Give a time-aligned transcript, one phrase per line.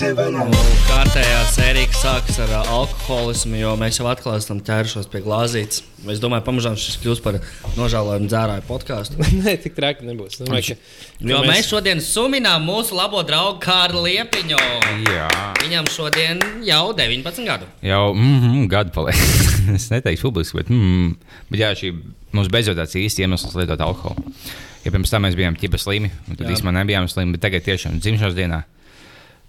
[0.00, 5.82] Kārtējā sērija sākas ar uh, alkoholismu, jo mēs jau atkal esam ķērušies pie glāzītes.
[6.08, 7.36] Es domāju, pamazām šis kļūs par
[7.76, 9.20] nožēlojumu dzērāju podkāstu.
[9.42, 10.38] Nē, tik traki nebūs.
[10.40, 14.62] Domāju, ka, Jo mēs šodien suminām mūsu labo draugu Kārlu Liepiņu.
[15.04, 15.28] Jā,
[15.66, 17.68] Viņam šodien jau 19 gadu.
[17.84, 19.20] jau mm, mm, gadu paliek.
[19.76, 21.14] es neteikšu publiski, bet, mm,
[21.52, 21.92] bet jā, šī
[22.32, 24.32] mums beidzot tāds īsts iemesls lietot alkoholu.
[24.80, 28.00] Ja pirms tam mēs bijām ķipa slimi, un tad īstenībā nebijām slimi, bet tagad tiešām
[28.00, 28.64] dzimšanas dienā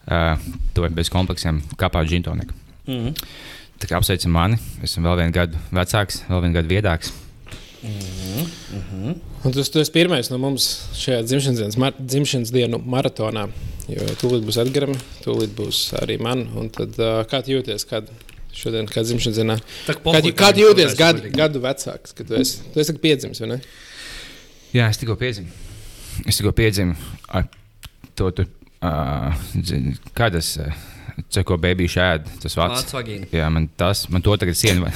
[0.07, 0.37] uh,
[0.75, 2.53] to ir bez kompleksiem kāpāt džintoniku.
[2.87, 3.13] Mm -hmm.
[3.81, 7.11] Tā kā apsveicam mani, esmu vēl vienu gadu vecāks, vēl vienu gadu viedāks.
[9.43, 13.47] un tas, tas pirmais no mums šajā dzimšanas dienas, mar, dzimšanas dienu maratonā.
[13.89, 16.47] Jo tūlīt būs Edgars, tūlīt būs arī man.
[16.55, 17.87] Un Tad, uh, kā jūties?
[17.89, 18.11] Kad
[18.53, 19.57] šodien, kad dzimšanas dienā?
[19.87, 20.03] Tak
[20.37, 22.13] Kā, jūties gadu, gadu vecāks?
[22.13, 23.59] Kad tu esi, tu esi piedzimis, vai ne?
[24.71, 25.49] Jā, es tikko piedzimu.
[26.27, 26.95] Es tikko piedzimu
[28.15, 28.45] to, tu,
[28.81, 30.73] uh, zini, kā tas, uh,
[31.29, 32.85] ce, ko bērnu šādi, tas vārds.
[33.33, 34.89] Jā, man tas, man to tagad sienu.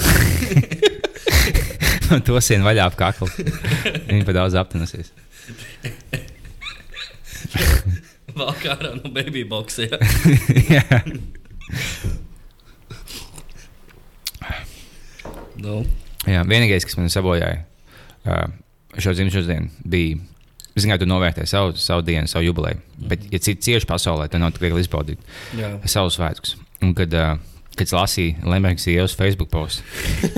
[2.10, 3.30] man to sienu vaļā ap kaklu.
[4.10, 5.10] Viņa pa daudz aptinusies.
[8.36, 9.88] Vēl kā ārā no baby boxa.
[9.88, 10.00] jā.
[10.76, 11.02] Jā.
[15.56, 15.86] Nu,
[16.26, 17.62] Jā, vienīgais, kas man sabojāja
[18.26, 18.48] uh,
[18.98, 20.18] šo dzimšanas dienu, bija.
[20.76, 22.82] Zināt, tu novērtē savu, savu dienu, savu jubileju.
[23.10, 25.22] Bet, ja citi cieši pasaulē, tad nav tik viegli izbaudīt
[25.56, 25.70] jā.
[25.88, 26.58] savus svētkus.
[26.84, 27.38] Un kad, uh,
[27.76, 29.86] kad es lasīju Lembergas ielas Facebook postu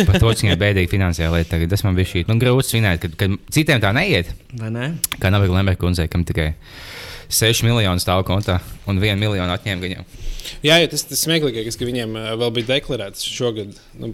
[0.05, 3.01] par to, cik viņai bēdīgi finansiāli lieta, tagad tas man bija šī nu, grūti svinēt,
[3.01, 4.29] kad, kad citiem tā neiet.
[4.61, 4.91] Vai ne?
[5.17, 6.51] Kā Nabaga Lemberga kundzei, kam tikai
[7.33, 10.07] 6 miljoni stāv kontā un 1 miljonu atņēma viņam.
[10.63, 14.13] Jā, jo tas ir smieklīgākais, ka viņiem vēl bija deklarēts šogad, nu,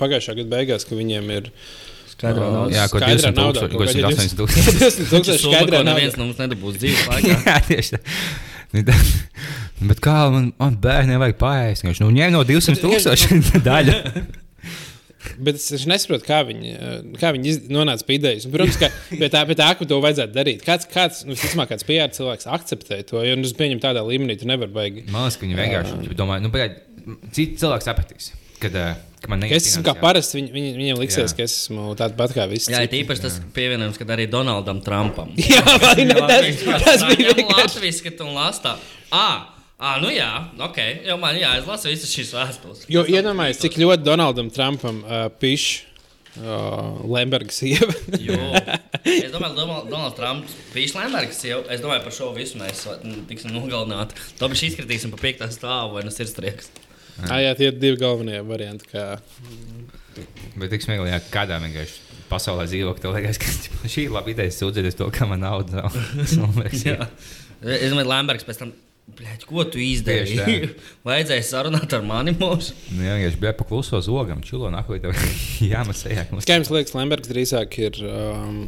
[0.00, 1.50] pagājušā gada beigās, ka viņiem ir
[2.20, 2.76] Skaidrā uh, naudas.
[2.76, 5.56] Jā, ko skaidrā 200 naudā, tūkstoši, kaut ko kādi 180 20 Tas tūkstoši ir summa,
[5.56, 6.20] skaidrā ko neviens naudā.
[6.20, 7.38] no mums nedabūs dzīves laikā.
[7.48, 8.02] Jā, tieši tā.
[8.70, 8.98] Nu, tā.
[9.90, 11.86] Bet kā man, man bērniem vajag pāriest?
[11.88, 13.96] Viņš nu, ņēma no 200 tūkstošu daļu.
[15.40, 18.46] Bet es es nesaprotu, kā viņi, uh, kā viņi nonāca pie idejas.
[18.48, 20.62] Un, protams, ka pie tā, pie tā, ka to vajadzētu darīt.
[20.64, 24.38] Kāds, kāds nu, visticamāk, kāds PR cilvēks akceptē to, jo nu, es pieņemu tādā līmenī,
[24.40, 25.04] tu nevari baigi.
[25.12, 26.78] Man liekas, ka viņi vienkārši domā, nu, pagaid,
[27.36, 30.66] citi cilvēki sapratīs, kad, eh, ka man Ka neiet Es esmu kā parasti, viņ, viņ,
[30.78, 31.36] viņiem liksies, Jā.
[31.36, 32.70] ka es esmu tāds pat kā visi.
[32.72, 33.00] Jā, citi.
[33.00, 35.32] tīpaši tas pievienojums, kad arī Donaldam Trumpam.
[35.54, 36.14] Jā, vai ne?
[36.30, 37.80] Tas, tas bija vienkārši.
[37.80, 38.76] Latvijas, ka tu lastā.
[39.10, 40.78] Ah, ah, nu jā, ok.
[41.10, 42.84] Jau man jāizlasa visas šīs vēstules.
[42.92, 45.88] Jo iedomājieties, cik ļoti Donaldam Trumpam uh, pišķi
[46.44, 47.92] uh, Lemberga sieva.
[48.20, 48.38] Jo.
[49.00, 51.38] Es domāju, ka Donalds Trumps bija Lembergs.
[51.48, 52.82] jau- Es domāju, par šo visu mēs
[53.30, 54.12] tiksim nogalināti.
[54.38, 56.68] To mēs izkritīsim pa piektā stāvu vai no sirdsprieks.
[57.26, 58.88] Ah, jā, tie ir divi galvenie varianti.
[58.90, 59.06] Kā...
[60.58, 63.50] Bet tik smieklīgi, ja kādā vienkārši pasaulē dzīvo, tev liekas, ka
[63.92, 66.54] šī ir laba ideja sūdzēties to, ka man naudas nav.
[66.62, 66.96] Liekas, jā.
[67.00, 67.10] Jā.
[67.80, 68.76] Es domāju, Lembergs pēc tam.
[69.10, 70.68] Bļaļ, ko tu izdarīji?
[71.08, 72.76] Vajadzēja sarunāt ar mani mūsu.
[72.94, 75.24] Nu, jā, vienkārši bija pakluso zogam, čilo, nakoja tev
[75.66, 76.28] jāmasējā.
[76.46, 77.98] Kā jums liekas, Lembergs drīzāk ir.
[78.06, 78.60] Um...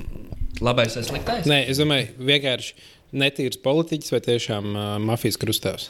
[0.63, 1.47] Labais vai sliktais?
[1.49, 2.75] Nē, es domāju, vienkārši
[3.23, 5.89] netīrs politiķis vai tiešām uh, mafijas krustāvs.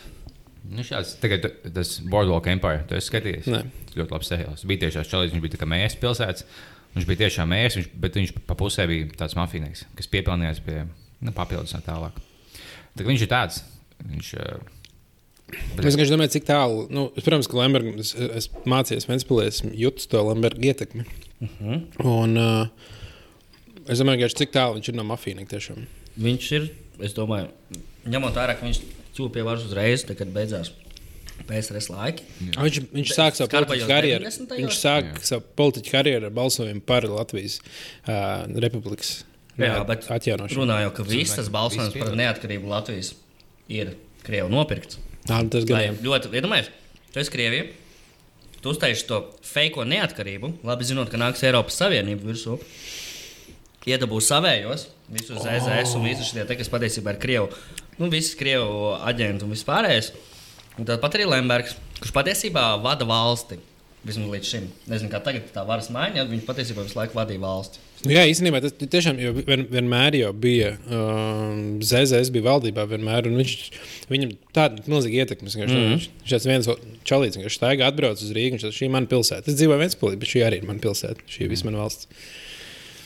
[0.70, 3.48] Nu, šāds, tagad tas Boardwalk Empire, tu esi skatījies?
[3.50, 3.62] Nē.
[3.88, 4.66] Tas ļoti labs seriāls.
[4.68, 6.44] Bija tiešām čalīts, viņš bija tā kā mērs pilsētas.
[6.94, 10.84] Viņš bija tiešām mērs, viņš, bet viņš pa pusē bija tāds mafijnieks, kas piepelnījās pie
[11.20, 12.20] nu, papildus un tālāk.
[12.94, 13.62] Tā, kā viņš ir tāds.
[14.06, 14.62] Viņš, uh,
[15.52, 16.86] Es vienkārši domāju, cik tālu.
[16.88, 21.04] Nu, es, protams, ka Lembergs, es, es mācījos Vēnspēlē, es jūtu to Lemberga ietekmi.
[21.04, 21.74] Uh Mhm.
[21.74, 22.06] -huh.
[22.06, 22.66] Un uh,
[23.88, 25.86] es domāju, cik tālu viņš ir no mafijas tiešām.
[26.18, 26.68] Viņš ir,
[27.00, 27.48] es domāju,
[28.06, 28.80] ņemot vērā, ka viņš
[29.16, 30.72] kļuva pie varas uzreiz, tad, kad beidzās
[31.48, 32.24] PSRS laiki.
[32.54, 34.24] Ah, Viņš, viņš sāk savu politiķu karjeru.
[34.28, 34.56] 90.
[34.60, 39.22] Viņš sāk savu politiķu karjeru ar balsojumu par Latvijas uh, republikas
[39.60, 40.62] Jā, bet atjaunošanu.
[40.62, 43.12] runājot, ka viss tas balsojums par neatkarību Latvijas
[43.68, 45.00] ir Krievu nopirkts.
[45.26, 46.72] Tā, nu, tas gan ļoti, iedomājieties,
[47.12, 47.66] tu esi Krievija,
[48.62, 52.58] tu uztaisīsi to fake neatkarību, labi zinot, ka nāks Eiropas Savienība virsū.
[53.82, 55.42] Iedabūs savējos, visus oh.
[55.42, 57.48] ZZS un visus šie, kas patiesībā ir Krievu,
[58.02, 60.12] nu, visi Krievu aģenti un vispārējais.
[60.80, 63.60] Un tāpat arī Lembergs, kurš patiesībā vada valsti.
[64.02, 64.64] Vismaz līdz šim.
[64.90, 67.82] Nezinu, kā tagad tā varas maiņa, viņš patiesībā visu laiku vadīja valsti.
[68.02, 70.72] Nu, jā, īstenībā tas tiešām jau vien, vienmēr jau bija.
[70.90, 73.52] Um, ZZS bija valdībā vienmēr, un viņš,
[74.10, 75.52] viņam tāda milzīga ietekme.
[75.52, 75.92] Mm -hmm.
[76.24, 76.70] Viņš tāds viens
[77.06, 78.58] čalīts, kas staigā atbrauc uz Rīgā.
[78.58, 79.46] Viņš šī ir mana pilsēta.
[79.46, 81.22] Es dzīvoju Ventspīlī, bet šī arī ir mana pilsēta.
[81.30, 82.10] Šī ir visa mana valsts.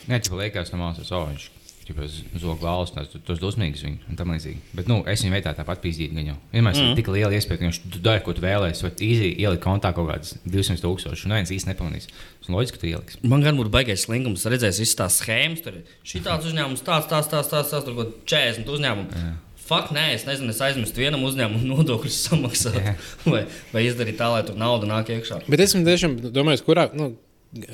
[0.07, 1.51] Nē, tas liekas, no malas, oh, viņš
[1.91, 4.59] ir zog valsts, tas ir dusmīgs viņam un tam līdzīgi.
[4.77, 6.15] Bet nu, es viņu vietā tāpat pīzdīju.
[6.17, 6.35] Viņu.
[6.51, 6.91] Vienmēr mm.
[6.91, 8.83] ir tik liela iespēja, ka viņš tu dari, ko tu vēlēsies.
[8.85, 12.09] Vai īsi ielikt kontā kaut kādas 200 tūkstošus, un neviens īsti nepelnīs.
[12.41, 13.21] Tas loģiski, ka tu ieliksi.
[13.27, 15.63] Man gan būtu baigais slinkums, redzēs visas tās schēmas.
[15.65, 19.27] Tur ir šī tāds uzņēmums, tāds, tāds, tāds, tāds, tāds tur kaut kāda 40 uzņēmumu.
[19.67, 22.91] Fakt, nē, es nezinu, es aizmirstu vienam uzņēmumam nodokļus samaksāt.
[23.27, 23.43] vai,
[23.73, 25.43] vai izdarīt tā, lai tur nauda nāk iekšā.
[25.51, 26.87] Bet es tiešām domāju, kurā.
[26.95, 27.15] Nu,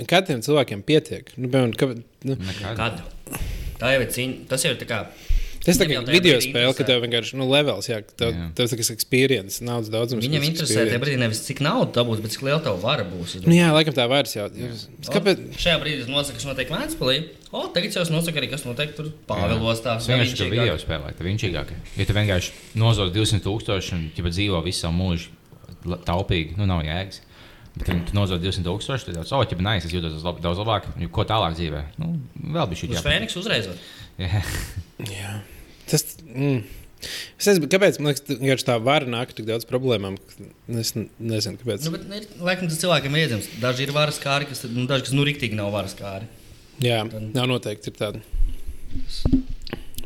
[0.07, 1.31] Kādiem cilvēkiem pietiek?
[1.33, 1.87] Nu, piemēram, ka,
[2.29, 2.77] nu, Nekad.
[2.77, 2.99] Kad?
[3.83, 4.43] Tā jau ir cīņa.
[4.51, 4.99] Tas jau ir tā kā.
[5.63, 8.47] tas tā kā video spēle, ka tev vienkārši nu, levels, jā, tev, Jā.
[8.55, 10.25] tev tas ir experience, naudas daudzums.
[10.25, 13.37] Viņam interesē tajā brīdī nevis cik naudu dabūs, bet cik liela tev vara būs.
[13.45, 14.49] Nu, jā, laikam tā vairs jau.
[15.07, 15.45] Kāpēc?
[15.45, 17.15] O, Šajā brīdī es nosaku, kas notiek Vēnspilī.
[17.51, 19.83] O, tagad jau es nosaku arī, kas notiek tur Pāvilos.
[19.85, 21.79] Tā Tas vienkārši ir video spēlē, tas vienkārši.
[21.99, 25.31] Ja tu vienkārši nozod 200 tūkstoši un ja dzīvo visu savu mūžu
[26.07, 27.23] taupīgi, nu nav jēgas.
[27.73, 30.61] Bet, ja tu nozod 200 tūkstoši, tad jau oh, ja nē, es jūtos lab, daudz
[30.61, 30.85] labāk.
[31.01, 31.81] Jo Ko tālāk dzīvē?
[31.97, 33.69] Nu, vēl bija šī Uz Fēniks uzreiz.
[34.21, 34.43] Jā,
[35.09, 35.31] Jā.
[35.89, 36.05] Tas.
[36.29, 36.61] Mm.
[37.03, 40.15] Es nezinu, kāpēc man liekas, tā vara nāk ar tik daudz problēmām.
[40.21, 40.45] ka
[40.79, 41.89] Es nezinu, kāpēc.
[41.89, 43.49] Nu, bet, ir, laikam, tas cilvēkiem ir iedzimts.
[43.59, 46.29] Daži ir varas kāri, kas, nu, daži, kas nu riktīgi nav varas kāri.
[46.83, 47.01] Jā,
[47.33, 48.21] nav noteikti ir tāda.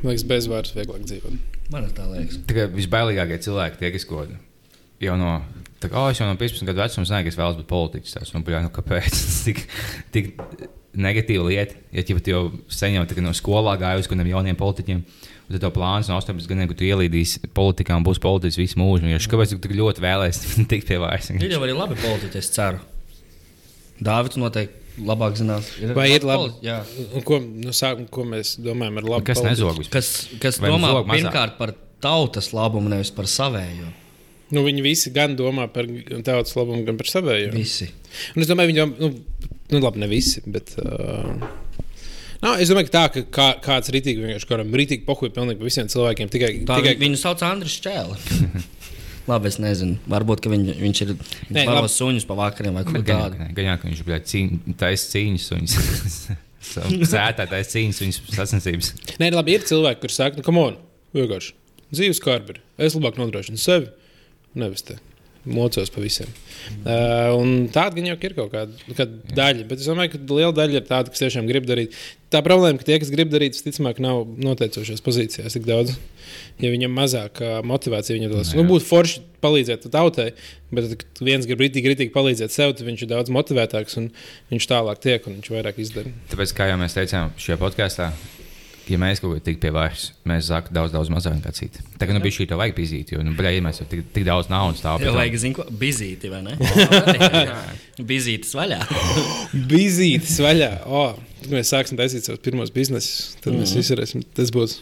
[0.01, 1.37] Man liekas, bez varas vieglāk dzīvot.
[1.73, 2.41] Man tā liekas.
[2.49, 4.25] Tikai visbailīgākie cilvēki, tie, kas ko
[5.03, 5.37] jau no,
[5.81, 8.17] tā, kā, oh, es jau no 15 gadu vecuma zināju, ka es vēlos būt politiķis.
[8.17, 9.63] Tas, un, bļā, nu, kāpēc tas tik,
[10.15, 10.33] tik
[10.97, 11.77] negatīva lieta?
[11.93, 12.43] Ja tu jau
[12.73, 16.49] sen jau no skolā gāji uz kādiem jauniem politiķiem, un tad tev plāns no 18
[16.49, 19.09] gadiem, ka tu ielīdīsi politikā un būsi politiķis visu mūžu.
[19.11, 21.31] Ja, kāpēc tu tik ļoti vēlēsies tikt pie vairs?
[21.37, 22.83] Ir jau arī labi politiķi, es ceru.
[23.97, 25.69] Dāvids noteikti labāk zinās.
[25.97, 26.51] Vai ir labi?
[26.65, 26.81] Jā.
[27.17, 29.25] Un Ko, nu, sāk, ko mēs domājam ar labu?
[29.29, 29.81] Kas nezog?
[29.93, 31.73] Kas, kas domā pirmkārt par
[32.03, 33.89] tautas labumu, nevis par savējo?
[34.55, 35.87] Nu, viņi visi gan domā par
[36.23, 37.49] tautas labumu, gan par savējo.
[37.55, 37.89] Visi.
[38.35, 39.09] Un es domāju, viņi domā, nu,
[39.75, 40.39] nu labi, ne visi.
[40.47, 41.33] Bet, uh,
[42.45, 45.67] no, es domāju, ka tā, ka kā, kāds rītīgi vienkārši kādam rītīgi pohuļ pilnīgi par
[45.71, 46.31] visiem cilvēkiem.
[46.31, 46.95] Tikai, Tā, tikai.
[47.03, 48.23] Viņu sauc Andris Čēlis.
[49.31, 49.99] labi, es nezinu.
[50.07, 51.13] Varbūt ka viņ, viņš ir
[51.51, 51.91] labi.
[51.91, 53.51] suņus pa vakariem vai kaut kā Gan tādu.
[53.59, 54.21] gan jau, ka viņš bija
[54.85, 58.93] taisnīgs cīņas un sētātais cīņas viņas sacensības.
[59.21, 60.79] Nē, labi, ir cilvēki, kuriem saka, nu, kam on,
[61.15, 61.53] vienkārši
[61.95, 62.63] dzīves kārberi.
[62.83, 63.91] Es labāk nodrošinu sevi,
[64.57, 64.97] nevis te
[65.47, 66.29] mocos pa visiem.
[66.83, 70.53] Uh, un tāda gan jau ir kaut kāda, kāda daļa, bet es domāju, ka liela
[70.55, 71.95] daļa ir tāda, kas tiešām grib darīt.
[72.33, 75.95] Tā problēma, ka tie, kas grib darīt, visticamāk, nav noteicošās pozīcijās tik daudz.
[76.59, 80.31] Ja viņam mazāk ā, motivācija, viņam tas nu, būtu forši palīdzēt tautai,
[80.73, 84.09] bet, tad, kad viens grib rītīgi, rītīgi palīdzēt sev, tad viņš ir daudz motivētāks un
[84.51, 86.11] viņš tālāk tiek un viņš vairāk izdara.
[86.33, 88.09] Tāpēc, kā jau mēs teicām šajā podkāstā,
[88.93, 91.83] ja mēs kaut ko tik pie vairs, mēs zāktu daudz, daudz mazāk nekā citi.
[91.99, 94.25] Kā nu bija šī tā vajag pīzīt, jo, nu, bļā, ja mēs jau tik, tik
[94.27, 95.11] daudz naudas tāpēc.
[95.15, 96.57] vajag zināt, ko bizīti vai ne?
[98.11, 98.79] Bizītis vaļā.
[99.71, 100.69] Bizītis vaļā.
[100.87, 103.35] Oh, tad mēs sāksim taisīt savus pirmos biznesus.
[103.41, 103.81] Tad mēs Mhm.
[103.81, 104.23] visi varēsim.
[104.37, 104.77] Tas būs.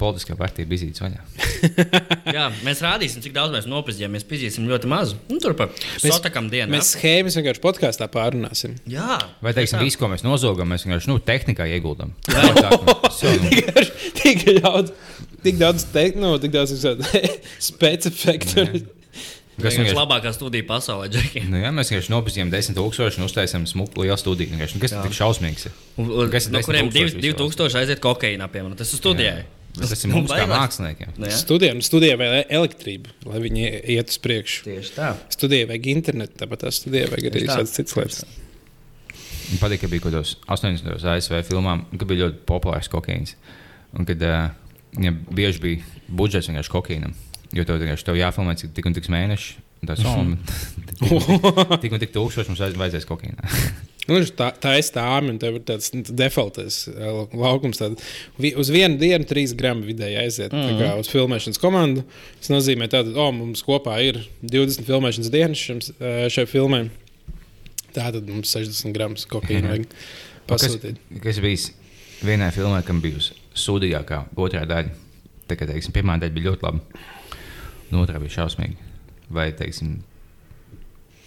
[0.00, 1.20] Politiskā partija bija zīts vaļā.
[2.36, 4.08] Jā, mēs rādīsim, cik daudz mēs nopietni.
[4.12, 5.16] Mēs pizīsim ļoti mazu.
[5.30, 5.68] Nu, tur pa
[6.02, 6.68] sotakam dienā.
[6.74, 8.74] Mēs schēmas vienkārši podkāstā pārunāsim.
[8.90, 12.12] Jā, Vai teiksim, visu, ko mēs nozogam, mēs vienkārši nu, tehnikā ieguldam.
[14.22, 14.92] tik daudz,
[15.44, 16.74] tik daudz, te, nu, tik daudz
[17.70, 18.66] specifiktu.
[19.56, 21.40] Kas Tas ir vienkārši, labākā studija pasaulē, Džeki.
[21.48, 24.50] nu, jā, mēs vienkārši nopazījām 10,000 un uztaisām smuku lielu studiju.
[24.52, 25.78] Vienkārši, Nu, kas tik šausmīgs ir?
[25.96, 27.54] Ir No 10 kuriem tūkstoši divi- vispār?
[27.56, 28.76] 2000 aiziet kokaīnā, piemēram.
[28.76, 29.46] Tas ir studijai.
[29.76, 31.12] Tas ir mums kā māksliniekiem.
[31.20, 31.36] Nu, jā.
[31.36, 34.64] Studijā, nu, studijā vajag elektrību, lai viņi iet uz priekšu.
[34.70, 35.12] Tieši tā.
[35.34, 38.24] Studijai vajag internetu, tāpat tā studijai vajag arī tādas citas lietas.
[39.46, 41.04] Man patīk, ka bija kaut kādos 80.
[41.12, 43.36] ASV filmām, kad bija ļoti populārs kokaīns.
[43.96, 44.48] Un kad uh,
[45.02, 47.14] ja bieži bija budžets vienkārši kokaīnam,
[47.54, 49.58] jo tev vienkārši tev jāfilmē cik tik un tik mēneši.
[49.82, 53.46] un Tas oh, tik, un tik, tūkstoši mums vajadz- vajadzēs kokaīnā.
[54.06, 57.80] Nu, tā, tā ir stāmi, un tev ir tāds defaultais uh, laukums.
[57.80, 58.02] Tād,
[58.38, 60.78] uz vienu dienu trīs gramu vidēji aiziet mm -hmm.
[60.82, 62.04] kā, uz filmēšanas komandu.
[62.38, 66.86] Tas nozīmē, ka oh, mums kopā ir 20 filmēšanas dienas šim, uh, šai filmai.
[67.96, 69.86] Tātad mums 60 gramus kokaīna vajag
[70.46, 70.98] Kas, pasūtīt.
[71.22, 71.72] kas bija
[72.22, 73.18] vienā filmā, kam bija
[73.54, 74.92] sūdīgākā otrā daļa?
[75.46, 77.02] Tā kā teiksim, pirmā daļa bija ļoti laba,
[77.90, 78.76] un otrā bija šausmīga.
[79.30, 79.98] Vai teiksim,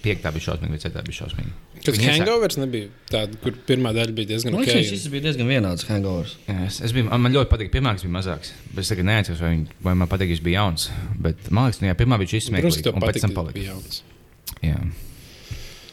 [0.03, 1.51] piektā bija šausmīga, ceturtā bija šausmīga.
[1.79, 4.67] Viņi iesāk- hangovers nebija tāda, kur pirmā daļa bija diezgan Man ok.
[4.71, 6.35] liekas, šis bija diezgan vienāds hangovers.
[6.47, 8.51] Jā, es, es biju, man ļoti patīk, pirmā, bija mazāks.
[8.73, 10.89] Bet es tagad neatceros, vai, viņ- vai man patīk, ka viņš bija jauns.
[11.19, 13.53] Bet man liekas, nu, jā, pirmā bija šis smieklīgs, un pēc patīk, tam ka palika.
[13.59, 14.01] bija jauns.
[14.63, 14.79] Jā.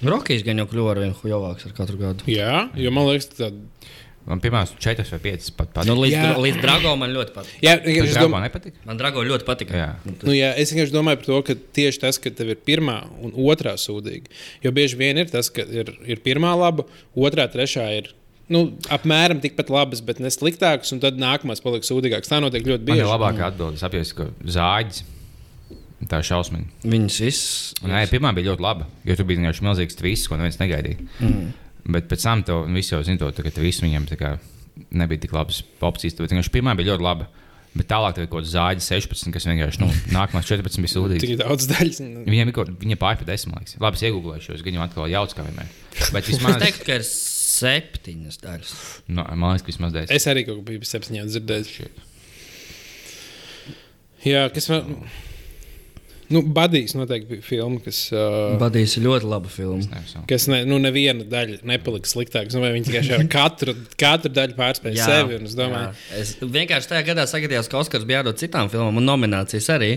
[0.06, 2.26] Rokijs gan jau kļuva ar vien hujovāks ar katru gadu.
[2.28, 3.62] Jā, jo man liekas, ka tāda.
[4.26, 5.86] Man pirmās četras vai piecas pat patīk.
[5.86, 7.58] Nu, līdz, dra, līdz Drago man ļoti patīk.
[7.62, 8.80] Jā, vienkārši domāju, nepatīk?
[8.88, 9.70] Man Drago ļoti patīk.
[9.70, 9.88] Jā.
[10.26, 13.36] Nu, jā, es vienkārši domāju par to, ka tieši tas, ka tev ir pirmā un
[13.46, 14.32] otrā sūdīga.
[14.66, 18.10] Jo bieži vien ir tas, ka ir, ir pirmā laba, otrā, trešā ir.
[18.50, 18.64] Nu,
[18.94, 22.30] apmēram tikpat labas, bet ne sliktākas, un tad nākamās paliks sūdīgākas.
[22.30, 23.12] Tā notiek ļoti Man ir bieži.
[23.12, 23.78] labākā atbilde.
[23.78, 24.26] Es apjēdzu, ka
[24.58, 25.04] zāģis.
[26.06, 26.66] Tā ir šausmīga.
[26.86, 27.44] Viņas viss.
[27.86, 31.06] Nē, pirmā bija ļoti laba, jo tur bija vienkārši milzīgs tvists, ko neviens negaidīja.
[31.24, 31.46] Mm.
[31.86, 34.36] Bet pēc tam to visi jau zina, to, ka tas viss viņam tā kā
[34.90, 36.16] nebija tik labas opcijas.
[36.18, 37.28] Bet vienkārši pirmā bija ļoti laba.
[37.76, 41.24] Bet tālāk tur ir kaut kāda zāģa 16, kas vienkārši nu, nākamās 14 bija sūdīgas.
[41.26, 42.00] Tik daudz daļas.
[42.24, 43.76] Viņiem ir kaut pa desmit, man liekas.
[43.84, 45.70] Labi, es iegūlēšu, es viņu atkal jaucu kā vienmēr.
[46.16, 48.74] Bet Es vismaz, teiktu, ka ir septiņas daļas.
[49.12, 50.16] no, man liekas, ka vismaz desmit.
[50.16, 51.72] Es arī kaut ko biju septiņā dzirdējis.
[54.26, 54.96] Jā, kas man.
[56.34, 58.00] Nu, Badīs noteikti bija filma, kas.
[58.10, 60.00] Uh, Badījis ir ļoti laba filma.
[60.26, 62.50] Kas ne, nu, neviena daļa nepalika sliktāka.
[62.50, 65.36] Domāju, viņi tikai šādi katru, katru daļu pārspēja sevi.
[65.38, 66.20] un Es domāju, jā.
[66.22, 69.92] es vienkārši tajā gadā sagadījos, ka Oskars bija jādod citām filmām un nominācijas arī.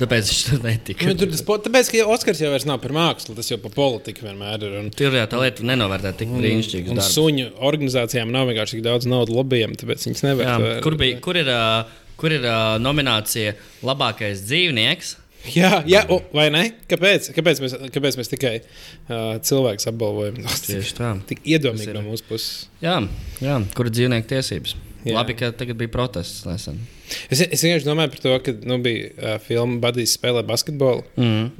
[0.00, 1.06] Tāpēc viņš tur netika.
[1.06, 4.24] nu, tur tas tāpēc, ka Oskars jau vairs nav par mākslu, tas jau par politiku
[4.26, 4.78] vienmēr ir.
[4.80, 6.90] Un, Tur jā, tā lieta nenovērtē tik brīnišķīgi.
[6.94, 10.48] un suņu organizācijām nav vienkārši tik daudz naudas lobbyiem, tāpēc viņas nevar.
[10.48, 11.84] Jā, to- kur, bija, kur ir, ā,
[12.18, 13.54] kur ir ā, nominācija
[13.86, 15.14] labākais dzīvnieks?
[15.52, 16.62] Jā, jā o, vai ne?
[16.88, 20.40] Kāpēc, kāpēc, mēs, kāpēc mēs tikai uh, cilvēkus apbalvojam?
[20.64, 21.12] Tieši tā.
[21.28, 22.66] Tik iedomīgi no mūsu puses.
[22.84, 22.96] Jā,
[23.44, 24.76] jā kur ir dzīvnieku tiesības?
[25.04, 25.18] Jā.
[25.18, 26.80] Labi, ka tagad bija protests nesen.
[27.28, 31.04] Es, es vienkārši domāju par to, ka nu, bija uh, filma Badijas spēlē basketbolu.
[31.20, 31.50] Mm.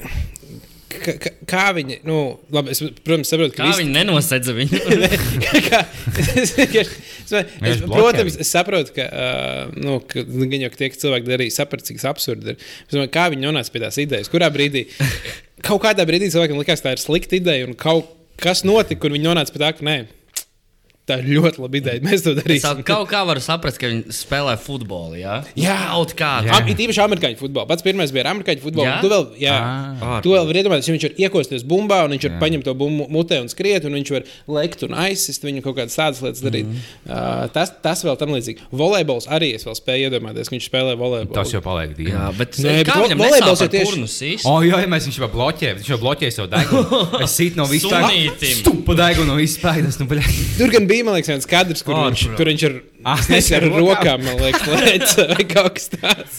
[0.00, 0.10] Kā,
[1.02, 2.18] kā, kā viņi, nu,
[2.54, 4.80] labi, es, protams, saprotu, ka Kā viņi nenosedza viņu?
[5.68, 5.80] kā,
[6.22, 6.54] es, es,
[7.34, 11.30] es, protams, es saprotu, ka, uh, nu, ka nu, gan jau ka tie ka cilvēki
[11.30, 12.66] darīja, saprata, cik absurdi ir.
[12.86, 14.86] Es domāju, kā viņi nonāca pie tās idejas, kurā brīdī,
[15.64, 19.28] kaut kādā brīdī cilvēkam likās, tā ir slikta ideja, un kaut kas notika, kur viņi
[19.28, 19.98] nonāca pie tā, ka nē,
[21.06, 22.00] tā ir ļoti laba ideja.
[22.00, 22.82] Mēs to Es darīsim.
[22.88, 25.18] kaut kā varu saprast, ka viņi spēlē futbolu.
[25.20, 25.76] Jā, Jā.
[25.92, 26.30] kaut kā.
[26.46, 26.62] Jā.
[26.70, 27.66] It īpaši amerikāņu futbolu.
[27.68, 28.86] Pats pirmais bija amerikāņu futbolu.
[28.88, 29.00] Jā?
[29.02, 30.20] Tu vēl, jā, Ah.
[30.24, 32.40] tu vēl vari iedomāties, ja viņš var iekosties bumbā un viņš var Jā.
[32.40, 35.94] paņemt to bumbu mutē un skriet, un viņš var lekt un aizsist viņu kaut kādas
[35.96, 36.64] tādas lietas darīt.
[36.64, 36.80] Mm.
[37.10, 38.58] Uh, tas, tas vēl tam līdzīgi.
[38.72, 41.34] Volejbols arī es vēl spēju iedomāties, ka viņš spēlē volejbolu.
[41.34, 42.38] Tas jau paliek Jā, divi.
[42.38, 44.46] bet, Nē, bet vo- viņam volejbols ar tieši- kurnu sist?
[44.46, 47.20] O, jā, ja mēs viņš jau bloķē, viņš jau bloķē savu degunu.
[47.24, 48.56] Es sit no visas Sunītim.
[48.64, 50.00] Stupu degunu no visas spējas.
[50.94, 52.36] Nu, bija, man liekas, viens kadrs, kur, viņš, Ārprāt.
[52.38, 52.74] kur viņš ar,
[53.18, 54.22] es nezinu, ar rokām.
[54.22, 56.36] man liekas, lēc, vai kaut kas tāds.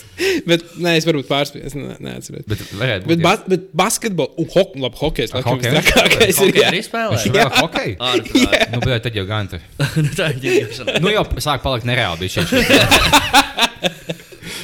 [0.47, 2.45] Bet, nē, es varbūt pārspēju, ne, neatceros.
[2.47, 3.23] Bet, Bet, jā.
[3.25, 5.75] bas, bet basketbols, un ho, labi, hokejs, laikam, hokejs?
[5.91, 6.55] trakākais ir.
[6.61, 6.69] Jā.
[6.71, 7.19] arī spēlē?
[7.19, 7.95] Viņš vēl hokeju?
[8.11, 8.67] Ārprāt.
[8.71, 9.65] Nu, bet tad jau gan tur.
[10.21, 10.99] Tā ir ģērbšana.
[11.03, 12.31] Nu, jau sāk palikt nereāli.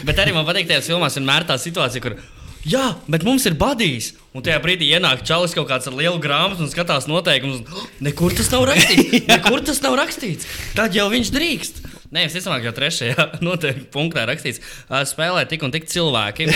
[0.08, 2.16] Bet arī man patīk, tajās filmās vienmēr tā situācija, kur.
[2.68, 4.12] Jā, bet mums ir badījis.
[4.38, 7.64] Un tajā brīdī ienāk čalis kaut kāds ar lielu grāmatu un skatās noteikumus.
[8.06, 9.26] Nekur tas nav rakstīts.
[9.32, 10.50] Nekur tas nav rakstīts.
[10.78, 11.82] Tad jau viņš drīkst.
[12.12, 14.60] Nē, es domāju, ka trešajā noteikti punktā rakstīts,
[15.08, 16.48] spēlē tik un tik cilvēki.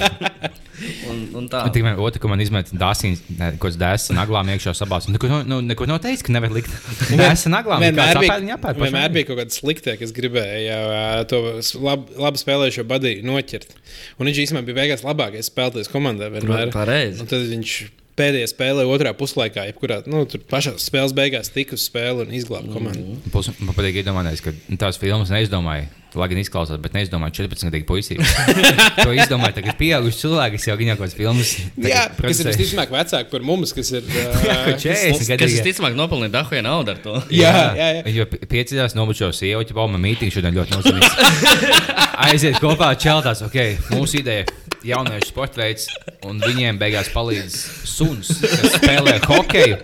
[1.10, 1.66] un, un tā.
[1.66, 5.08] Un Tikmēr otru, ko man izmet dāsīns, kaut kāds dēsts naglām iekšā sabās.
[5.08, 6.72] Un Neko, nu, neko nav teicis, ka nevar likt.
[7.20, 7.84] Dēsts naglām.
[7.84, 8.80] Vienmēr jāpēr.
[8.80, 10.80] vienmēr bija kaut kāda slikta, kas gribēja
[11.28, 11.42] to
[11.84, 13.76] lab, labi spēlējušo badīju noķert.
[14.16, 16.32] Un viņš īstenībā bija beigās labākais spēlētājs komandā.
[16.32, 16.72] Vienmēr.
[16.72, 17.20] Pareizi.
[17.20, 17.76] Un tad viņš
[18.20, 22.68] pēdējā spēlē, otrā puslaikā, jebkurā nu, tur pašā spēles beigās tika uz spēli un izglāba
[22.76, 23.16] komandu.
[23.32, 25.88] Plus, man patīk iedomāties, ka nu, tās filmas neizdomāja.
[26.18, 28.24] Lai gan izklausās, bet neizdomāja 14 gadu puisību.
[29.04, 31.52] to izdomāja tagad pieauguši cilvēki, kas jau viņa kaut kādas filmas.
[31.86, 34.08] Jā, kas ir visticamāk vecāki par mums, kas ir.
[34.10, 35.60] ā, Ko 40 Kas gadīgi.
[35.60, 37.14] visticamāk nopelnīja dahuja naudu ar to?
[37.30, 38.02] Jā, jā, jā.
[38.16, 42.09] Jo piecīdās nobučos sievieti, bauma mītīņš šodien ļoti nozīmīgs.
[42.20, 43.56] Aiziet kopā čeltās, ok,
[43.94, 44.44] mūsu ideja.
[44.84, 45.86] Jauniešu sporta veids,
[46.24, 47.56] un viņiem beigās palīdz
[47.88, 49.76] suns, kas spēlē hokeju.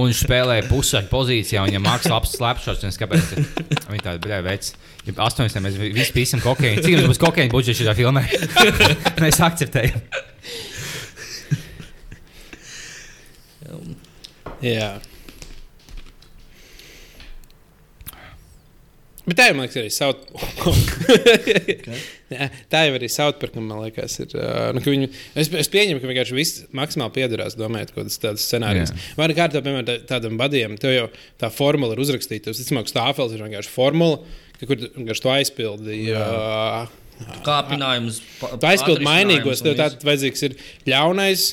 [0.00, 2.18] Un spēlē pusē pozīcijā, viņam mākslā
[2.92, 3.32] es Kāpēc?
[3.88, 4.74] Viņi tādi brīvi veids.
[5.08, 5.64] Ja 80.
[5.64, 6.84] mēs visi pīsim kokaīnu.
[6.84, 8.26] Cik mums būs kokaīna budžets šajā filmā?
[9.24, 10.04] mēs akceptējam.
[14.64, 14.92] jā.
[19.30, 20.18] Bet tā jau, man liekas, arī saut...
[22.30, 24.34] Jā, tā jau arī Southparkam, man liekas, ir.
[24.74, 25.08] Nu, ka viņu,
[25.38, 28.92] es, es pieņemu, ka vienkārši viss maksimāli piederās domājot kaut kādas tādas scenārijas.
[28.94, 29.14] Jā.
[29.18, 31.08] Vai arī kārtā, piemēram, tā, tādam badiem, tev jau
[31.42, 32.48] tā formula ir uzrakstīta.
[32.48, 34.20] Tas, visticamāk, stāfels ir vienkārši formula,
[34.60, 36.00] ka, kur tu vienkārši to aizpildi.
[36.14, 38.22] Uh, Kāpinājums.
[38.40, 40.58] Tu aizpildi mainīgos, tev tāds vajadzīgs ir
[40.90, 41.50] ļaunais.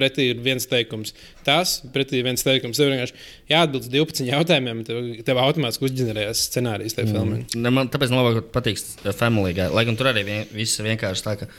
[0.00, 1.12] Pretī ir viens teikums.
[1.46, 2.80] Tas pretī ir viens teikums.
[2.80, 3.16] Tev vienkārši
[3.52, 4.80] jāatbild uz 12 jautājumiem.
[4.88, 7.18] Tev, tev automātiski uzģenerējas scenārijs tajā mm.
[7.18, 7.60] filmā.
[7.60, 8.80] Ne, man tāpēc man labāk patīk
[9.18, 9.68] Family Guy.
[9.76, 11.50] Lai gan tur arī vien, viss vienkārši tā, ka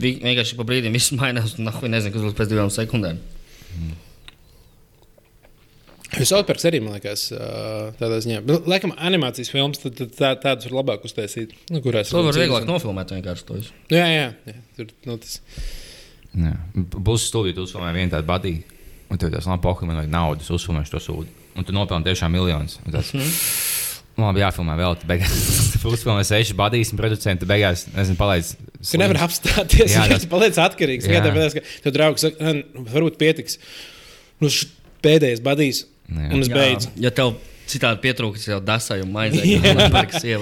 [0.00, 1.58] vi, vienkārši pa brīdim viss mainās.
[1.60, 3.20] Un nahuj nezinu, kas būs pēc divām sekundēm.
[6.24, 7.26] Southparks arī, man liekas,
[7.98, 8.40] tādā ziņā.
[8.46, 11.52] Bet, laikam, animācijas filmas tad, tad tā, tādas var labāk uztaisīt.
[11.72, 13.74] Nu, kurās To ir var vieglāk nofilmēt vienkārši to visu.
[13.92, 14.56] Jā, jā, jā.
[14.78, 15.40] Tur, nu, tas...
[16.36, 18.62] Būs stūlīt, uzfilmē vienu tādu badīju.
[19.10, 21.30] Un tev tas nav pohli, man vajag naudas, uzfilmēšu to sūdu.
[21.56, 22.78] Un tu nopelni tiešām miljonus.
[22.84, 23.30] Un Tas, mm.
[24.16, 24.94] Labi, jāfilmē vēl.
[25.00, 25.34] Tu beigās
[25.92, 28.54] uzfilmē seši badīs, un producenti beigās, nezinu, palaidz.
[28.80, 29.92] Tu nevari apstāties.
[29.94, 31.08] Jā, tas- paliec atkarīgs.
[31.08, 31.20] Jā.
[31.24, 33.58] Tāpēc, ka tev draugs saka, "Ā, nu, varbūt pietiks.
[34.42, 34.50] Nu,
[35.04, 36.30] pēdējais badīs, Jā.
[36.32, 36.90] un es beidzu.
[37.00, 39.56] Ja tev Citādi pietrūkst jau dasai un maizei,
[40.12, 40.22] kas.
[40.26, 40.38] Jā.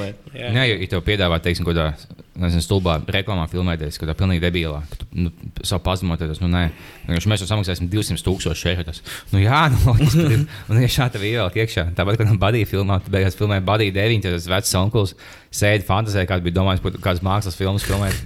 [0.52, 4.81] Nē, ja tev piedāvā, teiksim, kaut kādā nezinu, stulbā reklāmā filmēties, kaut kādā pilnīgi debilā,
[4.90, 6.64] ka tu nu, savu pazemoties, nu nē,
[7.07, 8.83] vienkārši mēs jau samaksāsim 200 tūkstoši šeit.
[8.88, 9.00] Tas,
[9.33, 9.95] nu jā, nu
[10.35, 10.45] ir.
[10.69, 14.26] Un ja šādi tev ievelk iekšā, tāpat kā Badija filmā, tu beigās filmē Badija 9,
[14.26, 15.14] tas vecs onkulis
[15.54, 18.19] sēdi fantāzē, kāds bija domājis kādas mākslas filmas filmēt.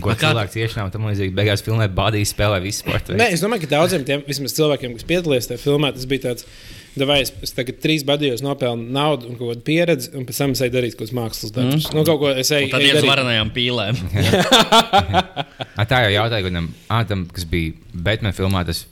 [0.00, 3.16] Ko cilvēks iešņāva, tam līdzīgi beigās filmē Badija spēlē visu sportu.
[3.18, 6.48] Nē, es domāju, ka daudziem tiem vismaz cilvēkiem, kas piedalījās tajā filmā, tas bija tāds.
[6.94, 10.52] Vai es, es tagad trīs badījos nopelnu naudu un kaut kādu pieredzi, un pēc tam
[10.54, 11.88] es eju darīt kaut kādas mākslas darbus.
[11.90, 11.96] Mm.
[11.98, 13.98] Nu, kaut ko es eju, tad ir varenajām pīlēm.
[15.80, 17.74] A, tā jau jautāja, kādam, ah, tam, kas bija
[18.06, 18.84] Batman filmā, tas,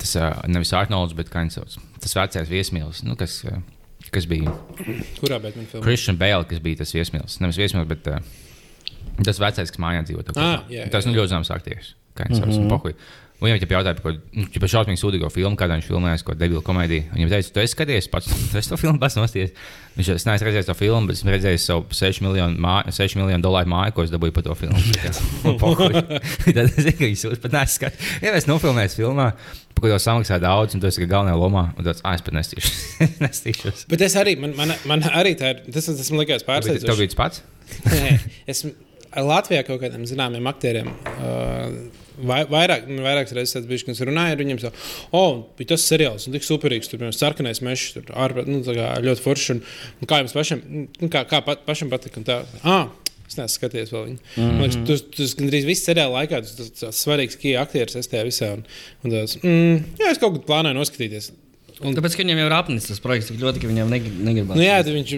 [0.00, 0.16] tas
[0.48, 1.76] nevis Arnolds, bet sauc.
[2.00, 3.42] Tas vecais viesmīlis, nu, kas,
[4.10, 4.54] kas bija
[5.20, 5.84] Kurā bet man filmā?
[5.84, 7.36] Christian Bale, kas bija tas viesmīlis.
[7.44, 8.22] Nevis viesmīlis, bet uh,
[9.26, 10.24] tas vecais, kas mājā dzīvo.
[10.24, 10.72] tā Ah, kopā.
[10.72, 11.12] jā, tas jā.
[11.12, 11.92] nu, ļoti zināms aktieris.
[12.16, 12.94] Kā viņš sauc, mm -hmm.
[13.40, 16.34] Un viņam jau jautāja par kaut kādu nu, šausmīgu sūdīgo filmu, kādā viņš filmējas, ko
[16.36, 17.06] debilu komēdiju.
[17.14, 19.54] Viņam teica, tu esi skatījies pats, tu esi to filmu pats nosties.
[19.96, 23.44] Viņš es neesmu redzējis to filmu, bet esmu redzējis savu 6 miljonu, mā, 6 miljonu
[23.46, 24.76] dolāru māju, ko es dabūju par to filmu.
[26.44, 28.12] Tad es zinu, ka viņš sūdz, pat neesmu skatījis.
[28.26, 29.30] Ja es nofilmēju filmā,
[29.72, 32.36] par ko jau samaksāju daudz, un tu esi galvenajā lomā, un tāds, ah, es pat
[32.36, 32.84] nestīšos.
[33.24, 33.86] nestīšos.
[33.90, 37.00] Bet es arī, man, man, man arī tā ir, tas, tas man Tev pārsteidzoši.
[37.00, 37.42] bija tas pats?
[37.88, 38.14] Nē,
[38.52, 38.76] esmu
[39.26, 40.92] Latvijā kaut kādiem zināmiem aktieriem.
[41.18, 44.72] Uh, vai, vairāk, vairākas reizes tāds bijis, kad es runāju ar viņiem, jau,
[45.16, 48.94] oh, bija tas seriāls, un tik superīgs, tur bija sarkanais mežs, tur ārpus, nu, kā
[49.04, 49.52] ļoti foršs.
[49.56, 49.62] Un,
[50.00, 52.40] un kā jums pašam, nu, kā, kā pat, pašam patika?
[52.64, 52.88] ah,
[53.30, 54.18] es neesmu skatījies vēl viņu.
[54.20, 54.56] Mm -hmm.
[54.58, 58.10] Man liekas, tas, tas gandrīz viss seriāla laikā, tas, tas, tas svarīgs, kā aktieris es
[58.10, 58.52] tajā visā.
[58.56, 58.64] Un,
[59.04, 61.32] un tas, mm, jā, es kaut kad plānoju noskatīties.
[61.80, 64.56] Un, Tāpēc, ka viņam jau ir apnicis tas projekts, tik ļoti, ka viņam neg- negribas.
[64.58, 65.12] nu, jā, tad viņš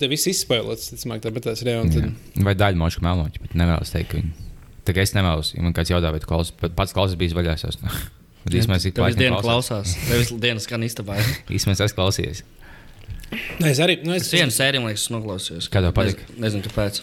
[0.00, 2.12] te viss izspēlēts, ticamāk, tā, bet tas ir un Tad,
[2.46, 4.47] Vai daļa mošu meloņa, bet nevēlas teikt, ka viņi.
[4.88, 7.58] Tā kā es nevēlos, ja man kāds jautā, vai tu klausies, pats klausies bijis vaļā.
[7.58, 7.80] Es es
[8.48, 9.92] Tev visu dienu klausās.
[10.06, 11.18] Tev visu dienu skan istabā.
[11.52, 12.42] Īstenībā es esmu klausījies.
[13.60, 13.98] Nē, es arī.
[14.06, 15.68] Nu, es, Es vienu sēriju, man liekas, esmu noklausījies.
[15.72, 16.24] Kā tev patika?
[16.30, 17.02] Nez, nezinu, kāpēc.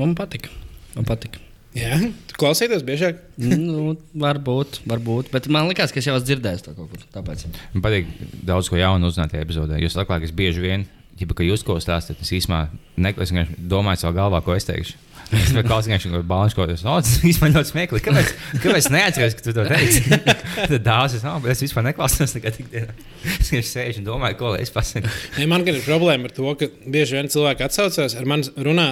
[0.00, 0.54] Man patika.
[0.94, 1.42] Man patika.
[1.76, 3.20] Jā, tu klausīties biežāk.
[3.40, 5.28] nu, varbūt, varbūt.
[5.32, 7.04] Bet man liekas, ka es jau esmu dzirdējis to kaut kur.
[7.12, 7.46] Tāpēc.
[7.76, 8.10] Man patīk
[8.48, 9.80] daudz ko jaunu uzzināt tajā epizodē.
[9.80, 10.84] Jūs atklājat, ka es bieži vien,
[11.20, 12.66] ja ka jūs ko stāstāt, es īstenībā
[13.00, 15.00] neklāstu, domāju savā galvā, ko es teikšu.
[15.32, 16.98] Es domāju, ka viņš ir balans, ko es teicu.
[17.00, 18.04] Tas īstenībā ļoti smieklīgi.
[18.04, 18.32] Kāpēc,
[18.64, 20.02] kāpēc neatceros, ka tu to teici?
[20.72, 22.96] Tad dāvāts, no, bet es vispār neklausos nekad ikdienā.
[23.40, 25.10] Es vienkārši sēžu un domāju, ko lai es pasaku.
[25.40, 28.88] Ja man ir problēma ar to, ka bieži vien cilvēki atsaucās ar mani runā.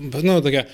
[0.00, 0.64] Nu, kā,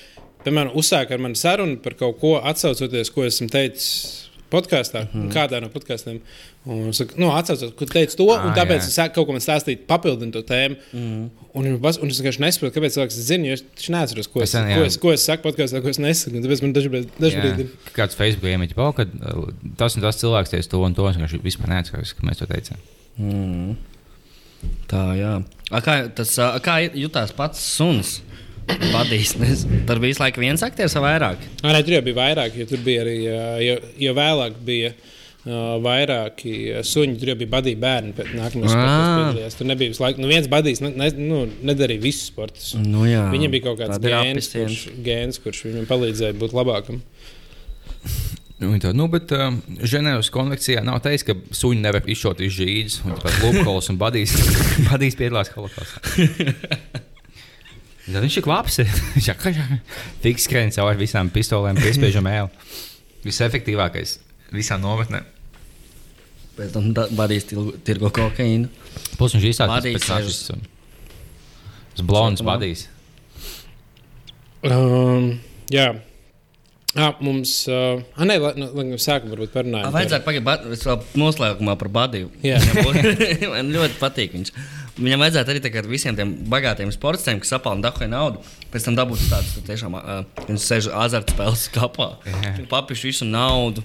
[0.47, 5.31] piemēram, uzsāk ar mani sarunu par kaut ko atsaucoties, ko esmu teicis podkāstā, mm.
[5.35, 6.21] kādā no podkāstiem.
[6.67, 8.87] Un nu, atcaucos, ka teicu to, Ah, un tāpēc jā.
[8.91, 10.77] es sāku kaut ko stāstīt, papildinu to tēmu.
[10.93, 11.25] Mm.
[11.57, 14.43] Un, viņš bas- un es vienkārši nesaprotu, kāpēc cilvēks zina, jo es taču neatceros, ko
[14.43, 16.37] es, Es- ko es, ko es saku podkāstā, ko es nesaku.
[16.37, 17.71] un Tāpēc man dažreiz ir.
[17.95, 21.09] Kāds Facebook iemeķis, ka uh, tas un tas cilvēks teica to un to.
[21.09, 22.79] Es vienkārši vispār neatceros, ka mēs to teicām.
[23.19, 23.77] Mm.
[24.91, 25.33] Tā, jā.
[25.71, 28.21] A, kā, tas, a, kā jutās pats suns?
[28.67, 29.35] Badīs.
[29.39, 29.83] nezinu.
[29.89, 31.45] Tur bija laiku viens aktieris vai vairāk.
[31.63, 35.77] Nē, tur jau bija vairāk, jo tur bija arī, ā, jo, jo vēlāk bija uh,
[35.85, 38.15] vairāki ā, suņi, tur jau bija badīja bērni.
[38.17, 38.51] Ā.
[38.53, 40.23] sportā tur nebija visu laiku.
[40.25, 42.73] Nu, viens badījis ne, ne, nu, nedarīja visus sportus.
[42.81, 43.27] Nu, jā.
[43.35, 47.03] Viņam bija kaut kāds gēns kurš, gēns, kurš viņam palīdzēja būt labākam.
[48.57, 49.51] Nu, tā, nu, bet uh,
[49.85, 54.33] Ženēvas konvencijā nav teikts, ka suņi nevar izšaut iz žīdus, un tāpat Lūkols un Badīs,
[54.89, 56.01] badīs piedalās holokaustā.
[58.07, 58.79] Tad viņš ir labs.
[59.17, 59.39] Viņš ir
[60.47, 62.51] skrējis cauri visām pistolēm, piespiežam ēlu.
[63.27, 64.19] Visefektīvākais
[64.55, 65.25] visā nometnē.
[66.57, 67.75] Pēc tam Badīs tirgo-
[68.15, 68.71] kokaīnu.
[69.19, 70.63] Plus viņš Badīs pēc um,
[71.97, 72.87] Tas blonds badīs.
[74.67, 75.39] Um,
[75.73, 75.95] jā.
[76.97, 79.93] Ah, mums, uh, ah, nē, lai, nu, lai sākam varbūt A, parunājam.
[79.93, 82.31] Vajadzētu pagaidīt, vēl noslēgumā par Badiju.
[82.45, 82.61] Jā.
[83.53, 84.53] Man ļoti patīk viņš.
[84.97, 88.41] Viņam vajadzētu arī tagad visiem tiem bagātiem sportistiem, kas sapalna dahu naudu,
[88.73, 92.15] pēc tam dabūt tādu, ka tiešām uh, viņš sēž azartspēles kapā.
[92.25, 92.55] Jā.
[92.71, 93.85] Papišu visu naudu.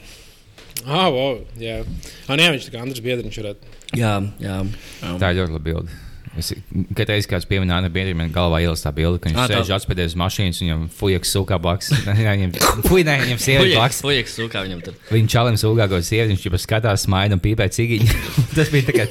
[0.85, 1.81] Ah, wow, jā.
[2.29, 3.75] Ah, nē, viņš tā kā Andris Biedriņš varētu.
[3.99, 4.61] Jā, jā.
[5.03, 5.11] jā.
[5.19, 5.99] Tā ir ļoti laba bilde.
[6.39, 6.53] Es,
[6.95, 9.73] kad reiz kāds pieminēja, ka biedriem galvā ielas tā bilde, ka viņš Ā, tā- sēž
[9.75, 11.91] atspēdēs uz mašīnas un viņam fujaks sūkā blakus.
[12.21, 12.53] Viņam
[12.87, 13.99] fuj, nē, viņam sieviete blakus.
[14.05, 14.95] Fujaks, sūkā viņam tur.
[15.11, 18.19] Viņa čalim sūkā kaut sievieti, viņš jau skatās, smaida un pīpē cigiņu.
[18.55, 19.07] Tas bija tā kā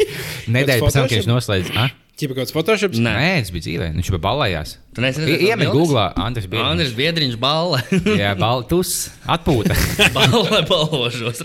[0.48, 1.74] nedēļa pēc tam, kad viņš noslēdz.
[1.76, 1.92] Ah?
[2.20, 2.96] Ķipa kaut kāds Photoshop.
[3.00, 3.12] Nē.
[3.16, 3.87] Nē, tas bija dzīvē.
[3.96, 4.74] Viņš jau balējās.
[4.92, 5.70] Tu neesi redzējis tās Iemet?
[5.72, 6.66] Google, Andris bija.
[6.68, 7.80] Andris Biedriņš balva.
[8.20, 8.90] Jā, baltus
[9.24, 9.76] atpūta.
[10.18, 11.40] balva balvošos.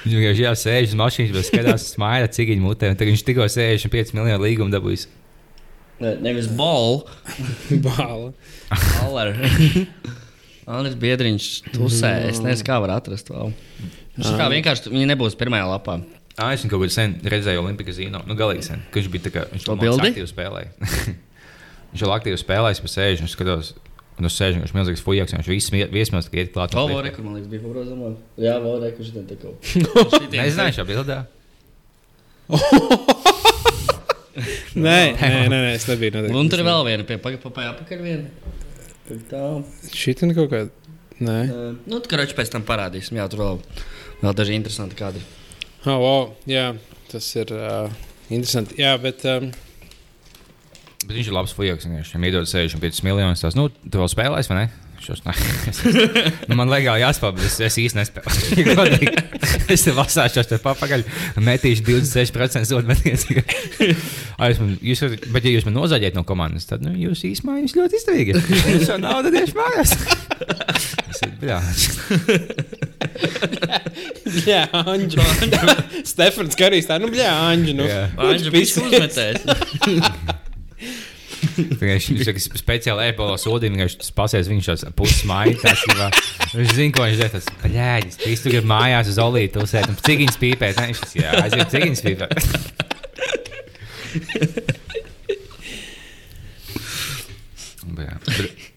[0.00, 2.88] Viņš vienkārši jā, sēž uz mašīnas, bet skatās, smaida cigiņu mutē.
[2.92, 5.08] un Tagad viņš tikko 65 miljonu līgumu dabūjis.
[6.00, 7.02] Ne, nevis ball,
[7.84, 8.30] Bāla.
[8.72, 9.34] baller.
[10.70, 12.12] Andris Biedriņš tusē.
[12.30, 13.52] Es nezinu, kā var atrast vēl.
[14.16, 15.98] Viņš kā vienkārši viņi nebūs pirmajā lapā.
[16.40, 18.22] Ah, es viņu kaut kādā sen redzēju Olimpiskā zīmē.
[18.28, 18.80] Nu, galīgi sen.
[18.94, 20.12] Viņš bija tā kā viņš To to bildi?
[20.14, 20.70] aktīvi spēlēja.
[21.92, 23.72] viņš jau aktīvi spēlēja, pa sēžu, un skatos.
[24.20, 26.74] Un uz sēžu viņš milzīgs fujaks, viņš viss viesmās tikai iet klāt.
[26.76, 28.18] O, Vore, kur man liekas, bija paprotams.
[28.36, 31.16] Jā, Vore, kurš te kaut Nezināju šo bildi.
[34.76, 36.14] Nē, nē, nē, nē, es nebiju.
[36.18, 36.36] noteikti.
[36.36, 38.58] Un tur vēl viena, pie pagaidām, apakaļ viena.
[39.30, 39.40] Tā.
[39.90, 40.70] Šī ir kaut kāda.
[41.20, 43.18] Nē, Uh, nu, tā kā račs pēc tam parādīsim.
[43.20, 43.58] Jā, tur vēl,
[44.22, 45.20] vēl daži interesanti kadri.
[45.84, 46.70] oh, wow, jā,
[47.10, 47.90] tas ir uh,
[48.28, 48.78] interesanti.
[48.80, 49.50] Jā, bet um,
[51.10, 51.88] Bet viņš ir labs fujaks.
[51.90, 53.42] Viņš viņam iedod 65 miljonus.
[53.42, 54.68] Tās, nu, tu vēl spēlēsi, vai ne?
[55.00, 55.32] Šos, ne.
[56.50, 58.20] nu, man legāli jāspēlē, bet es, es īsti.
[58.68, 59.08] Godīgi.
[59.72, 61.02] es te vasāšos tur papakaļ,
[61.40, 63.24] metīšu 26% zodu metienus.
[64.36, 65.00] Ai, es man- jūs
[65.32, 68.36] Bet, ja jūs man nozaģējat no komandas, tad nu, jūs īstenībā jūs ļoti izdevīgi.
[68.76, 69.96] Es jau naudu tieši mājās.
[71.10, 71.58] Es bļā.
[74.46, 75.24] jā, Anģu.
[76.08, 77.76] Stefans Karijs tā, nu, bļā, Anģu.
[77.80, 78.04] Nu, Jā.
[78.20, 79.48] Anģa bija uzmetējis.
[81.80, 85.84] Viņš ir speciāli ēpola sodījums, viņš pasies, viņš tās puses mājās.
[86.54, 87.32] Viņš zina, ko viņš dara.
[87.36, 88.20] Tas paļāģis.
[88.26, 90.80] Viņš tur ir mājās uz olītu, uzsēt, un cigiņas pīpēt.
[90.80, 90.86] Ne?
[90.92, 91.68] Viņš tas, jā, aiziet.
[97.86, 98.18] Bet, jā.
[98.26, 98.68] Bet-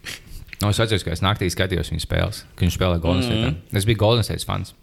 [0.63, 3.39] No, es atceros, ka es naktī skatījos viņa spēles, kad viņš spēlēja Golden State.
[3.41, 3.77] Mm -hmm.
[3.77, 4.73] Es biju Golden State fans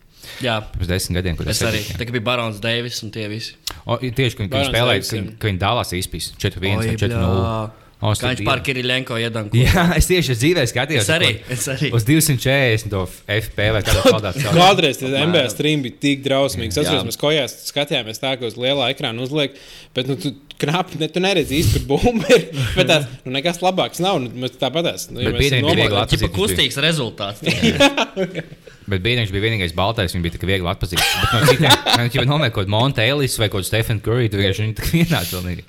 [0.44, 1.80] Jā, pirms desmit gadiem, kad es arī.
[1.80, 3.54] sapratu, Tā bija Barons Deivis un tie visi.
[3.86, 7.70] O, tieši, kad, kad viņš spēlēja, kad, kad viņi dalās izpīs 4-1 vai Oi, 4-0.
[8.00, 8.08] Bļā.
[8.10, 9.56] O, Kā viņš pār Kirillenko iedanko.
[9.60, 11.04] Jā, es tieši dzīvē skatījos.
[11.04, 11.90] Es arī, es arī.
[11.96, 13.02] Uz 240 to
[13.36, 14.54] FP vai kādā tādā veidā.
[14.56, 16.76] Kādreiz tas NBA stream bija tik drausmīgs.
[16.78, 19.52] Es atceros, mēs kojās skatījāmies tā, ka uz lielā ekrāna uzliek,
[19.96, 22.42] bet nu, tu knapi ne, tu neredzi īsti, kur bumba ir.
[22.76, 24.18] Bet tās, nu, nekas labāks nav.
[24.20, 25.06] Nu, mēs tāpatās.
[25.08, 26.26] Nu, ja Bet mēs bija nomodā- atpazīt.
[26.26, 27.40] Čipa kustīgs rezultāts.
[28.90, 31.00] Bet Bīniņš bija vienīgais baltais, viņš bija tik viegli atpazīt.
[31.00, 34.42] Bet no citiem, viņš jau nomēr kaut kādu Montelis vai kaut kādu Stefanu Curry, tur
[34.42, 35.64] vienkārši viņi tik vienādi pilnīgi.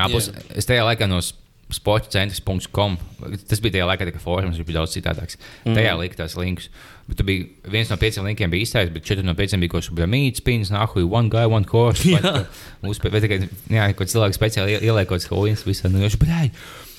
[0.00, 1.20] Apus, es tajā laikā no
[1.74, 2.96] sportcentrs.com,
[3.48, 5.38] tas bija tajā laikā, kad fórums viņš bija daudz citādāks.
[5.64, 5.76] Mm.
[5.78, 6.68] Tajā lika tās linkus.
[7.08, 9.88] Bet tur bija viens no pieciem linkiem bija īstais, bet četri no pieciem bija kaut
[9.88, 12.04] kas mīts, pins, nahu, one guy, one course.
[12.84, 13.38] Uzspēj, vai tikai,
[13.72, 15.90] jā, kaut cilvēks speciāli ie- ieliek kaut kāds hoins visā.
[15.92, 16.50] Nu, viņš, blēj,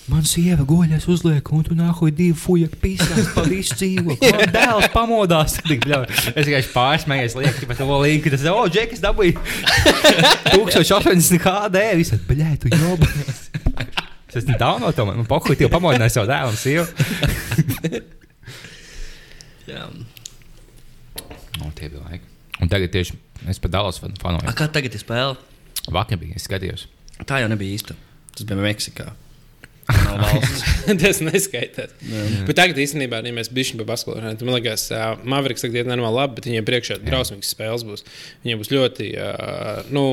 [0.06, 4.14] Man sieva guļas, uzliek, un tu nākuj divu fuja pīsās pa visu dzīvo.
[4.38, 5.56] Man dēls pamodās.
[5.66, 9.34] Es tikai pārsmējies, lieku, bet to linku, tas, o, džekas dabūja
[10.54, 13.10] 1080 HD, visat, bļē, tu jobu.
[14.36, 18.02] Es esmu download to, man pokuļ, jau pamodināju savu dēlu un sievu.
[19.70, 19.86] Jā.
[21.56, 22.28] Nu, tie bija laiki.
[22.60, 23.16] Un tagad tieši
[23.48, 24.52] es pat dalos A, fanoju.
[24.60, 25.38] kā tagad ir spēle?
[25.88, 26.90] Vakar bija, es skatījos.
[27.24, 27.96] Tā jau nebija īsta.
[28.36, 29.08] Tas bija Meksikā.
[29.86, 30.64] Nav valsts.
[31.04, 31.94] tas neskaitās.
[32.48, 35.90] Bet tagad īstenībā, ja mēs bijām pie basketbola, tad man liekas, ka Mavericks tagad iet
[35.90, 38.06] nenormāli labi, bet viņiem priekšā drausmīgas spēles būs.
[38.46, 40.06] Viņiem būs ļoti uh, nu,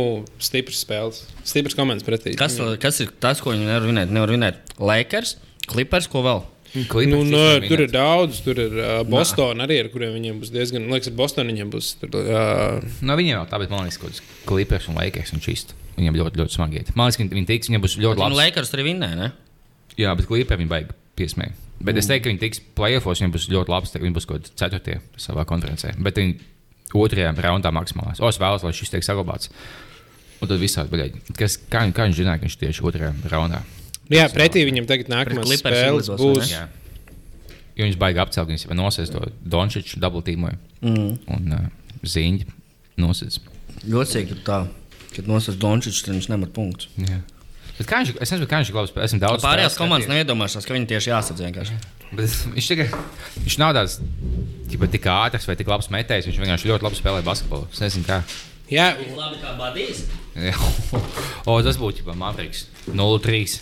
[0.43, 2.37] stipras spēles, stipras komandas pretī.
[2.39, 4.13] Kas, kas ir tas, ko viņi nevar vinēt?
[4.13, 5.37] Nevar vinēt Lakers,
[5.71, 6.43] Clippers, ko vēl?
[6.73, 10.39] Clippers Nu, nu, visiem tur ir daudz, tur ir uh, Bostonā arī, ar kuriem viņiem
[10.41, 11.91] būs diezgan, man liekas, ar Bostonu viņiem būs.
[12.01, 15.75] Tur, uh, No viņiem jau tā, bet man liekas, ka Clippers un Lakers un čist.
[15.99, 16.93] Viņiem ļoti, ļoti smagi iet.
[16.97, 18.39] Man liekas, ka viņi tiks, viņiem būs ļoti Nu, labi.
[18.41, 19.29] Lakers arī vinnēja, ne?
[20.01, 21.55] Jā, bet klipē viņi baigi piesmēja.
[21.83, 23.95] Bet es teiktu, ka viņi tiks playoffs, viņiem būs ļoti labs.
[23.99, 25.93] Viņi būs kaut kādi ceturtie savā konferencē.
[26.03, 26.39] Bet viņi
[26.95, 28.21] otrajā raundā maksimālās.
[28.23, 29.51] O, es vēlos, lai šis tiek saglabāts.
[30.43, 31.23] Un tad visādi baigi.
[31.39, 33.63] Kas, kā, kā viņš zināja, ka viņš tieši otrajā raundā?
[34.13, 36.53] jā, pretī viņam tagad Clippers spēles būs.
[36.53, 36.67] Jā.
[37.79, 40.59] Jo viņš baigi apcelt, viņas jau nosēs to Dončiču dubultīmoju.
[40.85, 41.13] Mm.
[41.33, 41.69] Un uh,
[42.05, 42.49] ziņģi
[43.01, 43.39] nosēs.
[43.89, 44.65] Jocīgi tā,
[45.15, 46.91] kad nosauc Dončičs, tad viņš nemet punktus.
[47.01, 47.23] Jā.
[47.79, 48.93] Bet kā viņš, es nezinu, kā viņš ir labs.
[49.09, 50.23] Esmu daudz Pārējās komandas skatījis.
[50.23, 51.79] neiedomāšās, ka viņi tieši jāsadz vienkārši.
[52.13, 52.87] Bet viņš, tikai,
[53.47, 53.99] viņš nav tāds
[54.71, 56.29] ķipa, tik ātrs vai tik labs metējs.
[56.29, 57.69] Viņš vienkārši ļoti labi spēlē basketbolu.
[57.73, 58.21] Es nezinu, kā.
[58.73, 60.05] Jā, Labi, kā badīs.
[61.49, 63.59] O, tas būtu jau Mavericks 0-3.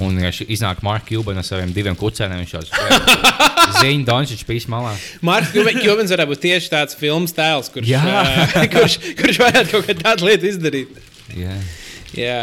[0.00, 2.40] Un viņš iznāk Marka Kubana ar saviem diviem kucēniem.
[2.40, 2.62] Viņš jau
[3.82, 4.94] ziņā Dončičs pīs malā.
[5.26, 10.06] Marks Kjovins varētu būt tieši tāds filmas tēls, kurš, uh, kurš, kurš varētu kaut kādu
[10.06, 10.96] tādu lietu izdarīt.
[11.36, 11.54] Jā.
[12.16, 12.38] Jā.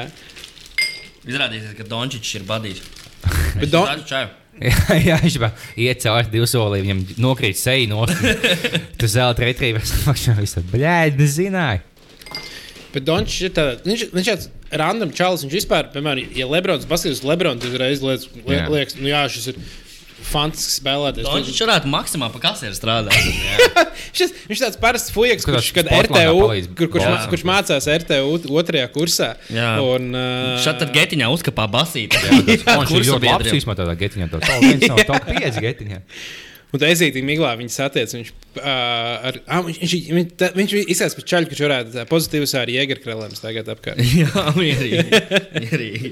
[1.28, 2.84] Izrādīsies, ka Dončičs ir badījis.
[3.62, 4.04] Bet Don- Don...
[4.08, 4.26] Čau.
[4.58, 5.50] Jā, jā, viņš jau
[5.86, 8.08] iet cauri divu soli, viņam nokrīt seja no
[9.00, 9.92] Tu zelta retrīvers.
[10.08, 11.84] Viņš Bļēdi, nezināju.
[12.96, 14.48] Bet Dončs ir tāds, viņš, viņš tāds
[14.82, 15.44] random čalis.
[15.46, 19.60] Viņš vispār, piemēram, ja Lebrons paskatās uz Lebronu, tad uzreiz liekas, nu jā, šis ir
[20.26, 21.28] fantastisks spēlētājs.
[21.28, 23.16] Dončičs varētu maksimāli pa kasieru strādāt.
[24.18, 26.42] Šis, viņš tāds parasts fujaks, Kurš kurš, kad RTU,
[26.78, 27.14] kur, kurš, Jā.
[27.32, 29.32] kurš mācās RTU otrajā kursā.
[29.54, 29.76] Jā.
[29.84, 32.18] Un, uh, Šādi tad getiņā uzkapā basīt.
[32.18, 34.30] Viņš ir ļoti labs īstenībā tādā getiņā.
[34.34, 36.04] Tā top 1 no top 5 getiņā.
[36.76, 38.12] Un tā ezītī miglā viņa satiec.
[38.18, 38.66] Viņš, uh,
[39.30, 42.72] ar, ah, viņš, viņš, viņš, tā, viņš izskatās pēc čaļa, kurš varētu tā pozitīvs ar
[42.74, 44.02] jēgerkrēlēm staigāt apkārt.
[44.04, 45.22] Jā, mierīgi.
[45.62, 46.12] mierīgi.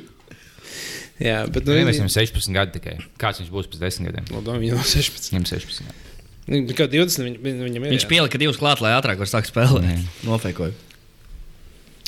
[1.21, 2.97] Jā, bet nu, Nu, viņam 16 gadi tikai.
[3.21, 4.25] Kāds viņš būs pēc 10 gadiem?
[4.35, 5.31] Labi, viņa nav 16.
[5.31, 5.85] Viņam 16.
[5.87, 6.01] gadi.
[6.45, 7.93] Nu, Kā 20 viņ, viņ- viņam ir.
[7.95, 9.87] Viņš pielika divus klāt, lai ātrāk var sākt spēlēt.
[10.27, 10.75] Nofēkoju.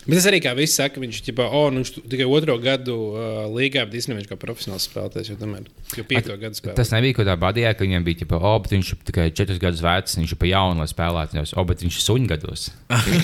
[0.08, 3.42] Bet tas arī kā viss saka, viņš, ķipa, oh, nu, viņš tikai otro gadu uh,
[3.52, 5.66] līgā, bet īstenībā viņš kā profesionāls spēlētājs jau tomēr
[5.98, 6.76] jau piekto gadu spēlē.
[6.80, 9.60] Tas nebija kaut kādā badījā, ka viņam bija tipo, oh, bet viņš ir tikai 4
[9.60, 11.36] gadus vecs, viņš ir pa jaunu, lai spēlētu.
[11.36, 12.64] Viņam, oh, bet viņš ir suņgados.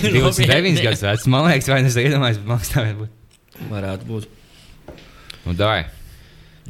[0.04, 1.24] 29 gadus vecs.
[1.32, 3.16] Man liekas, vai es iedomājos, bet man liekas, tā varbūt.
[3.72, 4.28] Varētu būt.
[5.44, 5.84] Nu, dai.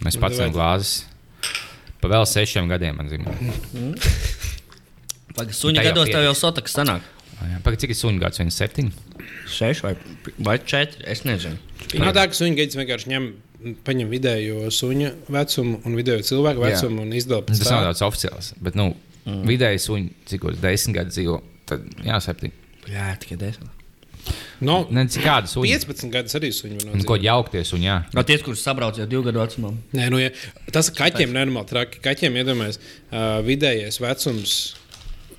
[0.02, 0.54] Mēs Nu, pats esam davai.
[0.56, 1.04] glāzes.
[2.02, 3.30] Pa vēl sešiem gadiem, man zina.
[5.34, 7.06] Pagaidām, suņa Tā jau gados tev jau sotaks sanāk.
[7.64, 8.38] Pagaid, cik ir suņu gads?
[8.40, 8.92] Viens septiņi.
[9.50, 9.94] Seši vai,
[10.46, 11.02] vai četri.
[11.10, 11.58] Es nezinu.
[12.00, 13.26] Nav tā, ka suņa gaits vienkārši ņem,
[13.86, 16.70] paņem vidējo suņa vecumu un vidējo cilvēku Jā.
[16.74, 17.78] vecumu un izdala pēc Tas tā.
[17.78, 18.52] nav tāds oficiāls.
[18.62, 18.90] Bet, nu,
[19.26, 19.42] mm.
[19.50, 21.38] vidēji suņi, cik uz desmit gadu dzīvo,
[21.70, 22.54] tad jā, septiņi.
[22.92, 23.83] Jā, tikai desmit.
[24.60, 25.80] No, Ne, cik kāda suņa?
[25.84, 27.98] 15 gadus arī suņi var Nu, ko jaukties un jā.
[28.14, 29.74] No tie, kurus sabrauc jau divu gadu vecumā.
[29.96, 30.30] Nē, nu, ja,
[30.74, 32.00] tas kaķiem nenormāli traki.
[32.04, 34.56] Kaķiem iedomājas, uh, vidējais vecums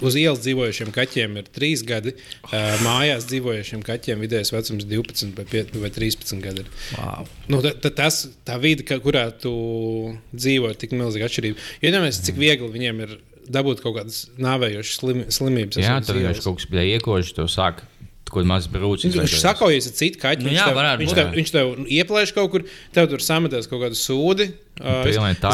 [0.03, 2.15] uz ielas dzīvojušiem kaķiem ir 3 gadi.
[2.49, 6.65] Uh, mājās dzīvojušiem kaķiem vidējais vecums ir 12 vai, 5, vai 13 gadi.
[6.97, 7.29] Wow.
[7.51, 9.53] Nu, ta, ta, tas, tā vide, kurā tu
[10.35, 11.71] dzīvo, ir tik milzīga atšķirība.
[11.85, 13.17] Iedomājieties, cik viegli viņiem ir
[13.51, 15.79] dabūt kaut kādas nāvējošas slim, slimības.
[15.81, 17.83] Jā, tur viņš kaut kas bija iekožs, to sāk.
[18.25, 19.05] Kāda maza brūce.
[19.05, 20.43] Viņš, viņš sakojas ar citu kaķu.
[20.43, 21.19] Nu viņš, jā, tev, viņš, būt.
[21.19, 22.63] tev, viņš tev ieplēš kaut kur,
[22.95, 24.47] tev tur sametās kaut kādu sūdi.
[24.81, 25.51] Uh, ir ziemā, tā,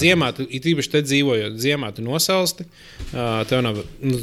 [0.00, 2.66] ziemā tu, it īpaši te dzīvojot, ziemā tu nosalsti.
[3.12, 4.20] Uh, tev nav, nu,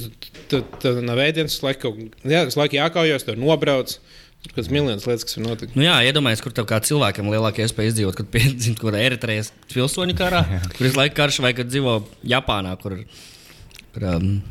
[0.49, 0.63] tu
[1.05, 1.93] nav ēdienas, visu laiku,
[2.25, 3.95] jā, visu laiku jākaujas, tev nobrauc.
[4.43, 5.77] Tur kāds miljonus lietas, kas var notikt.
[5.79, 9.53] Nu jā, iedomājieties, kur tev kā cilvēkam lielākā iespēja izdzīvot, kad piedzīvo kaut kādā Eritrejas
[9.71, 10.41] pilsoņu karā,
[10.75, 13.05] kur ir laika karš, vai kad dzīvo Japānā, kur ir.
[13.93, 14.41] kur, Um,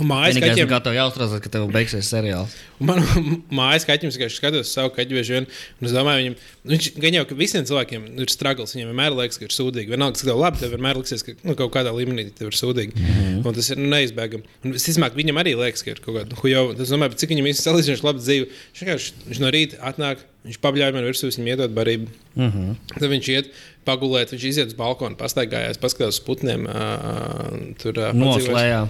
[0.00, 2.54] Mājas kaķiem, kā tev jāuztraucas, ka tev beigsies seriāls.
[2.80, 3.02] Un Man
[3.58, 5.48] mājas kaķim vienkārši skatos uz savu kaķu bieži vien.
[5.84, 6.36] Es domāju, viņam,
[6.72, 8.72] viņš gan jau, ka visiem cilvēkiem ir struggles.
[8.72, 9.92] Viņiem vienmēr liekas, ka ir sūdīgi.
[9.92, 12.96] Vienalga, kas tev labi, tev vienmēr liksies, ka nu, kaut kādā līmenī tev ir sūdīgi.
[12.96, 13.44] Mm -hmm.
[13.44, 14.58] Un tas ir nu, neizbēgami.
[14.72, 16.76] Es domāju, viņam arī liekas, ka ir kaut kāda huijova.
[16.80, 18.48] Es domāju, cik viņam ir salīdzinoši laba dzīve.
[18.80, 22.08] Viņš viņš no rīta atnāk, viņš pabļāva man virsū, viņam iedod barību.
[22.34, 22.76] Mm -hmm.
[22.98, 23.52] Tad viņš iet
[23.86, 26.68] pagulēt, viņš iziet uz balkonu, pastaigājās, paskatās uz putniem.
[26.68, 28.86] Uh, tur uh, Noslēdzā.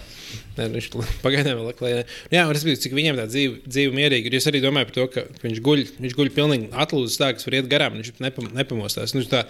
[0.53, 0.89] Nē, nu, viņš
[1.25, 2.01] pagaidām vēl klājā.
[2.29, 4.29] Nu, jā, un es biju, cik viņam tā dzīve, dzīve mierīga.
[4.29, 4.37] ir.
[4.37, 7.57] Es arī domāju par to, ka viņš guļ, viņš guļ pilnīgi atlūzis tā, kas var
[7.57, 7.97] iet garām.
[7.97, 9.15] Viņš nepam, nepamostās.
[9.17, 9.47] Nu, viņš tā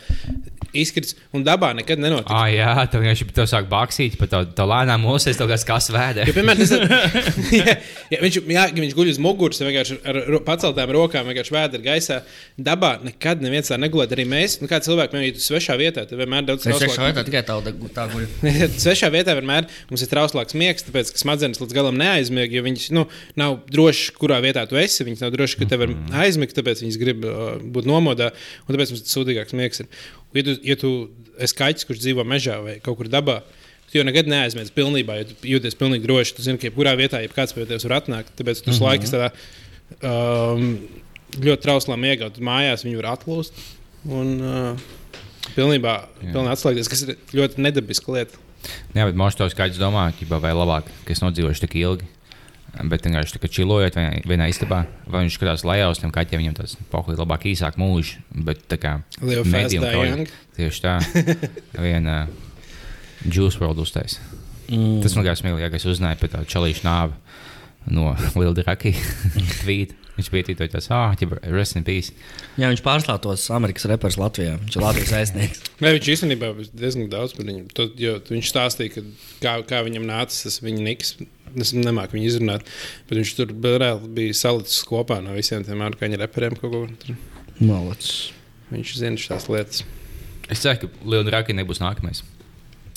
[0.78, 2.30] izkrits un dabā nekad nenotiek.
[2.30, 5.90] Ah, jā, tev vienkārši tev sāk baksīt, pat tev, tev lēnām mosies, tev kāds kas
[5.92, 6.28] vēdē.
[6.28, 7.74] Ja, piemēram, tas, jā,
[8.14, 12.22] jā, viņš, jā, viņš guļ uz muguras, vienkārši ar paceltām rokām, vienkārši vēdā gaisā.
[12.56, 14.14] Dabā nekad neviens tā negulēt.
[14.14, 17.24] Arī mēs, nu, kā cilvēki, tu svešā vietā, tad vienmēr daudz Es trauslāk- tiešām vietā
[17.26, 18.26] tikai tādu tā, kur
[18.84, 22.52] Svešā vietā vienmēr mums ir trauslāks miegs, tāpēc ka smadzenes līdz galam neaizmieg.
[22.56, 23.06] Jo viņas nu,
[23.40, 25.06] nav drošas, kurā vietā tu esi.
[25.08, 28.30] Viņas nav drošas, ka tev ir aizmigt, tāpēc viņas grib uh, būt nomodā.
[28.66, 29.90] Un tāpēc mums tas sūdīgāks miegs ir.
[30.32, 30.92] Ja tu, ja tu
[31.42, 33.40] esi kaķis, kurš dzīvo mežā vai kaut kur dabā,
[33.90, 36.36] tu jau nekad neaizmiedz pilnībā, jo jūties pilnīgi droši.
[36.38, 39.04] Tu zini, ka jebkurā vietā, ja kāds pie tevis var atnākt, tāpēc tu visu laiku
[39.04, 39.28] esi tādā
[40.00, 40.66] um,
[41.36, 42.30] ļoti trauslā miegā.
[42.32, 43.60] Tad mājās viņi var atlūst.
[44.08, 44.86] Un, uh,
[45.56, 48.40] Pilnībā, pilnībā atslēgties, kas ir ļoti nedabiska lieta.
[48.94, 52.08] Jā, bet možda tos skaidrs domā, ķipa, vai labāk, ka es nodzīvošu tik ilgi.
[52.88, 56.40] Bet vienkārši tā kā čilojot vienā, vienā istabā, vai viņš skatās lejā uz tiem kaķiem,
[56.40, 58.14] viņam tas poklīt labāk īsāk mūžs,
[58.46, 58.94] bet tā kā
[59.44, 60.30] medium young.
[60.56, 60.94] Tieši tā.
[61.84, 62.32] Viena uh,
[63.28, 64.16] Juice World uztais.
[64.70, 65.02] Mm.
[65.04, 67.18] Tas man kā smieklīgi, ja es uzzināju par tādu čalīšu nāvi
[67.90, 68.94] no Liela Draki
[69.62, 69.98] tvīta.
[70.12, 72.12] Viņš bija tītoja tas, ah, ķipa, rest in peace.
[72.60, 74.58] Jā, viņš pārstāv tos Amerikas reperus Latvijā.
[74.60, 75.62] Viņš ir Latvijas aizsniegts.
[75.82, 77.64] Nē, viņš īstenībā diezgan daudz par viņu.
[77.78, 79.04] To, jo viņš stāstīja, ka
[79.40, 81.14] kā, kā viņam nācis tas viņa niks.
[81.52, 82.68] Es nemāku viņu izrunāt,
[83.08, 86.60] bet viņš tur reāli bija salicis kopā no visiem tiem ārkārtīgi reperiem.
[86.60, 87.18] kaut ko tur.
[87.60, 88.30] Malacis.
[88.72, 89.82] Viņš zina šīs lietas.
[90.52, 92.22] Es ceru, ka Liela Draki nebūs nākamais.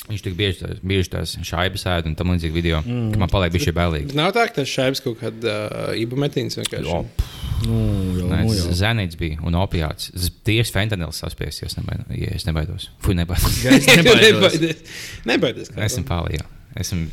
[0.06, 3.08] Viņš tik bieži tās, bieži tās šaibas ēd un tam līdzīgi video, mm.
[3.16, 4.18] ka man paliek bija šī bailīgi.
[4.18, 6.94] Nav tā, ka tas šaibs kaut kāda uh, ibumetīns vienkārši.
[6.94, 7.34] O,
[7.66, 7.78] Nu,
[8.20, 8.74] jau, Nē, nu, tas jau.
[8.78, 10.12] Zenīts bija un opiāts.
[10.46, 12.12] Tieši fentanils saspies, ja es nebaidos.
[12.20, 12.90] Ja es nebaidos.
[13.02, 13.62] Fui, nebaidos.
[13.72, 14.84] Es
[15.30, 15.72] nebaidos.
[15.74, 16.10] Kā Esmu to.
[16.12, 16.46] pārlījā.
[16.84, 17.08] Esmu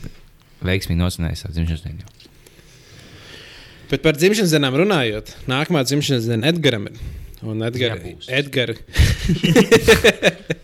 [0.66, 2.11] veiksmīgi nocinējis savu dzimšanas dienu.
[3.92, 7.00] Bet par dzimšanas dienām runājot, nākamā dzimšanas diena Edgaram ir.
[7.42, 8.28] Un Edgar, Nebūs.
[8.31, 8.70] Edgar,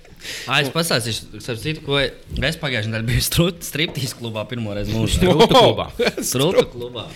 [0.48, 5.18] Ah, es pastāstīšu, citu, ko es pagājušajā nedēļā biju striptīs klubā pirmo reizi mūžā.
[5.20, 5.88] Strūtu klubā.
[6.32, 7.06] Strūta klubā.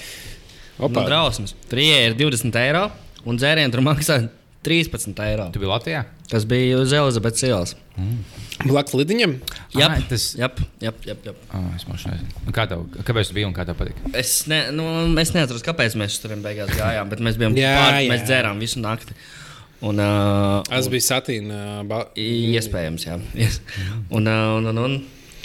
[0.78, 1.04] Nu, Opa.
[1.06, 1.52] drausmas.
[1.70, 2.86] Tur ieeja ir 20 eiro,
[3.28, 4.22] un dzērienu tur maksā
[4.66, 5.48] 13 eiro.
[5.54, 6.04] Tu biji Latvijā?
[6.30, 7.74] Tas bija uz Elizabetes ielas.
[8.62, 9.34] Blakus lidiņam.
[9.76, 10.48] Jā, Ah, tas- jā,
[10.80, 11.32] jā, jā, jā.
[11.76, 12.28] Es nezinu.
[12.46, 14.12] Nu, Kā tev, kāpēc tu biji un kā tev patika?
[14.14, 14.84] Es, ne, nu,
[15.20, 18.10] es neatceros, kāpēc mēs tur beigās gājām, bet mēs bijām Jā, pār, jā.
[18.14, 19.14] mēs dzērām visu nakti.
[19.82, 21.60] Un, uh, Tas bija satīna.
[21.90, 23.16] ba- Iespējams, jā.
[23.34, 23.60] Ies.
[24.14, 24.98] Un, uh, un, un, un,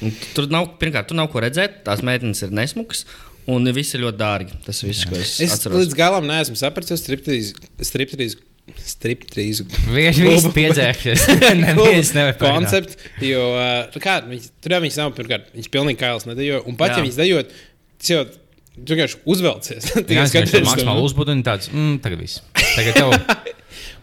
[0.06, 1.80] un tur nav, pirmkārt, tur nav ko redzēt.
[1.88, 3.06] Tās meitenes ir nesmukas.
[3.50, 4.58] Un viss ir ļoti dārgi.
[4.65, 5.80] Tas viss, ko es, Es atceros.
[5.86, 7.56] līdz galam neesmu sapratis striptrīzu.
[8.84, 9.63] Striptrīzu
[9.95, 11.23] Viņš visi piedzēries.
[11.63, 12.97] Neviens nevar konceptu.
[13.23, 16.60] Jo, uh, kā, viņas, tur jau viņas nav, pirmkārt, viņas pilnīgi kails nedejo.
[16.67, 17.00] Un pat, Jā.
[17.00, 17.56] ja viņas dejot,
[18.02, 19.88] tas jau tu vienkārši uzvelcies.
[19.95, 22.41] Jā, jau es skatos, ka skaties, maksimāli uzbūvēts un tāds- mm, tagad viss.
[22.76, 23.46] Tagad tev.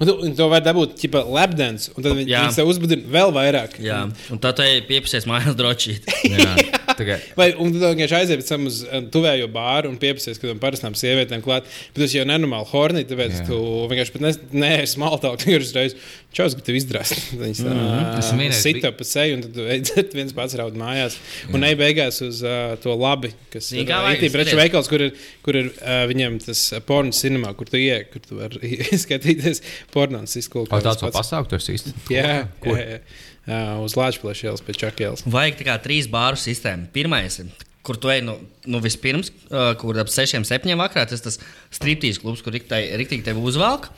[0.01, 3.35] Un tu, un to var dabūt, tipā, lapdance, un tad viņi, viņas tev uzbudina vēl
[3.35, 3.77] vairāk.
[3.85, 4.01] Jā,
[4.35, 6.09] un tā ir pieprasījis mājās drošīt.
[7.39, 10.95] Vai, un tu vienkārši aiziet pēc tam uz uh, tuvējo bāru un pieprasīs kādam parastām
[10.99, 11.67] sievietēm klāt.
[11.95, 13.47] Bet tas jau ir nenormāli hornī, tāpēc Jā.
[13.49, 13.59] tu
[13.91, 15.41] vienkārši pat neesi smaltāk.
[15.41, 15.97] Tu vienkārši uzreiz
[16.37, 17.13] čaus, ka tev izdarās.
[17.41, 20.79] Viņas Esmu vienreiz sit bij- pa seju, un tad tu ej dzert viens pats raud
[20.81, 21.17] mājās.
[21.55, 25.15] Un ej beigās uz uh, to labi, kas ir īstenībā preču veikals, kur ir,
[25.47, 29.63] kur ir uh, viņiem tas porno cinemā, kur tu ienāc, kur tu vari skatīties
[29.95, 30.73] porno un izskolot.
[30.75, 31.95] O, tāds vēl pasākums, tas īsti.
[32.15, 32.79] Jā, Kur?
[32.81, 33.05] jā, jā.
[33.45, 35.23] Uh, uz Latvijas ielas pēc čakielas.
[35.29, 36.87] Vajag tā kā trīs bāru sistēmu.
[36.95, 37.51] Pirmais ir,
[37.85, 38.39] kur tu ej nu,
[38.71, 41.35] nu vispirms, uh, kur ap 6, 7 vakarā tas ir
[41.75, 43.91] striptīs klubs, kur rīktīgi tevi uzvelk.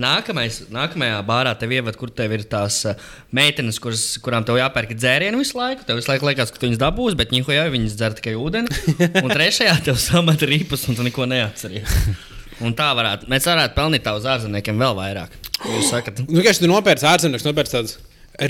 [0.00, 2.96] Nākamais, nākamajā bārā tev ievada, kur tev ir tās uh,
[3.36, 5.84] meitenes, kuras, kurām tev jāpērk dzērienu visu laiku.
[5.86, 8.82] Tev visu laiku liekas, ka tu viņas dabūsi, bet viņi jau viņas dzer tikai ūdeni.
[9.22, 12.00] Un trešajā tev samet rīpus, un tu neko neatceries.
[12.64, 15.36] Un tā varētu, mēs varētu pelnīt tā uz ārzemniekiem vēl vairāk.
[15.64, 17.94] Jūs sakat, Nu, vienkārši tu nopērci ārzemnieks, nopērci tādu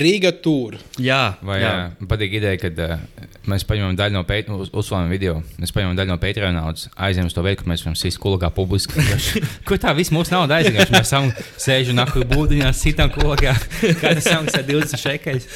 [0.01, 0.79] Rīga tūru.
[1.03, 1.67] jā, Vai jā.
[1.67, 1.87] jā.
[1.99, 5.39] man patīk ideja, ka uh, mēs paņemam daļu no Patreon, uz, uzsvērām video.
[5.61, 8.51] Mēs paņemam daļu no Patreon naudas, aizējām uz to veidu, ka mēs varam sīst kulakā
[8.53, 9.01] publiski.
[9.67, 10.93] Kur tā viss mūsu nauda aizgājuši?
[10.93, 11.29] Mēs esam
[11.61, 13.55] sēžu naku būdiņā, sitam kulakā.
[14.01, 15.47] Katrs samaksā 20 šekeļus.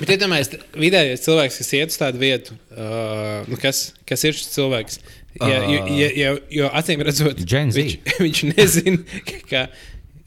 [0.00, 5.02] Bet iedomājieties, vidējais cilvēks, kas iet uz tādu vietu, uh, kas, kas ir šis cilvēks.
[5.38, 9.68] Ja, jo, jo, jo, jo acīm redzot, viņš, viņš nezina, ka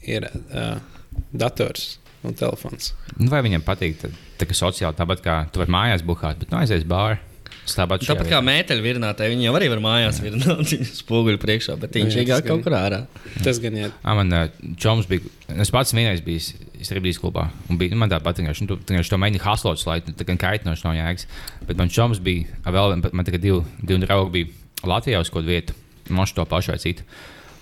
[0.06, 0.78] ir uh,
[1.34, 2.92] dators un telefons.
[3.18, 6.50] Nu, vai viņam patīk tā, tā kā sociāli, tāpat kā tu vari mājās buhāt, bet
[6.52, 7.18] nu aizies bārā.
[7.62, 11.94] Tāpat Tāpat kā mēteļu virnātāji, viņi jau arī var mājās virināt viņu spoguļu priekšā, bet
[11.94, 12.98] viņš Jā, ir tas kaut gan- kur ārā.
[13.44, 13.92] Tas gan ir.
[14.02, 14.32] Ah, man
[14.82, 15.30] čoms bija.
[15.62, 16.42] Es pats vienreiz biju
[16.82, 17.44] strādājis klubā.
[17.70, 20.34] Un bija, nu, man tā patīk, ka tu, tu, tu mēģini haslot, lai tā kā
[20.42, 21.28] kaitinoši nav jēgas.
[21.68, 25.76] Bet man čoms bija vēl, man tikai divi, divi draugi bija Latvijā uz kaut vietu.
[26.10, 27.06] Mošu to pašu vai citu.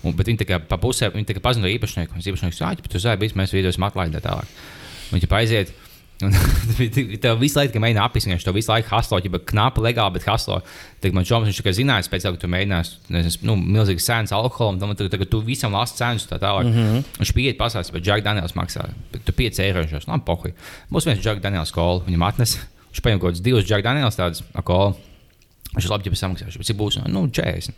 [0.01, 2.17] Un, bet viņi tā kā pa pusē, viņi tā kā pazina īpašnieku.
[2.17, 4.59] Viņš īpašnieks sāķi, bet tu zini, mēs maklājot tā tālāk.
[5.11, 5.73] Viņi tā aiziet.
[6.21, 6.33] Un
[7.21, 10.59] tev visu laiku mēģina apgūt, viņš to visu laiku haslo, ja knapi legāli, bet haslo.
[11.01, 14.35] Tad man čoms, viņš tikai zināja, pēc tam, ka tu mēģināsi, nezinu, nu, milzīgas cenas
[14.37, 16.69] alkoholam, tam tagad, tagad tu visam lasi cenas tā tālāk.
[16.69, 17.07] Mm -hmm.
[17.19, 20.53] Viņš pieiet pasāstīt, bet Džek Daniels maksā, bet tu 5 eiro šos, labi, pohuj.
[20.89, 22.59] Mums viens Džek Daniels kola, viņam atnes,
[22.91, 24.93] viņš paņem kaut kādus divus Džek Daniels tādus kola.
[25.71, 27.77] Viņš labi, ja samaksāšu, bet cik būs, nu, 40.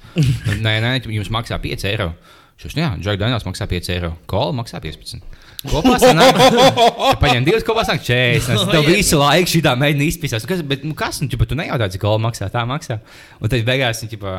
[0.65, 2.13] nē, nē, jums maksā 5 eiro.
[2.62, 5.21] Šis, jā, Džek Daniels maksā 5 eiro, kola maksā 15.
[5.63, 6.38] Kopā sanāk,
[7.23, 8.65] paņem divas kopā, sanāk 40.
[8.73, 10.45] Tev visu laiku šī tā mēģina izpīsāt.
[10.49, 12.99] Kas, bet, nu, kas, nu, ķipa, tu nejautā, cik kola maksā, tā maksā.
[13.39, 14.36] Un tad beigās, viņi, ķipa,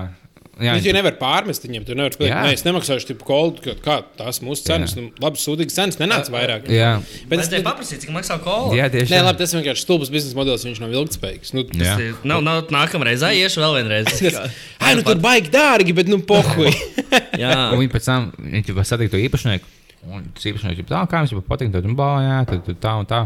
[0.61, 1.85] jā, Viņš jau nevar pārmest viņiem.
[1.89, 4.95] Tu nevari pateikt, nē, es nemaksāšu tipu kolu, kā tās mūsu cenas.
[4.99, 6.69] Nu, labi, sūdīgas cenas nenāca vairāk.
[6.71, 6.93] jā,
[7.31, 8.71] Bet Es tev paprasīju, cik maksā kola.
[8.77, 9.25] jā tieši Nē, tā.
[9.29, 11.55] labi, tas vienkārši stulbs biznesa modelis, viņš nav ilgspējīgs.
[11.55, 11.65] Nu.
[11.73, 14.07] Tas ir- Nav, nav nākamreiz, iešu vēl vienreiz.
[14.85, 16.71] Ai, nu tur baigi dārgi, bet nu pohuj.
[17.43, 19.65] Jā, Un viņi pēc tam viņi satīk to īpašnieku.
[20.13, 23.07] Un tas īpašnieks jau tā, kā jau patīk, tad, un, bā, jā, tad, tā un
[23.09, 23.23] tā.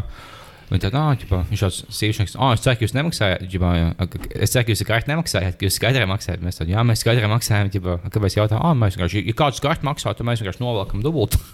[0.69, 3.87] Viņa tā, ah, ģipā, viņš šāds īpašnieks, ah, es ceru, ka jūs nemaksājat, ģipā, jā,
[4.37, 6.43] es ceru, ka jūs karti nemaksājat, ka jūs skaidrā maksājat.
[6.45, 9.87] Mēs tādu, jā, mēs skaidrā maksājam, ģipā, kāpēc jautā, ah, mēs vienkārši, ja kāds karti
[9.89, 11.41] maksā, tad mēs vienkārši novelkam dubultu.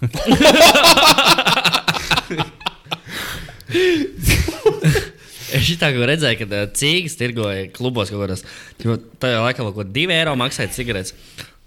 [5.55, 8.43] es kā redzēju, ka cīgas tirgoja klubos kaut kādos.
[8.83, 11.15] jo Tajā laikā kaut ko 2 eiro maksāja cigaretes.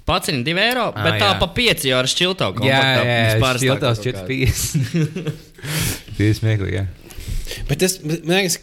[0.08, 1.38] Pats ir 2 eiro, Ah, bet tā jā.
[1.40, 2.64] pa 5 jau ar šķiltavu.
[2.64, 5.32] jā, jā, vispār tas ir tās kaut 4,50.
[6.08, 6.84] Tas ir smieklīgi, jā.
[6.88, 6.97] Bet tas,
[7.68, 8.61] bet, man liekas,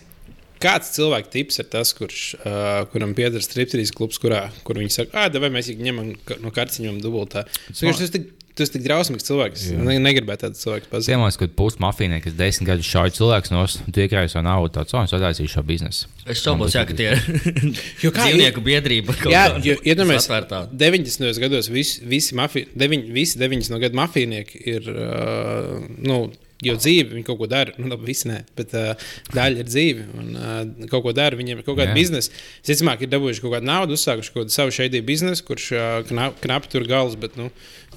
[0.63, 5.25] kāds cilvēks tips ir tas, kurš, uh, kuram pieder striptease klubs, kurā, kur viņi saka,
[5.25, 7.45] ah, vai mēs viņu ņemam ka- no karciņiem dubultā.
[7.67, 9.65] Tas ir tik, tas tik drausmīgs cilvēks.
[9.67, 11.09] Es ne, negribētu tādu cilvēku pazīt.
[11.11, 14.95] Ciemos, kad pusi mafijai, kas desmit gadus šauj cilvēks no tu iekrājas savu naudu, tāds,
[14.95, 16.07] es attaisīšu šo biznesu.
[16.25, 17.11] Es šaubos, jā, ka tie
[18.05, 19.17] ir dzīvnieku biedrība.
[19.27, 20.63] Jā, iedomājieties, Atvērtā.
[20.71, 21.43] 90.
[21.43, 23.79] gados visi, visi, mafi, deviņ, visi 90.
[23.83, 25.75] gadu mafijnieki ir uh,
[26.07, 26.23] nu,
[26.65, 27.73] jo dzīve, viņi kaut ko dara.
[27.79, 30.05] Nu, labi, visi nē, bet uh, daļa ir dzīve.
[30.19, 31.97] Un, uh, kaut ko dara, viņiem ir kaut kāda Jā.
[31.97, 32.33] biznesa.
[32.61, 36.37] Visticamāk, ir dabūjuši kaut kādu naudu, uzsākuši kaut kādu savu šeit biznesu, kurš uh, knap,
[36.43, 37.17] knapi tur galvas.
[37.21, 37.49] Bet, nu,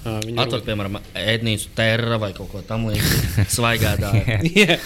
[0.05, 3.47] uh, Atved, piemēram, ēdnīcu terra vai kaut ko tamlīdzīgu.
[3.57, 4.13] Svaigādā.
[4.53, 4.77] yeah.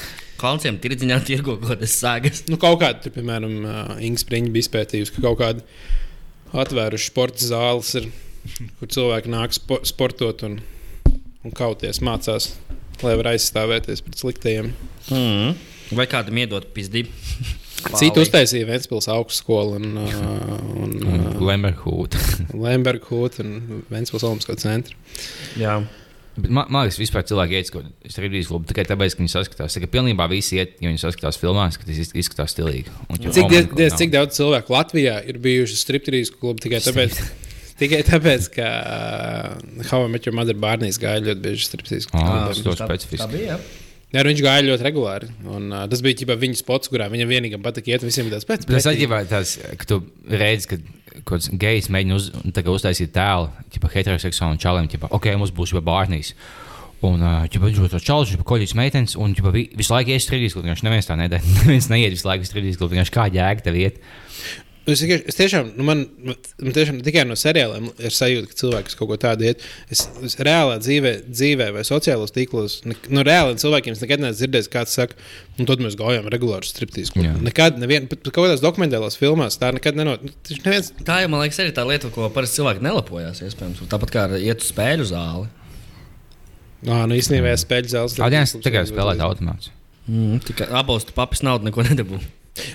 [0.44, 2.44] Kalnciem tirdziņā tirgo kaut kādas sāgas.
[2.52, 5.68] nu, kaut kāda, tur, piemēram, uh, Inga Spriņa bija izpētījusi, ka kaut kāda
[6.64, 8.10] atvēruši sporta zāles, ir,
[8.80, 10.60] kur cilvēki nāk spo sportot un,
[11.44, 12.52] un kauties, mācās,
[13.02, 14.72] lai varētu aizstāvēties pret sliktajiem.
[15.10, 15.58] Mm.
[15.98, 17.10] Vai kādam iedot pizdību?
[18.00, 20.14] Citu uztaisīja Ventspils augstskola un, uh,
[20.86, 22.22] un uh, Lemberhūta.
[22.66, 24.96] Lemberga hūta un Ventspils Olimpisko centra.
[25.60, 25.82] Jā.
[26.34, 29.76] Bet Man, man liekas, vispār cilvēki iet uz strīdīs klubu tikai tāpēc, ka viņi saskatās.
[29.84, 32.89] Ka pilnībā visi iet, ja viņi saskatās filmās, ka tas iz- izskatās stilīgi.
[33.06, 37.20] Un, Cik, oh, diez, diez, cik daudz cilvēku Latvijā ir bijuši striptīzijas klubi tikai tāpēc,
[37.80, 38.67] tikai tāpēc ka
[39.84, 43.30] uh, Met Your Mother bērnīs gāja ļoti bieži striptīzijas Ah, tas ļoti specifiski.
[43.34, 43.55] bija.
[43.55, 43.80] jā.
[44.13, 45.30] Nu viņš gāja ļoti regulāri.
[45.49, 48.03] Un, uh, tas bija ģipā, viņa spots, kurā viņam vienīgam patika iet.
[48.05, 50.78] Visiem bija tāds pēc Bet Tas atģībā tās, ka tu redzi, ka
[51.24, 52.28] kaut kāds gejs mēģina uz,
[52.76, 56.36] uztaisīt tēlu, tipā heteroseksuālam čalim, tipā, ok, mums būs jau bārnīs.
[57.03, 60.24] Un viņš ir tāds čalis, viņš ir koļģis meitenes, un ģipa, vi, visu laiku ies
[60.24, 61.43] strīdīs, kur viņš neviens tā nedara.
[61.59, 63.97] Neviens neiet visu laiku strīdīs, kur viņš kā jēga tev iet.
[64.84, 69.08] Es, es tiešām, nu man, man tiešām tikai no seriāliem ir sajūta, ka cilvēks kaut
[69.14, 69.62] ko tādu iet.
[69.94, 74.42] Es, es reālā dzīvē, dzīvē vai sociālos tīklos, ne, no reāliem cilvēkiem es nekad neesmu
[74.42, 75.16] dzirdējis, kāds saka,
[75.56, 77.14] un tad mēs gājām regulāri striptīs.
[77.16, 80.28] Nekad, nevien, pat kaut kādās dokumentālās filmās tā nekad nenot.
[80.28, 80.36] nu,
[80.68, 83.40] Neviens, Tā jau, man liekas, arī tā lieta, ko parasti cilvēki nelapojās.
[83.48, 83.86] Iespējams.
[83.92, 85.48] Tāpat kā iet uz spēļu zāli.
[86.84, 88.20] Nā, nu īstenībā spēļu zāles.
[88.20, 89.72] Tādien tikai spēlēt automāts.
[90.12, 90.42] Mm.
[90.44, 92.20] Tikai abos tu papis naudu neko nedabū.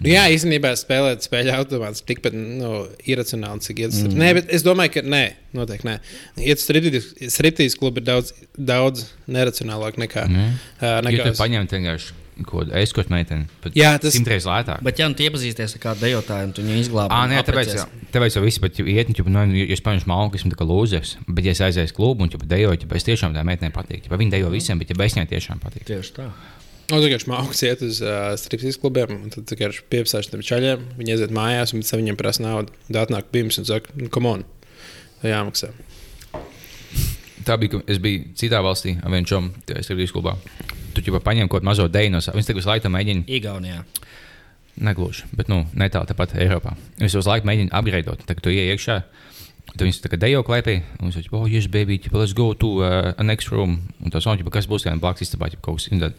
[0.03, 2.71] Nu, jā, īstenībā spēlēt spēļu automāts ir tikpat nu,
[3.07, 3.95] iracionāli, cik iet.
[3.95, 4.17] Mm.
[4.19, 5.25] Nē, bet es domāju, ka nē,
[5.55, 5.99] noteikti nē.
[6.43, 10.27] Iet striptīs klubi ir daudz, daudz neracionālāk nekā.
[10.27, 10.57] Mm.
[10.81, 12.17] Uh, nekā tu paņem vienkārši
[12.47, 14.83] kaut kādu aizskot meiteni, tad Jā, tas- simtreiz lētāk.
[14.87, 17.89] Bet, ja nu iepazīsties ar kādu dejotāju, un tu viņu izglābi, Ah, nē, tāpēc, jau-
[18.15, 21.17] tāpēc jau viss, bet, ja iet, nu, ja es paņemšu malku, esmu tā kā lūzers,
[21.27, 24.17] bet, ja es aizēju uz klubu un, dejoju, ja es tiešām tā meitenei patīk, ja
[24.17, 25.83] viņi dejo visiem, bet, ja es viņai tiešām patīk.
[25.91, 26.31] Tieši tā.
[26.89, 30.87] Nu, tā kā mākslinieks iet uz uh, striptīs klubiem, un tad vienkārši pieprasās tam čaļiem.
[30.97, 32.73] Viņi aiziet mājās, un viņiem prasa naudu.
[32.89, 34.45] Tad nāk pirms un saka, nu, come on,
[35.21, 35.69] tā jāmaksā.
[37.45, 40.35] Tā bija, es biju citā valstī, ar vienu čomu, tajā strādājot klubā.
[40.97, 42.41] Tu jau paņēmi kaut kādu mazo deju no savas.
[42.41, 43.85] Viņš tagad visu laiku mēģina, Igaunijā.
[44.89, 46.73] negluži, bet nu, netālu tāpat Eiropā.
[47.03, 49.03] Viņš visu laiku mēģina apgādāt, tad, kad tu ienāc iekšā.
[49.77, 52.71] Tad tā kā dejo klēpī, un viņš teica, oh, yes, baby, ķipa, let's go to
[52.81, 53.77] uh, a next room.
[54.01, 55.91] Un tas on, ķipa, kas būs kādā blakus istabā, ķipa, kaut kas.
[55.93, 56.17] Un Tad,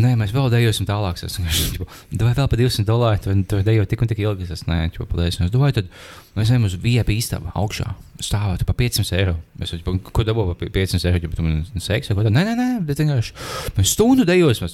[0.00, 1.20] nē, mēs vēl dejosim tālāk.
[1.20, 1.86] Es domāju,
[2.22, 4.48] vai vēl par 200 dolāru, tu, tu dejo tik un tik ilgi.
[4.56, 5.38] Es nē, ķipa, paldies.
[5.38, 5.92] Un Es domāju, tad
[6.38, 7.92] mēs ejam uz VIP istabu augšā.
[8.24, 9.36] Stāvot par 500 eiro.
[9.60, 12.34] Es domāju, ko dabū par 500 eiro, ja tu man seks vai ko tādu.
[12.38, 13.36] Nē, nē, nē, bet vienkārši
[13.76, 14.66] mēs stundu dejosim.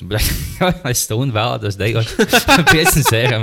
[0.92, 2.16] Es stundu vēlētos dejot
[2.72, 3.42] 500 eiro.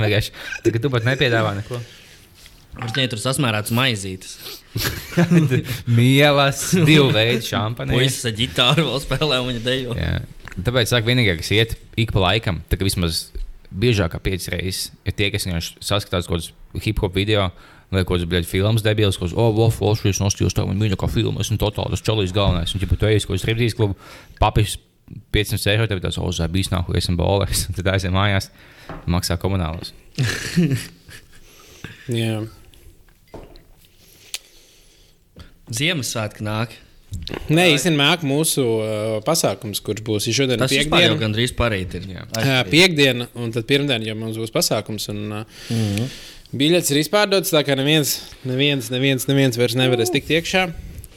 [0.64, 1.84] Tagad tu pat nepiedāvā neko.
[2.78, 4.36] Viņai tur sasmērēts maizītes.
[5.98, 7.96] Mielas, divu veidu šampani.
[7.98, 9.96] Puisis ar ģitāru vēl spēlē, un viņa dejo.
[9.98, 10.20] Jā.
[10.54, 13.26] Tāpēc saka, vienīgais, kas iet ik pa laikam, tā kā vismaz
[13.70, 17.50] biežāk kā piecas reizes, ir tie, kas vienkārši saskatās kaut kādus hip hop video.
[17.90, 21.42] Vai kaut kādas filmas debijas, ko oh, Wolf, Wall Street nostājos, tā viņa mīļākā filma,
[21.42, 22.70] esmu totāli tas čalīs galvenais.
[22.70, 23.96] Un, ja tu ej uz kaut kādu striptīs klubu,
[24.38, 24.76] papis
[25.34, 28.46] 500 eiro, tev tas ozā bijis nāk, esmu bolers, un tad aizjām mājās,
[29.10, 29.90] maksā komunālos.
[32.20, 32.44] Jā.
[35.74, 36.76] Ziemassvētki nāk.
[37.50, 41.22] Nē, īstenībā mūsu uh, pasākums, kurš būs ja šodien, Tas vispār jau piekdiena.
[41.24, 42.04] gandrīz parīt ir.
[42.14, 42.26] Jā.
[42.46, 45.08] Jā, piekdiena, un tad pirmdiena jau mums būs pasākums.
[45.10, 46.12] Un, uh, mm -hmm.
[46.60, 50.64] Biļets ir izpārdots, tā kā neviens, neviens, neviens, neviens vairs nevarēs tikt iekšā.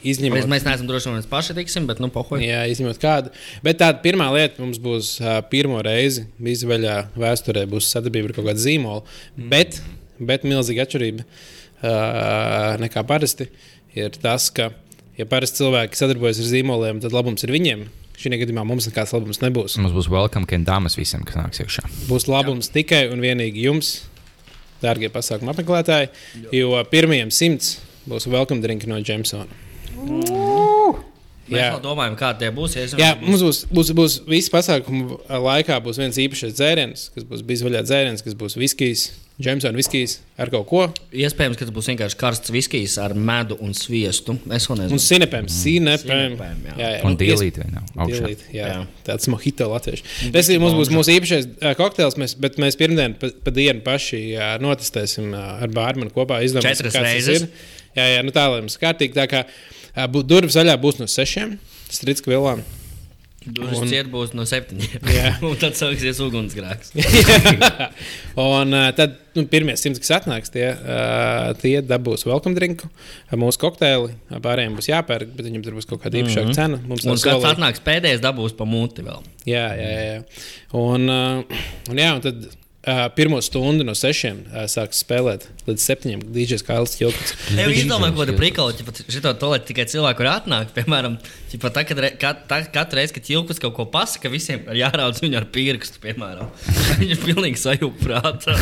[0.04, 2.44] Mēs, Izņemot, mēs neesam droši, vai mēs paši tiksim, bet nu pohoji.
[2.44, 3.30] jā, izņemot kādu.
[3.64, 8.46] Bet tā pirmā lieta mums būs uh, pirmo reizi izvaļā vēsturē, būs sadarbība ar kaut
[8.50, 9.02] kādu zīmolu.
[9.36, 9.48] Mm.
[9.48, 9.80] Bet,
[10.20, 13.48] bet milzīga atšķirība uh, nekā parasti
[13.94, 14.70] ir tas, ka,
[15.18, 17.86] ja parasti cilvēki sadarbojas ar zīmoliem, tad labums ir viņiem.
[18.14, 19.74] Šī gadījumā mums nekāds labums nebūs.
[19.82, 21.82] Mums būs welcome kendāmas visiem, kas nāks iekšā.
[22.06, 22.76] Būs labums Jā.
[22.78, 23.96] tikai un vienīgi jums,
[24.84, 26.12] dārgie pasākuma apmeklētāji,
[26.54, 29.50] jo pirmajiem simts būs welcome drink no Jamesona.
[31.44, 32.76] Mēs vēl domājam, kādi tie būs.
[32.78, 37.42] Ja Jā, mums būs, būs, būs visu pasākumu laikā būs viens īpašs dzēriens, kas būs
[37.50, 39.10] bizvaļā dzēriens, kas būs viskijs,
[39.42, 40.80] Jamesona viskijs ar kaut ko.
[41.10, 44.36] Iespējams, ka tas būs vienkārši karsts viskijs ar medu un sviestu.
[44.54, 45.00] Es Un nezinu.
[45.02, 46.36] sinepēm, sinepēm.
[46.36, 46.74] Sinepēm, jā.
[46.78, 47.00] jā, jā.
[47.08, 47.58] Un dīlīt?
[47.96, 48.20] Augšā.
[48.20, 48.76] Dilīt, jā, jā.
[48.78, 48.84] Jā.
[49.08, 50.06] Tāds mojito latviešu.
[50.36, 54.22] Tas ir mums būs mūsu īpašais kokteils, mēs, bet mēs pirmdien pa, pa dienu paši
[54.36, 56.38] uh, notestēsim ar bārmanu kopā.
[56.46, 57.42] Izdomāsim, Četras reizes.
[57.42, 57.70] ir.
[57.98, 59.18] Jā, jā, nu tā lai mums kārtīgi.
[59.18, 59.44] Tā kā
[60.22, 61.58] durvis vaļā būs no sešiem
[61.90, 62.30] strīdska
[63.44, 65.04] Dušas Un- ciet būs no septiņiem.
[65.48, 66.94] Un tad sāksies ugunsgrēks.
[68.40, 72.88] un uh, tad nu, pirmie simts, kas atnāks, tie, uh, tie dabūs welcome drinku,
[73.36, 74.14] mūsu kokteili.
[74.32, 76.58] Pārējiem būs jāpērk, bet viņiem tur būs kaut kāda īpašāka mm -hmm.
[76.58, 76.80] cena.
[76.88, 79.20] Mums Un kāds atnāks pēdējais, dabūs pa muti vēl.
[79.44, 80.20] Jā, jā, jā.
[80.72, 82.48] Un, uh, un, jā, un tad
[82.84, 86.24] uh, pirmo stundu no sešiem uh, sāks spēlēt līdz septiņiem.
[86.34, 87.34] DJs Kails Čilkins.
[87.56, 91.18] Ja jūs domājat, ko tā prikala, ja šito to lai tikai cilvēku var atnākt, piemēram,
[91.52, 94.82] ķipa, tā, kad, re- kat, tā, katru reizi, kad ķilkus kaut ko pasaka, visiem ir
[94.84, 96.52] jāraudz viņu ar pirkstu, piemēram.
[97.00, 98.58] Viņš ir pilnīgi sajūprātā.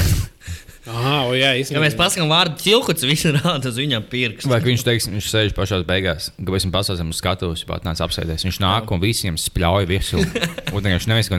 [0.82, 1.80] Ah, o, jā, Ja īstenībā.
[1.84, 4.48] mēs pasakām vārdu ķilkuts, visi rāda uz viņam pirkstu.
[4.50, 8.42] Vai viņš teiks, viņš sēž pašā beigās, ka mēs pasāstam uz skatuves, pat nāc apsēties.
[8.48, 10.24] Viņš nāk un visiem spļauj virsū.
[10.74, 11.36] Un viņš neviens ko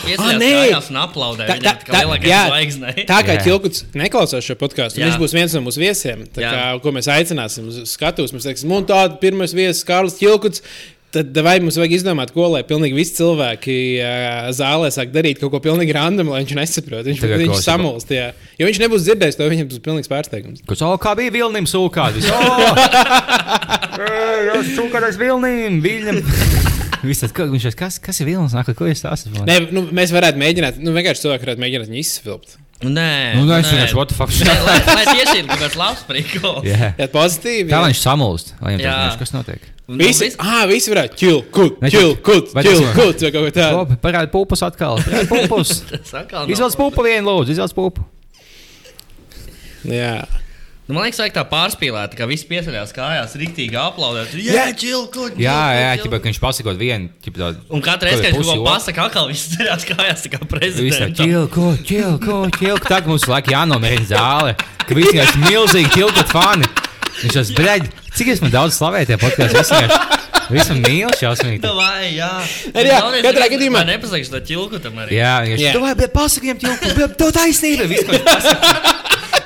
[0.00, 0.50] Ah, piesakās nē!
[0.56, 3.04] kājās un aplaudē Tā, tā, viņam, kā tā, lielākais jā, zvaigznei.
[3.08, 3.42] tā kā Jā.
[3.44, 6.22] Čilkuts neklausās šo podkāstu, viņš būs viens no mūsu viesiem.
[6.38, 10.62] Kā, ko mēs aicināsim uz skatuves, mēs teiksim, un tāda pirmais viesis Kārlis Čilkuts.
[11.16, 15.54] Tad vai mums vajag izdomāt, ko lai pilnīgi visi cilvēki uh, zālē sāk darīt kaut
[15.54, 17.08] ko pilnīgi random, lai viņš nesaprotu.
[17.08, 18.30] Viņš, Tagad viņš samulst, jā.
[18.60, 20.60] Jo viņš nebūs dzirdējis to, viņam būs pilnīgs pārsteigums.
[20.68, 22.24] Kurš oh, kā bija vilnim sūkādi?
[23.96, 26.20] Jā, sūkādais vilnim, viļņam.
[27.06, 28.54] Viss tas, ka- viņš kas, kas ir vilnis?
[28.56, 29.44] Nāk, ko esmu?
[29.46, 32.56] Nē, nu, mēs varētu mēģināt, nu, vienkārši cilvēki varētu mēģināt viņu izsvilpt.
[32.84, 34.28] Nē, Nu, nē, es vienkārši, what the fuck?
[34.44, 36.66] Nē, Lai, tieši ir kaut kāds labs prikals.
[36.68, 36.90] Jā.
[36.98, 37.70] Jā, pozitīvi.
[37.70, 37.86] Tā jā.
[37.88, 38.52] viņš samulst.
[38.60, 39.64] Lai viņam tas, kas notiek?
[39.86, 43.78] Nu, Visi, vis- ah, visi varētu čill, kut, tas- kut, kut, vai kaut ko tādu.
[43.80, 45.00] Labi, parādi pupus atkal.
[45.30, 45.72] Pupus.
[46.52, 48.04] Izvelc pupu vienu, lūdzu, izvelc pupu.
[49.86, 50.26] Jā.
[50.86, 54.36] Nu, man liekas, vajag tā pārspīlēt, ka visi piesaistās kājās, rīktīgi aplaudēt.
[54.38, 55.24] Jā, čilku!
[55.34, 57.64] Jā, jā, ķipa, ka viņš pasakot vienu, ķipa tādu.
[57.74, 58.68] Un katru reizi, kad viņš kaut ko otru.
[58.70, 61.18] pasakā, atkal viss ceļās kājās, tā kā Viss tā, prezidents.
[61.18, 62.86] ķilko, ķilko, ķilko.
[62.86, 64.54] Tagad mums laik jānomierina zāle,
[64.86, 66.70] ka visi vienkārši milzīgi ķilkot fani.
[67.24, 69.82] Viņš tas, bļaļ, cik es man daudz slavēju tie podkāstā,
[70.54, 71.64] visi mīl šausmīgi.
[71.66, 72.30] Tā vai, jā.
[72.76, 75.18] Arī jā, katrā gadījumā- Man nepasakš to ķilku tam arī.
[75.18, 75.72] Jā, viņš Jā.
[75.74, 78.92] to vajag pasakām, ķilko, to taisnība, viss, ko viņš pasaka.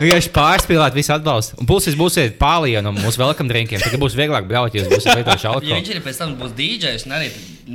[0.01, 1.59] Vienkārši pārspīlēt, visu atbalstu.
[1.61, 3.83] Un puses būsiet pārlīja no mūsu welcome drinkiem.
[3.83, 5.77] Tad būs vieglāk braukt, ja jūs būsiet lietojuši Ja alkoholu.
[5.77, 7.29] viņš arī pēc tam būs DJs, un arī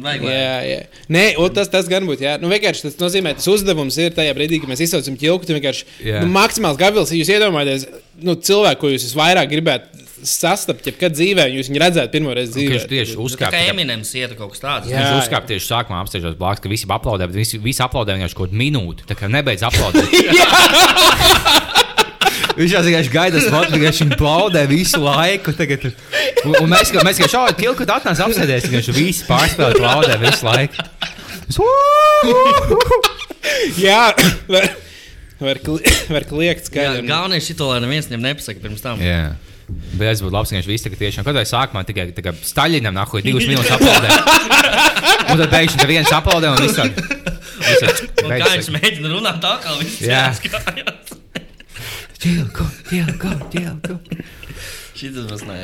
[0.05, 0.26] vajag.
[0.30, 0.80] Jā, jā.
[1.13, 2.26] Nē, tas, tas gan būtu.
[2.26, 2.38] Jā.
[2.41, 5.45] Nu, vienkārši tas nozīmē, tas uzdevums ir tajā brīdī, kad mēs izsaucam ķilku.
[6.26, 7.88] nu, maksimāls gabals, ja jūs iedomājaties
[8.26, 12.73] nu, cilvēku, ko jūs visvairāk gribētu sastapt, jebkad dzīvē, jūs viņu redzētu pirmo reizi dzīvē.
[12.76, 13.51] Viņš tieši Tā uzkāpa.
[13.53, 14.89] kā Eminems ieta kaut kas tāds.
[14.89, 15.03] Jā.
[15.03, 18.55] Viņš uzkāpa tieši sākumā, apstāties blakus, ka visi aplaudē, bet visi, visi aplaudē vienkārši kaut
[18.55, 19.05] minūti.
[19.09, 20.09] Tā kā nebeidz aplaudēt.
[22.56, 25.51] Viņš jau vienkārši gaida spot, vienkārši plaudē visu laiku.
[25.58, 25.89] Tagad.
[26.45, 30.86] Un, un mēs, mēs kā šādi tilku atnāc apsēdēs, viņš visi pārspēlē plaudē visu laiku.
[33.80, 34.06] Jā,
[34.49, 34.70] var,
[35.41, 39.01] var, kli, var kliegt un- galvenais šito, lai neviens viņam nepasaka pirms tam.
[39.03, 39.34] Jā.
[39.97, 42.34] Bet es būtu labs, ja viņš visu tagad tiešām, kad vai sākumā tikai tā kā
[42.45, 44.10] Staļinam nahuj divas minūtes aplaudē.
[45.34, 49.95] Un tad pēkšņi tā viens aplaudē un viss kā viņš mēģina runāt tā, kā viņš
[50.06, 50.26] Jā.
[50.38, 51.14] skājās.
[52.26, 53.95] Ķilko, ķilko, ķilko.
[54.95, 55.57] Šis būs nē.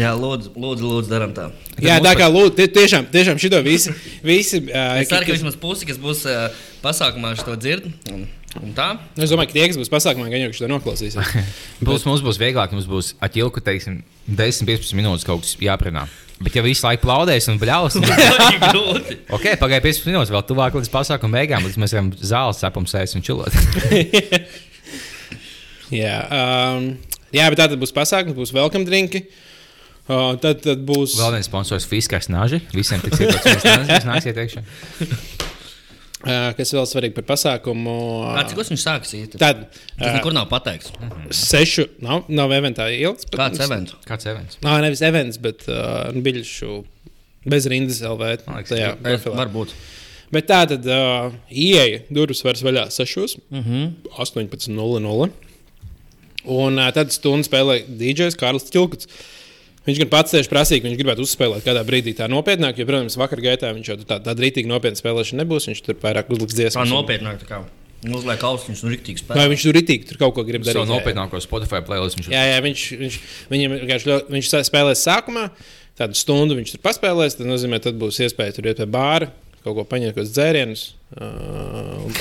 [0.00, 1.50] Jā, lūdzu, lūdzu, lūdzu darām tā.
[1.84, 3.92] Jā, tā kā lūdzu, tie- tiešām, tiešām šito visi.
[4.24, 6.48] visi uh, Es ceru, ka vismaz pusi, kas būs uh,
[6.82, 7.86] pasākumā, šo dzird.
[8.10, 8.24] Un,
[8.62, 8.88] un tā.
[9.14, 11.36] Es domāju, ka tie, kas būs pasākumā, gan jau šo noklausīsies.
[11.86, 16.08] Būs, mums būs vieglāk, mums būs atjilku, teiksim, 10-15 minūtes kaut kas jāprunā.
[16.42, 19.20] Bet, ja visu laiku plaudēs un bļaus, tad, Tas ir grūti.
[19.30, 23.14] ok, pagāja 15 minūtes, vēl tuvāk līdz pasākuma beigām, līdz mēs varam zāles sapums sēst
[23.20, 23.54] un čilot.
[25.92, 26.90] jā, um,
[27.34, 29.26] jā, bet tā tad būs pasākums, būs welcome drinki.
[30.10, 31.14] Uh, tad, tad būs.
[31.20, 32.58] Vēl viens sponsors Fiskars Naži.
[32.74, 34.64] Visiem tiks iedots, kas nāksiet iekšā.
[36.22, 37.92] Uh, kas vēl svarīgi par pasākumu?
[38.36, 39.38] Kā cik viņš sāks īsti?
[39.42, 40.92] Tad Tas uh, nekur nav pateikts.
[41.34, 43.26] sešu, nav, nav eventā ilgs.
[43.26, 43.96] bet- Kāds events?
[44.06, 44.60] Kāds events?
[44.62, 46.76] Nā, nevis events, bet uh, biļešu
[47.50, 48.28] bez rindas LV.
[48.70, 49.34] Tajā Eh, profilā.
[49.40, 49.74] Varbūt.
[50.30, 53.90] Bet tā tad uh, ieeja durvis vairs vaļā 6, Mm -hmm.
[54.22, 55.30] 18.00.
[56.44, 59.06] Un uh, tad stundu spēlē DJs Kārlis Čilkuts.
[59.86, 63.16] Viņš gan pats tieši prasīja, ka viņš gribētu uzspēlēt kādā brīdī tā nopietnāk, jo, protams,
[63.18, 65.66] vakar gaitā viņš jau tā, tāda rītīgi nopietna spēlēšana nebūs.
[65.70, 66.86] Viņš tur vairāk uzliks Tā dziesmas.
[66.86, 67.40] un- nopietnāk.
[67.42, 67.62] tā kā.
[68.02, 69.48] Uzliek austiņus un riktīgi Vai spēlē.
[69.52, 70.82] viņš tur rītīgi tur kaut ko grib darīt?
[70.82, 72.18] Jā, nopietnāko Spotify playlist.
[72.18, 73.18] Viņš Jā, jā viņš, viņš,
[73.50, 73.76] viņam,
[74.30, 75.50] viņš spēlēs sākumā,
[75.98, 77.36] tādu stundu viņš tur paspēlēs.
[77.38, 79.30] Tas nozīmē, ka būs iespēja tur iet pie bāra,
[79.62, 80.82] kaut ko paņemt, kādas dzērienus.
[81.12, 82.12] Uh, un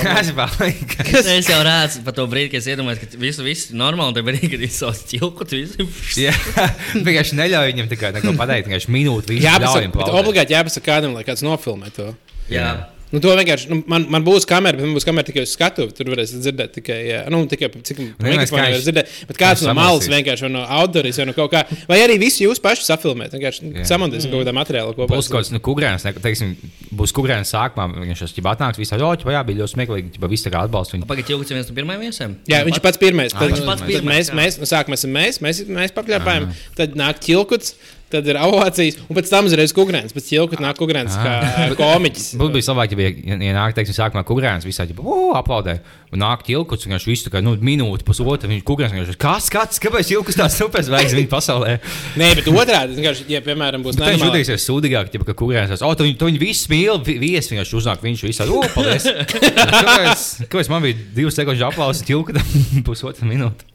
[0.91, 1.29] Kas?
[1.31, 4.15] Es jau redzu par to brīdi, kad es iedomājos, ka viss viss ir normāli.
[4.17, 5.87] Tad brīdī, kad viņš savus ķilkut, visu.
[6.21, 6.33] Jā,
[7.07, 8.69] vienkārši neļauj viņam tikai neko pateikt.
[8.69, 10.17] Vienkārši minūti viņš Jā, bet plaudēt.
[10.21, 12.11] obligāti jāpasaka kādam, lai kāds nofilmē to.
[12.51, 12.71] Jā.
[13.11, 15.95] Nu, to vienkārši, nu, man, man būs kamera, bet man būs kamera tikai uz skatuves.
[15.97, 19.11] Tur varēs dzirdēt tikai, jā, nu, tikai cik mikrofonā skaņas- var dzirdēt.
[19.27, 21.65] Bet kāds no malas vienkārši vai no outdoors vai no kaut kā.
[21.89, 23.35] Vai arī visi jūs paši safilmēt.
[23.35, 23.85] Vienkārši Jā.
[23.91, 25.11] samontēsim kaut kādā materiālā kopā.
[25.11, 26.55] Būs kaut kāds nu, kukurēns, ne- teiksim,
[26.95, 27.89] būs kukurēns sākumā.
[28.07, 31.07] Viņš jau atnāks, visā ļoti, jā, bija ļoti smieklīgi, ja visi tā kā atbalsta viņu.
[31.07, 32.35] Pagaidiet, jau viens no pirmajiem viesiem.
[32.47, 33.31] Jā, viņš ir pats pirmais.
[33.35, 37.19] Tad, viņš pats pirmais, mēs, mēs, nu, sākumā esam mēs, mēs, mēs pakļāpājam, tad nāk
[37.23, 37.73] ķilkuts,
[38.13, 40.13] tad ir ovācijas, un pēc tam uzreiz kukurēns.
[40.15, 42.27] Pēc ķilkuta nāk kukurēns kā komiķis.
[42.41, 45.79] Būtu bijis labāk, ja bija ienākts, teiksim, sākumā kukurēns, visā ģipā, aplaudē.
[46.11, 50.35] Un nāk tilkuts, un viņš visu kā nu, minūti, pusotra, viņš kas, kāds, kāpēc ilgus
[50.35, 51.77] tās super zvaigznes viņa pasaulē?
[52.19, 55.85] Nē, bet otrādi, vienkārši, ja, piemēram, būs Bet Viņš jutīsies sūdīgāk, ja ka kukurēns tās,
[55.87, 59.07] o, tu viņu, viņu visu mīl, vi- viesi vienkārši uznāk, viņš visā, o, paldies.
[59.71, 62.43] Kāpēc, kāpēc man bija divas sekundes aplausa tilkutam
[62.87, 63.67] pusotra minūte?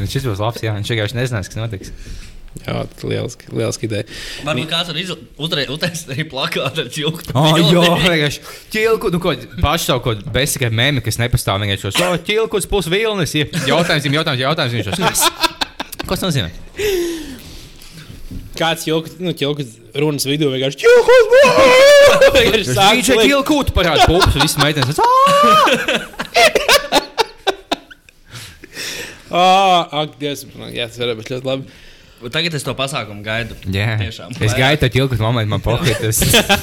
[0.00, 1.94] Un Šis būs labs, jā, viņš vienkārši nezinās, kas notiks.
[2.62, 4.04] Jā, tas ir lieliski, lieliski ideja.
[4.46, 5.00] Varbūt kāds var
[5.74, 7.24] uztaisīt arī plakātu ar ķilku.
[7.34, 11.98] Oh, jā, vienkārši ķilku, nu, ko paši savu kaut bezsakā mēmī, kas nepastāv vienkārši šos,
[12.06, 15.20] oh, ķilkus plus vilnis, ja jautājums, jautājums, jautājums, viņš šos, kas?
[16.08, 16.52] Kas nozīmē?
[18.54, 20.86] Kāds ķilkuts, nu, ķilkuts runas vidū vienkārši!
[22.34, 23.30] Vienkārši sāk Viņš ir likt.
[23.32, 25.00] ķilkūtu parāda pupas, visas meitenes.
[29.34, 29.42] Ā,
[30.04, 31.74] Ak, Dievs, man- jā, tas varētu būt ļoti labi.
[32.32, 33.56] Tagad es to pasākumu gaidu.
[33.74, 34.36] Jā, Tiešām.
[34.44, 36.20] es gaidu to ķilkūtu momentu, man pohīt, tas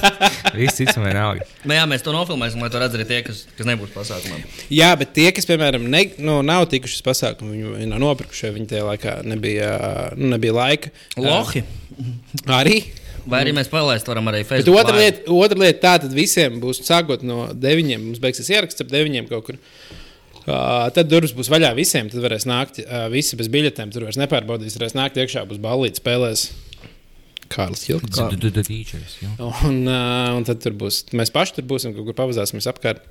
[0.57, 1.45] viss cits man vienalga.
[1.65, 4.39] Nu, jā, mēs to nofilmēsim, lai to redzētu arī tie, kas, kas nebūs pasākumā.
[4.73, 8.71] Jā, bet tie, kas, piemēram, ne, nu, nav tikuši uz pasākumu, viņi, nav nopirkuši, viņi
[8.73, 9.69] tajā laikā nebija,
[10.17, 10.93] nu, nebija laika.
[11.21, 11.63] Lohi.
[12.47, 12.79] Arī.
[13.29, 14.79] Vai arī mēs palaist varam arī Bet Facebook.
[14.81, 15.03] otra live.
[15.05, 18.07] lieta, otra lieta tā, tad visiem būs sākot no deviņiem.
[18.09, 19.59] Mums beigsies ieraksts ap deviņiem kaut kur.
[20.41, 22.07] Uh, tad durvis būs vaļā visiem.
[22.09, 23.91] Tad varēs nākt uh, visi bez biļetēm.
[23.93, 24.77] Tur vairs nepārbaudīs.
[24.79, 26.47] Varēs nākt iekšā, būs ballīti, spēlēs
[27.51, 28.17] Kārlis Hilks.
[29.67, 31.03] Un, uh, un tad tur būs.
[31.19, 33.03] Mēs paši tur būsim, kaut kur pavazāsimies apkārt.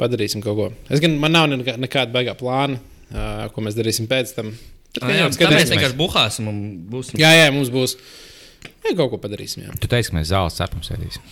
[0.00, 0.66] Padarīsim kaut ko.
[0.90, 2.78] Es gan man nav nekā, nekāda baigā plāna,
[3.12, 4.54] uh, ko mēs darīsim pēc tam.
[4.92, 6.56] Tad, Ah, jā, jā, tad mēs vienkārši buhāsim un
[6.92, 7.16] būsim.
[7.20, 7.94] jā, jā, mums būs.
[8.84, 9.62] Jā, kaut ko padarīsim.
[9.68, 9.76] Jā.
[9.80, 11.22] Tu teici, ka mēs zāles cepam sēdīsim.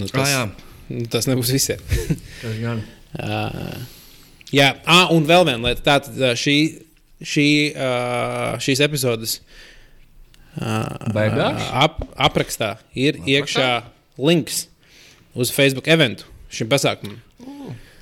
[0.00, 0.40] Nu, Ah, tas, jā.
[0.96, 1.82] nu, tas nebūs visiem.
[2.40, 2.80] Tas gan.
[3.14, 3.99] Uh,
[4.54, 5.84] jā, ah, un vēl viena lieta.
[5.86, 6.56] Tātad šī,
[7.22, 7.48] šī,
[8.64, 9.38] šīs epizodes
[11.14, 11.62] Beigās?
[11.70, 13.36] ap, aprakstā ir aprakstā?
[13.36, 13.70] iekšā
[14.20, 14.64] links
[15.34, 17.20] uz Facebook eventu šim pasākumam.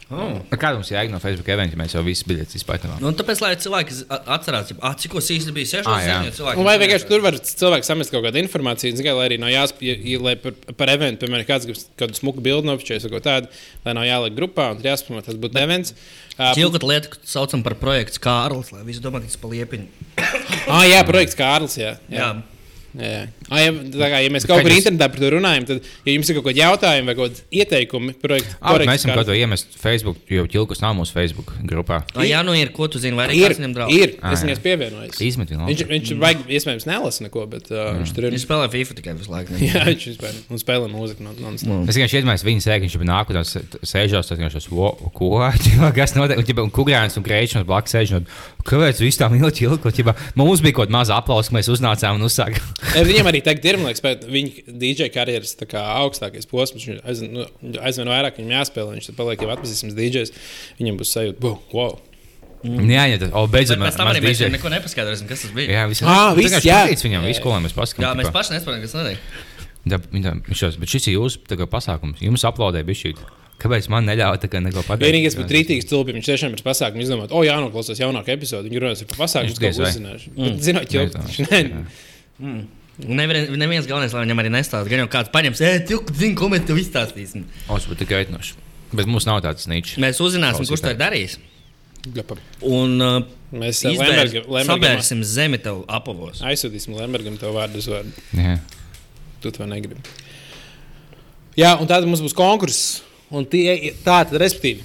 [0.08, 0.38] Oh.
[0.54, 2.94] Kāda mums jāiet no Facebook eventa, ja mēs jau visas biļetes izpētām?
[3.04, 6.16] Nu, tāpēc, lai cilvēki atcerās, ah, cik īsi bija 6 Ah, jā.
[6.38, 6.64] cilvēki.
[6.64, 9.92] Vai vienkārši tur var cilvēks samest kaut kādu informāciju, zin, kā, lai arī nav jāspēj,
[10.08, 13.52] ja, lai par, par eventu, piemēram, kāds grib kādu smuku bildi nopietni vai ko tādu,
[13.84, 15.92] lai nav jāliek grupā un jāspēj, tas būtu events.
[16.56, 19.90] Cilka lieta, ko saucam par projektu Kārlis, lai visi domā, ka tas pa liepiņu.
[20.72, 21.76] ah, jā, projekts Kārlis.
[21.76, 22.30] Jā, jā.
[22.32, 22.57] Jā.
[22.96, 25.84] Jā, ah, ja, tā kā, ja mēs kaut kur jūs- internetā par to runājam, tad,
[26.08, 29.34] ja jums ir kaut kādi jautājumi vai kaut kādi ieteikumi, projekta bet mēs esam ko
[29.36, 31.98] iemest Facebook, jo ķilkus nav mūsu Facebook grupā.
[32.16, 33.92] Ah, jā, nu ir, ko tu zini, vai arī Ir, kāds viņam draudz.
[33.92, 34.14] ir.
[34.22, 34.48] Ah, Es jā.
[34.48, 35.20] viņai pievienojos.
[35.20, 38.32] Izmeti no Viņš, viņš vajag, iespējams nelasa neko, bet uh, viņš tur ir.
[38.32, 39.52] Viņš spēlē FIFA tikai visu laiku.
[39.68, 41.20] Jā, viņš vispār un spēlē mūziku.
[41.28, 41.78] No, no, no.
[41.84, 43.44] Es vienkārši iedomājos, viņa sēž, viņš ir nākotnē,
[43.84, 45.28] sēžos, tad viņš ir ko,
[45.98, 48.16] kas notiek, un, un kukurēns un grēčs un blakus sēž.
[48.16, 48.26] Un,
[48.64, 49.92] kāpēc tā mīl ķilko?
[49.92, 52.77] ķipa, Mums bija kaut maza aplausa, mēs uznācām un uzsākām.
[52.78, 56.84] Viņam arī tagad ir, man liekas, pēc viņa DJ karjeras tā kā augstākais posms.
[56.86, 57.46] Viņš aizvien, nu,
[57.82, 60.30] aizvien vairāk viņam jāspēlē, viņš tad paliek jau atpazīstams DJs.
[60.78, 61.96] Viņam būs sajūta, wow, wow.
[62.62, 64.48] Jā, jā, tad, o, Bet beidzot, Pēc tam mēs arī mēs DJ.
[64.54, 65.74] neko nepaskaidrosim, kas tas bija.
[65.74, 66.78] Jā, viss Ā, viss, jā.
[66.90, 68.18] Viņam viss, ko mēs Jā, paskatāmies.
[68.26, 69.18] mēs paši nesaprotam, kas notiek.
[69.88, 70.00] Tā-
[70.46, 72.18] viņš šos- Bet šis ir jūsu tā pasākums.
[72.22, 73.14] Jums aplaudē bija šī.
[73.58, 75.06] Kāpēc man neļauj tā kā neko pateikt?
[75.06, 76.12] Vienīgais būtu rītīgs stulbi.
[76.14, 78.68] Viņš tiešām ir pasākums, izdomāt, o, jānoklausās jaunāka epizode.
[78.70, 80.30] Viņi runās par pasākumu, ko uzzināšu.
[80.36, 81.86] Bet, Zinot, jau Nezinu.
[82.38, 82.66] Ne,
[82.98, 84.88] Neviens, neviens galvenais, lai viņam arī nestāsta.
[84.90, 87.44] Gan jau kāds paņems, ej, tu zini, ko mēs tev izstāstīsim.
[87.70, 88.56] Os būtu tikai aitnoši.
[88.90, 90.00] Bet mums nav tāds ničs.
[90.02, 91.36] Mēs uzzināsim, kurš to darījis.
[92.14, 92.38] Gapa.
[92.66, 93.20] Un uh,
[93.54, 93.84] Mēs
[94.66, 96.42] sabērsim zemi tev apavos.
[96.44, 98.12] aizsūtīsim Lembergam tev vārdu uz vārdu.
[98.36, 98.58] Jā.
[99.42, 100.02] Tu to negribi.
[101.58, 103.00] Jā, un tad mums būs konkurss.
[103.30, 104.84] Un tie, tā tad, respektīvi,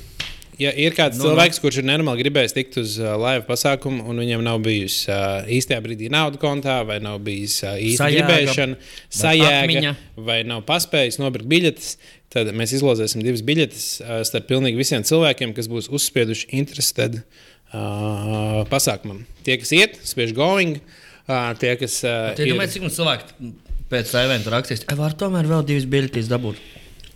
[0.61, 4.03] ja ir kāds Nu, no, cilvēks, kurš ir nenormāli gribējis tikt uz uh, live pasākumu,
[4.09, 8.27] un viņam nav bijusi uh, īstajā brīdī nauda kontā, vai nav bijis uh, īsta Sajēga,
[8.27, 8.77] gribēšana,
[9.21, 9.93] sajēga, atmiņa.
[10.29, 11.93] vai nav paspējis nopirkt biļetes,
[12.33, 18.63] tad mēs izlozēsim divas biļetes uh, starp pilnīgi visiem cilvēkiem, kas būs uzspieduši interesēti uh,
[18.71, 19.23] pasākumam.
[19.45, 20.79] Tie, kas iet, spiež going,
[21.27, 22.01] uh, tie, kas.
[22.05, 23.53] Uh, Tie domāju, cik mums cilvēki
[23.93, 26.61] pēc tā eventa rakstīs, ka var tomēr vēl divas biļetes dabūt.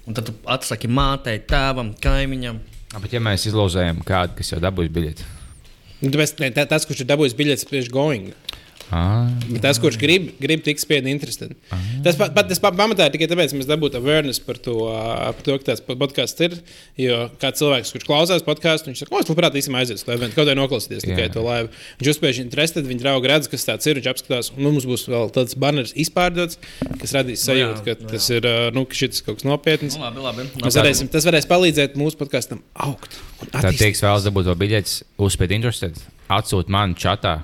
[0.08, 2.62] Un tad tu atsaki mātei, tēvam, kaimiņam.
[2.96, 5.26] Bet ja mēs izlozējam kādu, kas jau dabūjis biļeti,
[5.98, 8.30] Nu, tā, tas, kurš ir dabūjis biļetes, spiež going.
[8.88, 9.28] Ah,
[9.60, 11.56] tas, kurš grib, grib tikt spiediet interesēt.
[12.06, 14.76] Tas, pat, pat, tas pa- pamatā ir tikai tāpēc, ka mēs dabūjām awareness par to,
[14.88, 16.56] par to, ka tāds podkāsts ir.
[16.96, 20.14] Jo kāds cilvēks, kurš klausās podkāstu, viņš saka, o, es labprāt īstenībā aiziet uz to
[20.16, 21.10] eventu, kaut kā noklausīties Jā.
[21.12, 21.72] tikai to laivu.
[22.00, 25.04] Viņš uzspēj interesēt, viņa draugi redz, kas tāds ir, viņš apskatās, un nu, mums būs
[25.12, 26.60] vēl tāds banners izpārdots,
[27.02, 29.98] kas radīs Nu sajūtu, ka nu tas ir, nu, ka kaut kas nopietns.
[30.00, 30.48] Nu, labi, labi.
[30.64, 33.20] Mēs varēsim, tas varēs palīdzēt mūsu podkāstam augt.
[33.44, 36.00] un Tad tieks vēlas dabūt to biļetes, uzspēt interesēt,
[36.32, 37.42] atsūt man čatā,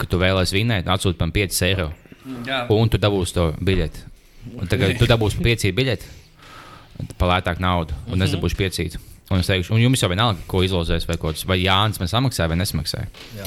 [0.00, 1.90] ka tu vēlēsies vinēt, atsūt man 5 eiro.
[2.46, 4.02] Jā, Un tu dabūsi to biļeti.
[4.56, 6.08] Un tagad tu dabūsi 5 biļeti,
[7.20, 8.22] palētāk naudu, un Mhm.
[8.26, 8.98] es dabūšu 5.
[9.30, 12.48] Un es teikšu, un jums jau vienalga, ko izlozēs, vai, kas- vai Jānis man samaksāja
[12.48, 13.06] vai nesamaksāja.
[13.38, 13.44] jā.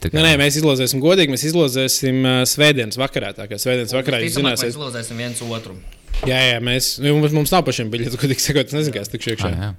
[0.00, 1.32] Tā Nē, nē, mēs izlozēsim godīgi.
[1.32, 3.32] Mēs izlozēsim uh, svētdienas vakarā.
[3.34, 5.74] Tā kā svētdienas vakarā jūs zināsiet, Mēs lozēsim viens otru.
[6.22, 9.22] jā, jā, mēs, nu, mums, mums nav pašiem biļetes, godīgi sakot, es nezinu, kas tik
[9.22, 9.74] iekšā.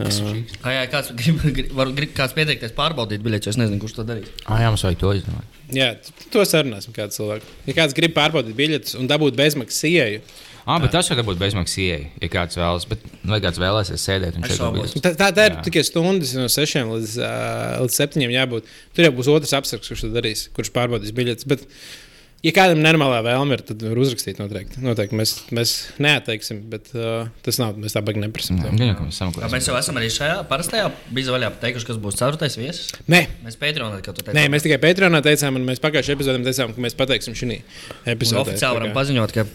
[0.00, 0.74] Ah, jā.
[0.74, 4.06] Jā, kāds grib, grib, var, grib kāds pieteikties pārbaudīt biļetes, jo es nezinu, kurš to
[4.08, 4.30] darīs.
[4.46, 5.58] Ah, jā, mums vajag to izdomāt.
[5.74, 5.90] Jā,
[6.34, 7.58] to sarunāsim kādu cilvēku.
[7.68, 10.22] Ja kāds grib pārbaudīt biļetes un dabūt bezmaksas ieeju,
[10.68, 12.84] Ah, bet tas jau būtu bezmaksas ieeja, ja kāds vēlas.
[12.90, 14.98] Bet, nu, vai kāds vēlēsies sēdēt un būt?
[15.02, 15.62] tā, tā, tā ir Jā.
[15.66, 18.68] tikai stundas no 6 līdz, uh, līdz 7 jābūt.
[18.94, 21.48] Tur jau būs otrs apsargs, kurš to darīs, kurš pārbaudīs biļetes.
[21.50, 21.64] Bet,
[22.46, 24.80] ja kādam nenormālā vēlme ir, tad var uzrakstīt noteikti.
[24.84, 25.16] noteikti.
[25.18, 25.72] Mēs, mēs
[26.02, 27.76] neatteiksim, bet uh, tas nav.
[27.80, 28.60] Mēs tā baigi neprasām.
[28.88, 30.86] jau, ka mēs Jā, mēs jau esam arī šajā parastajā
[31.16, 32.94] bija vaļā pateikuši, kas būs ceturtais viesis.
[33.10, 34.34] Nē, Mēs Patreonā teicām.
[34.36, 38.12] Nē, mēs tikai Patreonā teicām, un mēs pagājušajā epizodē teicām, ka mēs pateiksim šī Un
[38.14, 38.44] epizodē.
[38.46, 39.46] oficiāli varam paziņot, ka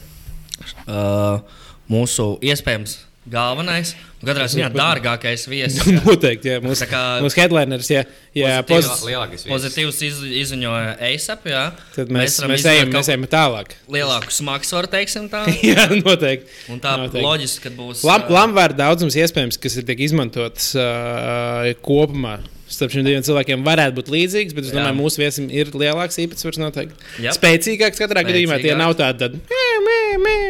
[0.86, 1.60] uh,
[1.92, 2.98] mūsu iespējams
[3.32, 5.82] galvenais, un katrā ziņā dārgākais viesis.
[6.06, 6.60] Noteikti, jā.
[6.64, 8.04] Mūsu, Tā kā- mūsu headliners, jā,
[8.38, 9.52] jā Pozitīvā- poz, Lielākais viesis.
[9.54, 11.48] Pozitīvs iz, izziņoja ASAP.
[11.50, 11.64] Jā.
[11.98, 13.76] tad mēs, mēs, izdarīt ejam, kaut mēs ejam tālāk.
[13.98, 15.44] Lielāku smagsvaru, teiksim tā.
[15.74, 16.52] jā, noteikti.
[16.74, 17.26] Un tā Noteikti.
[17.26, 18.04] loģiski, ka būs.
[18.08, 22.38] Lam, Lamvārdu daudzums iespējams, kas ir tiek izmantots uh, kopumā.
[22.76, 24.80] Starp šiem diviem cilvēkiem varētu būt līdzīgs, bet es Jā.
[24.80, 26.98] domāju, ka mūsu viesim ir lielāks īpatsvars noteikti.
[27.24, 27.38] Jep.
[27.38, 28.60] Spēcīgāks katrā gadījumā.
[28.64, 29.24] Tie nav tādi.
[29.24, 29.40] Tad...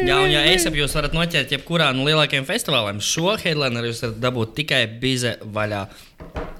[0.06, 4.20] Jā, un ja ASAP jūs varat noķert jebkurā no lielākajiem festivāliem, šo headlineru jūs varat
[4.22, 5.86] dabūt tikai bize vaļā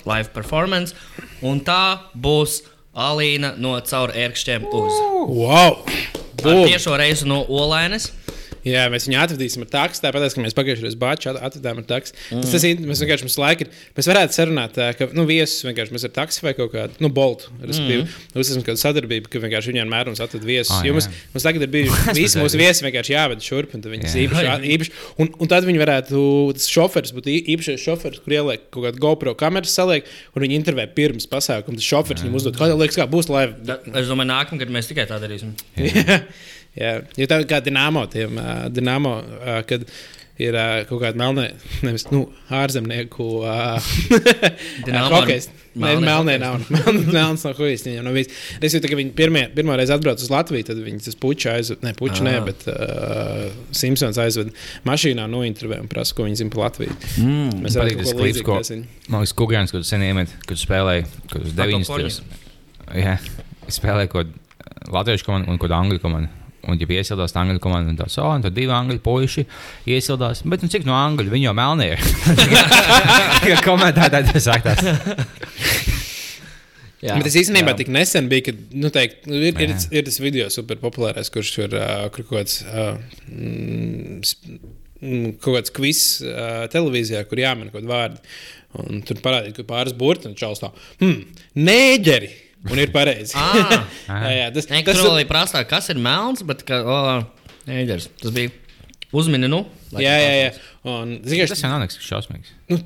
[0.06, 0.94] live performance.
[1.46, 2.62] Un tā būs
[2.96, 5.00] Alīna no caur ērkšķiem uz.
[5.28, 5.82] Wow!
[6.46, 8.08] Ar tiešo reizi no Olainas.
[8.66, 10.02] Jā, mēs viņu atvedīsim ar taksi.
[10.02, 12.14] Tāpat, kā mēs pagājušajā gadā bāķi atvedām ar taksi.
[12.32, 12.42] Mm.
[12.42, 13.70] Tas, tas ir, mēs vienkārši mums laika ir.
[13.94, 17.52] Mēs varētu sarunāt, ka nu, viesus vienkārši mēs ar taksi vai kaut kādu, nu, boltu.
[17.62, 18.40] Respektīvi, mm.
[18.42, 20.74] uzsāksim kādu sadarbību, ka vienkārši viņiem mēram mums atved viesus.
[20.74, 23.94] Ah, jo mums, mums tagad ir bijuši visi mūsu viesi vienkārši jāved šurp, un tad
[23.94, 24.24] viņi Jā.
[24.24, 26.24] īpaši, īpaši, un, un tad viņi varētu,
[26.58, 30.88] tas šoferis būtu īpašais šoferis, kur ieliek kaut kādu GoPro kameru saliek, un viņi intervē
[30.96, 31.78] pirms pasākuma.
[31.78, 33.78] Tas šoferis viņam uzdod, kā liekas, kā būs laiva.
[33.94, 35.54] Es domāju, nākamgad mēs tikai tā darīsim.
[35.76, 36.20] Jā,
[36.76, 36.98] jā.
[37.16, 39.86] jo tā kā dīnāmo, tiem uh, dīnāmo, uh, kad
[40.36, 41.46] ir uh, kaut kāda melnē,
[41.86, 43.26] nevis nu, ārzemnieku.
[44.86, 45.48] Dinamo hokejs.
[45.76, 46.42] Nē, melnē hokejs.
[46.42, 46.66] nav.
[46.72, 47.84] Melnē nav no huijas.
[47.88, 48.30] Viņam nav bijis.
[48.60, 51.84] Es jūtu, ka viņi pirmie, pirmā reize atbrauc uz Latviju, tad viņi tas puķis aizved,
[51.86, 52.44] ne puķis, nē, Ah.
[52.44, 54.52] bet uh, Simpsons aizved
[54.88, 56.96] mašīnā no intervijām un prasa, ko viņi zina par Latviju.
[57.24, 57.60] Mm.
[57.64, 58.60] Mēs patīk tas klips, ko-.
[59.08, 62.42] Man liekas, Kukurāns, kad sen iemet, kad spēlēja, kad uz Ar to 90.
[63.00, 63.16] Jā,
[63.72, 64.36] spēlēja kaut
[64.92, 66.44] latviešu komandu un kaut angļu komandu.
[66.66, 69.44] Un, ja iesildās angļu komanda, tad tā oh, divi angļu puiši
[69.94, 70.42] iesildās.
[70.48, 72.06] Bet nu, cik no angļu viņi jau melnie ir?
[73.44, 74.82] Kā komentētāji tas sāktās.
[77.04, 77.78] Jā, Bet es īstenībā jā.
[77.82, 79.82] tik nesen biju, kad nu, teikt, nu, ir, ir, Jā.
[79.98, 82.62] ir tas video super populārais, kurš ir uh, kur kaut kāds.
[82.66, 82.96] Uh,
[83.30, 84.72] mm,
[85.44, 88.22] Kaut kāds kvis uh, televīzijā, kur jāmin kaut kādi vārdi.
[88.80, 90.70] Un tur parādīja, ka pāris burti un čels tā,
[91.02, 91.20] hmm,
[91.60, 92.30] nēģeri.
[92.72, 93.34] Un ir pareizi.
[93.38, 93.86] Ah.
[94.26, 98.10] jā, jā, tas, tas, tur vēl bija prasā, kas ir melns, bet ka, oh, ēģers.
[98.22, 98.52] Tas bija
[99.16, 99.64] uzmini, nu.
[99.96, 100.54] jā, jā, jā.
[100.86, 102.54] Un, zini, Tas jau nav nekas šausmīgs.
[102.70, 102.78] nu,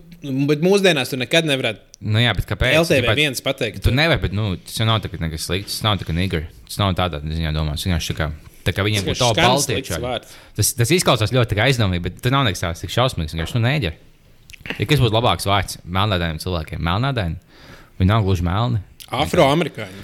[0.49, 2.79] bet mūsdienās tu nekad nevarētu Nu, jā, bet kāpēc?
[2.81, 3.83] LTV viens pateikt.
[3.85, 5.75] Tu nevari, bet nu, tas jau nav tā, ka nekas slikts.
[5.77, 6.47] Tas nav tā, ka nigri.
[6.65, 7.85] Tas nav tādā ziņā domāts.
[7.85, 8.29] Vienkārši tā kā,
[8.65, 9.67] tā kā viņiem būtu tā Skaņas balti.
[9.67, 10.39] slikts vārds.
[10.57, 13.37] Tas, tas izklausās ļoti aizdomīgi, bet tur nav nekas tāds šausmīgs.
[13.37, 13.99] Vienkārši nu, nēģer.
[14.79, 16.81] Ja kas būtu labāks vārds melnādainiem cilvēkiem?
[16.89, 17.37] Melnādaini.
[18.01, 18.81] Viņi nav gluži melni.
[19.11, 20.03] Afroamerikāņi.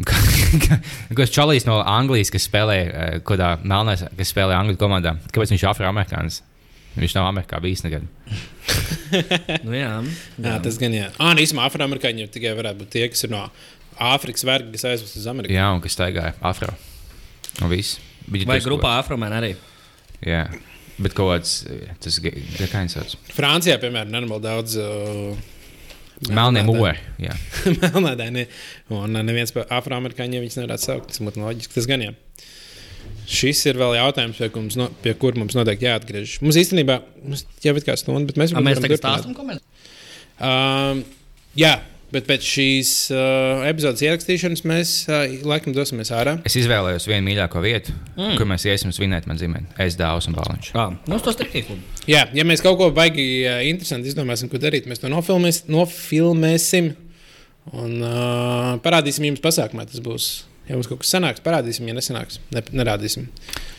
[1.18, 5.16] Kas čalīs no Anglijas, kas spēlē eh, kaut kādā melnā, kas spēlē Angļu komandā?
[5.28, 6.40] Kāpēc viņš ir afroamerikānis?
[6.96, 8.06] Viņš nav Amerikā bijis nekad.
[9.66, 9.90] Nu, jā.
[10.38, 11.08] Jā, tas gan jā.
[11.18, 13.40] Ah, nē, īstenībā afroamerikāņi tikai varētu būt tie, kas ir no
[14.00, 15.52] Āfrikas verga, kas aizvest uz Ameriku.
[15.52, 16.70] Jā, un kas staigāja afro.
[17.60, 17.98] Un viss.
[18.30, 19.50] Viņi Vai grupā Afromēna arī?
[20.24, 20.44] Jā.
[21.02, 22.32] Bet kaut kāds, eh, tas ge-
[22.70, 23.16] kā viņš sauc?
[23.34, 24.76] Francijā, piemēram, nenormāli daudz.
[24.78, 25.34] Uh,
[26.28, 26.96] Melnie mūri.
[27.22, 27.36] Jā.
[27.82, 28.44] Melnādaini.
[28.92, 31.12] Un neviens par afroamerikāņiem viņus nevarētu saukt.
[31.14, 31.76] Tas būtu loģiski.
[31.78, 32.12] Tas gan jā.
[33.30, 36.40] Šis ir vēl jautājums, pie, mums no, pie kur mums noteikti jāatgriežas.
[36.44, 39.00] Mums īstenībā mums jau ir kā stunda, bet mēs tagad turpināt.
[39.00, 39.88] stāstam komentārus.
[40.40, 41.02] Um,
[41.58, 41.76] jā,
[42.10, 46.40] Bet pēc šīs uh, epizodes ierakstīšanas mēs uh, laikam dosimies ārā.
[46.48, 48.34] Es izvēlējos vienu mīļāko vietu, mm.
[48.40, 49.70] kur mēs iesim svinēt man zīmēni.
[49.78, 50.72] Es dāvāju un bāliņš.
[50.74, 51.70] Jā, mums tas ir tik.
[52.10, 56.90] Jā, ja mēs kaut ko baigi uh, interesanti izdomāsim, ko darīt, mēs to nofilmēs, nofilmēsim
[57.78, 59.86] un uh, parādīsim jums pasākumā.
[59.86, 60.30] Tas būs.
[60.66, 63.26] Ja mums kaut kas sanāks, parādīsim, ja nesanāks, ne, nerādīsim.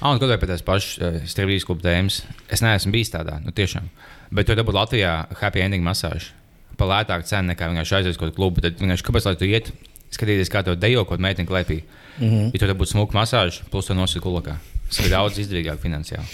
[0.01, 2.23] Ah, un kaut kā pēc tās pašas uh, strīdības kluba tēmas.
[2.51, 3.87] Es neesmu bijis tādā, nu tiešām.
[4.35, 6.33] Bet tur dabūt Latvijā happy ending masāžu.
[6.81, 8.61] Pa lētāku cenu nekā vienkārši aizies kaut kādu klubu.
[8.65, 9.67] Tad vienkārši kāpēc lai tu iet,
[10.15, 11.83] skatīties, kā to dejo kaut meiteni klēpī.
[12.17, 12.53] Mm -hmm.
[12.53, 14.55] Ja tur būtu smuka masāža, plus to nosaka kulakā.
[14.89, 16.25] Tas ir daudz izdevīgāk finansiāli.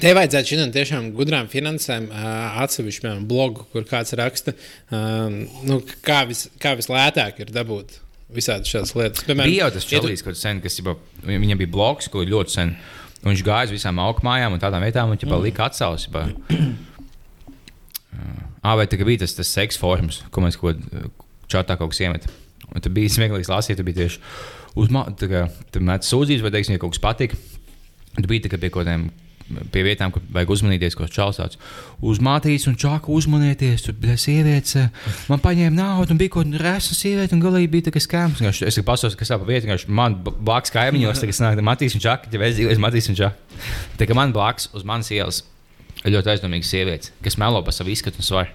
[0.00, 2.08] Tev vajadzētu šodien tiešām gudrām finansēm
[2.64, 4.54] atsevišķu piemēram, blogu, kur kāds raksta,
[5.68, 7.98] nu, kā, vis, kā vislētāk ir dabūt
[8.32, 9.26] visādi šādas lietas.
[9.28, 10.40] Piemēram, bija jau tas čelīs, ja tu...
[10.40, 10.96] sen, kas jau,
[11.26, 12.74] viņam bija bloks, ko ļoti sen.
[13.22, 15.42] Viņš gāja uz visām augmājām un tādām vietām, un viņš mm.
[15.44, 16.08] lika atsausi.
[18.62, 21.08] Ah, vai tā bija tas, tas seksa forms, ko mēs kaut kādā
[21.52, 22.28] čatā kaut kas iemet.
[22.72, 24.20] Un tas bija smieklīgs lasīt, tu biji tieši
[25.84, 27.36] met sūdzības, vai teiksim, ja kaut kas patika.
[28.16, 29.10] Tu biji tikai pie kaut kādiem
[29.72, 31.58] pie vietām, kur vajag uzmanīties, ko čausāts.
[32.04, 34.88] Uzmātīts un čāka uzmanieties, tur bija sievietes, eh,
[35.28, 38.40] man paņēma naudu, un bija kaut kāda rēsna sieviete, un galīgi bija tāds skēms.
[38.48, 42.00] Es tikai pasaku, kas tā pa vietu, ka man blakus kaimiņos, tagad sanāk Matīs un
[42.00, 43.36] Čaka, ja es dzīvoju Matīs un Čaka.
[43.98, 45.42] Tā kā man blakus uz manas ielas
[46.08, 48.50] ļoti aizdomīga sieviete, kas melo par savu izskatu un svaru.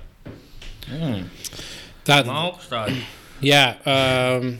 [0.88, 1.24] Mm.
[2.08, 2.96] Tāda augstāka.
[3.44, 4.54] Jā, um,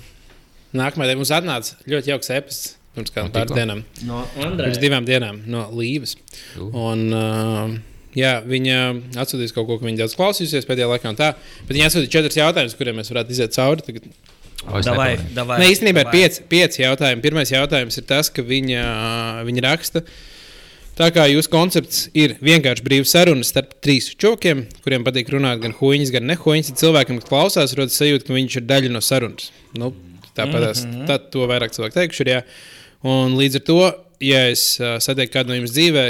[0.78, 3.84] nākamajā dienā mums atnāca ļoti jauks epizodes pirms kādām pāris dienām.
[4.08, 6.16] No pirms divām dienām no Līves.
[6.58, 7.76] Un, uh,
[8.18, 8.80] jā, viņa
[9.24, 11.14] atsūtīs kaut ko, ko viņa daudz klausījusies pēdējā laikā.
[11.20, 11.34] Tā,
[11.68, 13.86] bet viņa atsūtīja četrus jautājumus, kuriem mēs varētu iziet cauri.
[13.86, 14.10] Tagad.
[14.68, 17.24] O, davai, davai, ne, īstenībā ir pieci, pieci jautājumi.
[17.24, 18.82] Pirmais jautājums ir tas, ka viņa,
[19.48, 20.04] viņa raksta.
[20.98, 25.76] Tā kā jūsu koncepts ir vienkārši brīvs sarunas starp trīs čokiem, kuriem patīk runāt gan
[25.78, 29.52] huīņas, gan nehuīņas, tad cilvēkam, kas klausās, rodas sajūta, ka viņš ir daļa no sarunas.
[29.78, 29.92] Nu,
[30.34, 31.04] tāpat mm -hmm.
[31.06, 32.24] tad to vairāk cilvēku teikšu.
[32.26, 32.42] Ir, jā.
[33.06, 33.78] Un līdz ar to,
[34.26, 36.06] ja es uh, satieku kādu no jums dzīvē,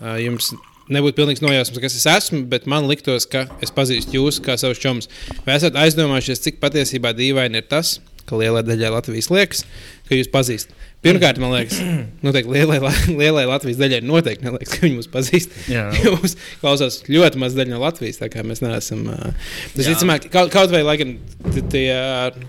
[0.00, 0.54] uh, jums
[0.88, 4.80] nebūtu pilnīgs nojausmas, kas es esmu, bet man liktos, ka es pazīstu jūs kā savus
[4.80, 5.10] čomus.
[5.44, 9.66] Vai esat aizdomājušies, cik patiesībā dīvaini ir tas, ka lielai daļai Latvijas liekas,
[10.08, 10.72] ka jūs pazīstat?
[11.02, 11.80] Pirmkārt, man liekas,
[12.22, 12.78] noteikti lielai,
[13.10, 15.56] lielai Latvijas daļai noteikti neliekas, ka viņi mūs pazīst.
[15.98, 19.08] Jūs klausās ļoti maz daļa no Latvijas, mēs neesam.
[19.74, 21.16] Tas, ticamāk, kaut, kaut vai, lai gan
[21.74, 21.88] tie,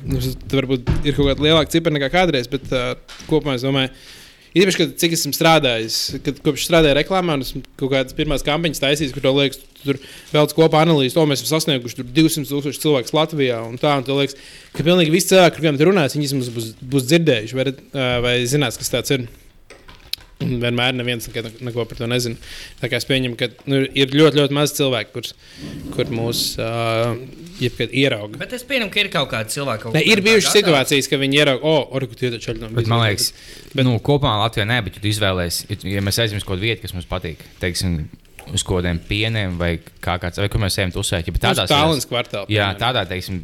[0.06, 0.22] nu,
[0.54, 2.70] varbūt ir kaut kāda lielāka cipara nekā kādreiz, bet
[3.26, 3.90] kopumā es domāju,
[4.54, 8.84] Īpaši, kad cik esmu strādājis, kad kopš strādāju reklāmā, un esmu kaut kādas pirmās kampaņas
[8.84, 9.98] taisījis, kur liekas, tur
[10.30, 13.64] velc kopā analīzes, to mēs esam sasnieguši 200 tūkstoši cilvēku Latvijā.
[13.66, 14.38] Un tā, un liekas,
[14.76, 17.66] ka pilnīgi visi cilvēki, kuriem tur runās, viņi būs, būs dzirdējuši vai,
[18.28, 19.26] vai zinās, kas tāds ir.
[20.44, 22.38] Un vienmēr neviens neko, neko par to nezina.
[22.82, 25.34] Tā kā es pieņemu, ka nu, ir ļoti, ļoti maz cilvēku, kurš
[25.96, 27.14] kur mūs uh,
[27.64, 28.40] ierauga.
[28.42, 29.94] Bet es pieņemu, ka ir kaut kāda cilvēka.
[29.96, 33.32] Ne, ir bijušas situācijas, ka viņi ierauga, oh, orku tie taču no bet, man liekas,
[33.72, 36.96] bet, nu, kopumā Latvijā nē, bet tu izvēlēsies, ja mēs uz kaut kādu vietu, kas
[36.98, 37.44] mums patīk.
[37.62, 38.02] Teiksim,
[38.52, 41.30] uz kaut kādiem pieniem vai kā kāds, vai kur mēs ejam uzsēst.
[41.30, 42.50] Ja tādā Stālins kvartālā.
[42.52, 43.44] Jā, tādā, teiksim,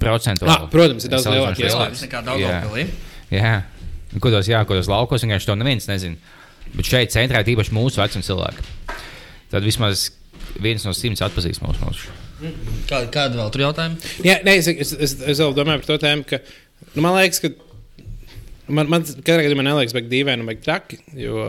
[0.00, 0.54] procentuāli.
[0.54, 2.86] Ah, protams, ir daudz lielāks iespējas nekā Daugavpilī.
[3.30, 3.42] Jā.
[3.42, 3.54] jā.
[4.20, 6.18] Kuros, jā, kuros laukos vienkārši to neviens nezina.
[6.72, 8.66] Bet šeit centrā ir īpaši mūsu vecuma cilvēki.
[9.52, 10.10] Tad vismaz
[10.62, 12.12] viens no simts atpazīst mūsu mūsu.
[12.88, 14.12] Kāda, kāda vēl tur jautājuma?
[14.26, 16.40] Jā, nē, es, es, es, es vēl domāju par to tēmu, ka
[16.92, 17.52] nu, man liekas, ka
[18.70, 21.00] Man, man katrā gadījumā neliekas, ka dīvaini vai traki.
[21.18, 21.42] Jo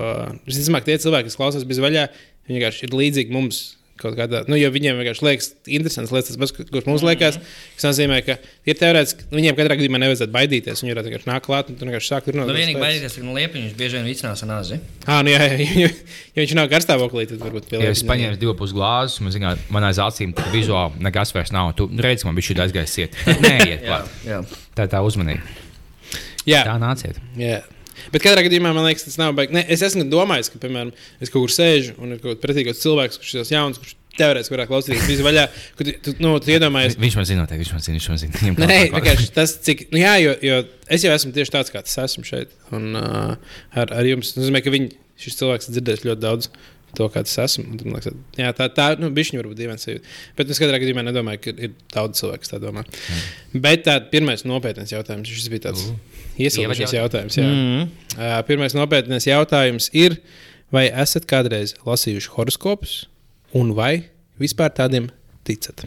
[0.48, 2.08] visticamāk, tie cilvēki, kas klausās bez vaļā,
[2.50, 3.60] viņi vienkārši ir līdzīgi mums
[4.04, 7.40] kaut kādā, nu, jo viņiem vienkārši liekas, interesants lietas, tas, kas mums liekas.
[7.78, 8.38] Tas nozīmē, ka
[8.68, 10.84] ir teorētiski, nu, viņiem katrā gadījumā nevajadzētu baidīties.
[10.84, 12.52] Viņi varētu vienkārši nākt klāt un vienkārši sākt runāt.
[12.52, 14.80] Nu, vienīgi baidīties, ka no liepiņas bieži vien vicinās nāzi.
[15.08, 15.92] Ah, nu, jā, jā, ja,
[16.36, 19.68] ja viņš nav karstāvoklī, tad varbūt pie ja es paņēmu divus pus glāzes, man zināt,
[19.74, 21.74] man aiz acīm tā vizuāli nekas vairs nav.
[21.80, 23.22] Tu redzi, man bija šī aizgājis iet.
[23.44, 24.58] Nē, iet klāt.
[24.78, 25.64] tā tā uzmanība.
[26.50, 26.66] Jā.
[26.68, 27.20] Tā nāciet.
[27.40, 27.62] Jā.
[28.14, 29.56] Bet katrā gadījumā man liekas, tas nav baigi.
[29.58, 32.82] Ne, es esmu domājis, ka, piemēram, es kaut kur sēžu un ir kaut kāds pretīgais
[32.84, 35.46] cilvēks, kurš ir jauns, kurš teorētiski varētu klausīties visu vaļā.
[35.80, 38.54] Kad, tu, nu, tu iedomājies, viņš man zina, viņš man zina, viņš man zina.
[38.62, 40.60] Nē, vienkārši tas, cik, nu jā, jo, jo
[40.94, 42.54] es jau esmu tieši tāds, kāds esmu šeit.
[42.76, 44.92] Un uh, ar, ar jums, tas nozīmē, ka viņi,
[45.24, 46.52] šis cilvēks dzirdēs ļoti daudz.
[46.98, 47.66] To, kāds es esmu.
[47.74, 50.12] Un, liekas, jā, tā tā nu, bija varbūt dīvaina sajūta.
[50.38, 52.84] Bet es katrā gadījumā nedomāju, ka ir daudz cilvēku, kas tā domā.
[52.86, 53.64] Mm.
[53.66, 56.22] Bet tā pirmais nopietns jautājums, šis bija tāds uh.
[56.38, 57.40] iesaistīts jautājums.
[57.40, 57.48] Jā.
[57.50, 57.90] Mm -hmm.
[58.14, 60.20] uh, pirmais nopietns jautājums ir,
[60.72, 63.08] vai esat kādreiz lasījuši horoskopus
[63.54, 65.10] un vai vispār tādiem
[65.44, 65.86] ticat?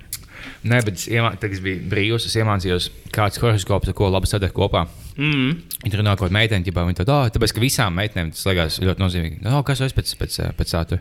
[0.66, 4.08] Nē, bet es, iemā, tad, kad es biju brīvs, es iemācījos, kāds horoskops ar ko
[4.10, 4.86] labi sadarbot kopā.
[5.16, 5.52] Mm.
[5.84, 9.38] Viņa runā meitene, ģipā, viņa tāda, oh, tāpēc, ka visām meitenēm tas liekas ļoti nozīmīgi.
[9.48, 11.00] Oh, kas es pēc, pēc, pēc tā tur?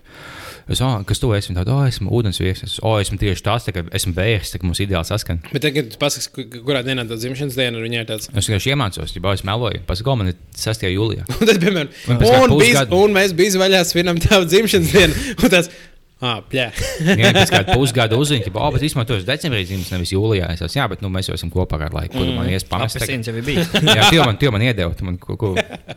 [0.72, 1.56] Es, oh, kas tu esi?
[1.58, 2.64] Tāda, oh, esmu ūdensvīrs.
[2.68, 5.42] Es, oh, esmu tieši tāds, tā, ka esmu bērns, tā kā mums ideāli saskan.
[5.52, 8.30] Bet kad pasakās, ku- kurā dienā tā dzimšanas diena ir, viņai tāds.
[8.32, 9.84] Es vienkārši iemācījos, ja es meloju.
[9.90, 10.88] Pasakot, man ir 6.
[10.94, 11.28] jūlijā.
[11.50, 15.28] Tad, piemēram, un, pusgada- un mēs bijām vaļā svinam tavu dzimšanas dienu.
[16.16, 16.78] Tas, ah.
[17.20, 20.48] Jā, pēc kāda pusgada uzzina, ka, bet tu esi decembrī dzimis, nevis jūlijā.
[20.56, 22.16] Es esmu, jā, bet nu, mēs jau esam kopā ar laiku.
[22.16, 22.96] Kur tu man ies pamest?
[22.96, 23.12] tagad?
[23.12, 23.74] Apelsīns jau bijis.
[23.98, 24.96] Jā, tu man, tu man iedevi.
[24.96, 25.52] Tu, man, ko, ko,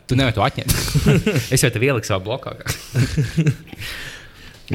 [0.09, 0.75] tu nevari to atņemt.
[1.55, 2.57] es jau tev ieliku savā blokā.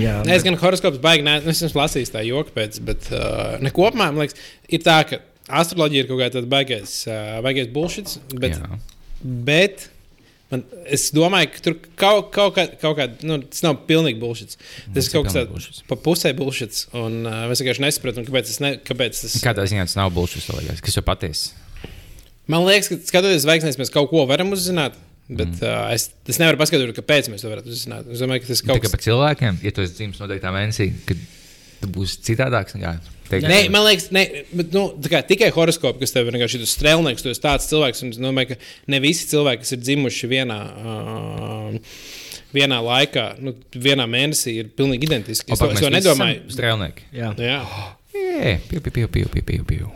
[0.00, 3.60] Jā, Nē, es gan horoskops baigi, ne, es esmu lasījis tā joka pēc, bet uh,
[3.62, 5.20] ne kopumā, man liekas, ir tā, ka
[5.60, 8.80] astroloģija ir kaut tāds baigais, uh, baigais bullshit, bet, Jā.
[9.22, 9.86] bet
[10.54, 10.64] man,
[10.96, 14.56] es domāju, ka tur kaut, kaut kā, kaut kā nu, tas nav pilnīgi bullshit.
[14.94, 18.50] Tas ir kaut ir kas tāds pa pusē bullshit, un uh, mēs vienkārši nesaprotam, kāpēc
[18.50, 20.46] tas, ne, kāpēc tas Kādā ziņā tas nav bullshit,
[20.84, 21.52] kas jau patiesi.
[22.50, 24.96] Man liekas, ka skatoties zvaigznēs, mēs kaut ko varam uzzināt.
[25.24, 25.62] Bet mm.
[25.64, 28.08] uh, es, es nevaru paskaidrot, kāpēc mēs to varētu uzzināt.
[28.12, 30.90] Es domāju, ka tas ir kaut kas par cilvēkiem, ja tu esi dzimis noteiktā mēnesī,
[31.08, 31.22] kad
[31.80, 32.76] tu būsi citādāks.
[32.80, 32.94] Jā,
[33.30, 36.74] teikt, Nē, man liekas, ne, bet, nu, kā tikai horoskopi, kas tev ir vienkārši tas
[36.76, 38.04] strēlnieks, tu esi tāds cilvēks.
[38.04, 40.60] Un es domāju, ka ne visi cilvēki, kas ir dzimuši vienā,
[40.94, 41.98] uh,
[42.54, 45.54] vienā laikā, nu, vienā mēnesī, ir pilnīgi identiski.
[45.54, 46.46] Es to, es to nedomāju.
[46.54, 47.10] Strēlnieki.
[47.16, 47.34] jā.
[47.42, 47.60] Jā.
[48.24, 49.90] Piu, piu, piu, piu, piu, piu, piu.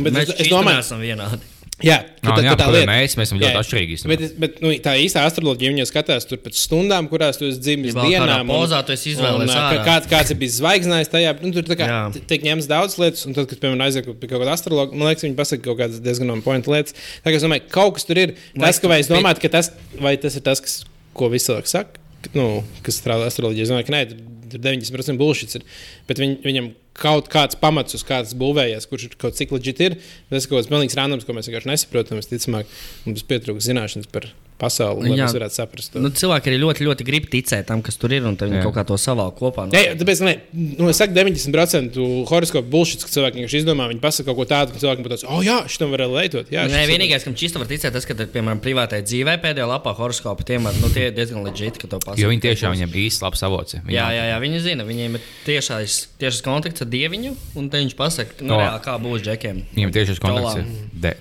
[0.00, 1.44] Bet Mēs es, es domāju, esam vienādi.
[1.84, 2.86] Jā, Nā, tā, jā, tā lieta.
[2.90, 3.94] mēs, mēs esam ļoti Jā, atšķirīgi.
[3.96, 4.16] īstenībā.
[4.20, 7.94] Bet, bet nu, tā īstā astroloģija, viņa skatās tur pēc stundām, kurās tu esi dzimis,
[7.96, 8.50] Ja dienām.
[8.50, 9.54] pozā tu esi izvēlējies.
[9.88, 11.88] Kāds, kāds ir bijis zvaigznājs tajā, nu, tur tā kā
[12.28, 15.24] tiek ņemts daudz lietas, un tad, kad, piemēram, aiziet pie kaut kāda astrologa, man liekas,
[15.24, 16.92] viņi pasaka kaut kādas diezgan on point lietas.
[17.24, 18.36] Tā kā es domāju, kaut kas tur ir.
[18.60, 20.80] Tas, ka vai es domāju, ka tas, vai tas ir tas, kas,
[21.16, 23.64] ko visi cilvēki saka, ka, nu, kas strādā astroloģijā.
[23.64, 24.20] Es domāju, ka nē, tur,
[24.52, 25.64] tur 90% bullshit ir.
[26.10, 29.98] Bet viņ, viņam kaut kāds pamats, uz kādas būvējies, kurš ir kaut cik leģit ir.
[30.30, 32.20] Tas ir kaut kāds pilnīgs randoms, ko mēs vienkārši nesaprotam.
[32.20, 32.70] Visticamāk,
[33.06, 34.30] mums pietrūkst zināšanas par
[34.60, 35.24] pasauli, lai Jā.
[35.26, 35.92] mēs varētu saprast.
[35.94, 36.02] to.
[36.04, 38.62] Nu, cilvēki arī ļoti, ļoti grib ticēt tam, kas tur ir, un viņi Jā.
[38.66, 39.64] kaut kā to savāl kopā.
[39.66, 40.34] Nu, Nē, tāpēc, ne,
[40.78, 41.96] nu, es saku, 90%
[42.30, 45.26] horoskopu bullshit, ka cilvēki vienkārši izdomā, viņi pasaka kaut ko tādu, ka cilvēkiem būtu tāds,
[45.28, 46.52] oh, jā, šitam var lietot.
[46.52, 50.46] Jā, Nē, vienīgais, kam čista var ticēt, tas, ka, piemēram, privātai dzīvē pēdējā lapā horoskopi
[50.52, 52.20] tiem var, nu, tie ir diezgan leģitīvi, ka to pasaka.
[52.20, 53.74] Jo viņi tiešām viņam īsti labs avots.
[53.74, 53.80] ir.
[53.88, 57.78] Jā, Viņam- jā, jā, viņi zina, viņiem ir tiešais, tiešais kontakts ar dieviņu, un te
[57.78, 58.58] viņš pasaka, nu, O.
[58.60, 59.62] reāli, kā būs džekiem.
[59.76, 60.64] Viņam tieši tas kontakts ir.
[60.92, 61.16] De,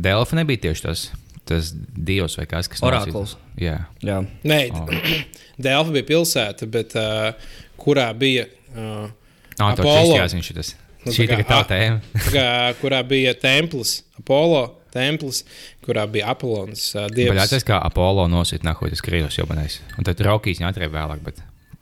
[0.00, 1.10] Delfa nebija tieši tas,
[1.50, 1.72] tas
[2.10, 3.14] dievs vai kas, Orakls.
[3.36, 3.76] nosita- Jā.
[4.06, 4.20] Jā.
[4.46, 4.88] Nē, Oh.
[5.66, 7.32] Delfa bija pilsēta, bet uh,
[7.80, 8.46] kurā bija.
[8.72, 9.10] Uh,
[9.58, 10.14] to Apollo.
[10.14, 10.74] čistījās viņš ir tas.
[11.04, 12.00] Nu, Šī ir tā tēma.
[12.34, 12.46] kā,
[12.80, 15.44] kurā bija templis, Apollo templis,
[15.86, 16.88] kurā bija Apollons.
[16.96, 17.38] Uh, Bet dievs.
[17.44, 19.78] atceries, kā Apollo nosita nahojas krīvas jau manais.
[19.98, 21.38] Un tad Rokijs neatrēja vēlāk, bet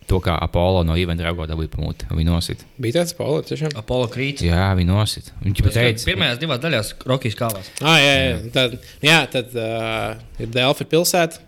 [0.08, 2.68] to, kā Apollo no Ivana Draugo dabūja pamūti, viņi nosita.
[2.80, 3.74] Bija tāds Apollo, tiešām.
[3.78, 4.44] Apollo krīts.
[4.46, 5.34] Jā, viņi nosita.
[5.44, 7.68] Viņš pat teica, Pirmajās divās daļās Rokijas kāvās.
[7.82, 8.38] Ah, jā, jā.
[8.54, 11.44] Tad, jā, tad uh, ir Delfa pilsēta.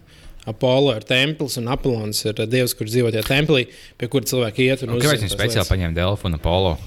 [0.49, 3.67] Apollo ir templis un Apollons ir dievs, kurš dzīvo tajā templī,
[4.01, 6.79] pie kura cilvēki iet un kāpēc viņi speciāli paņēma Delfu un Apollo.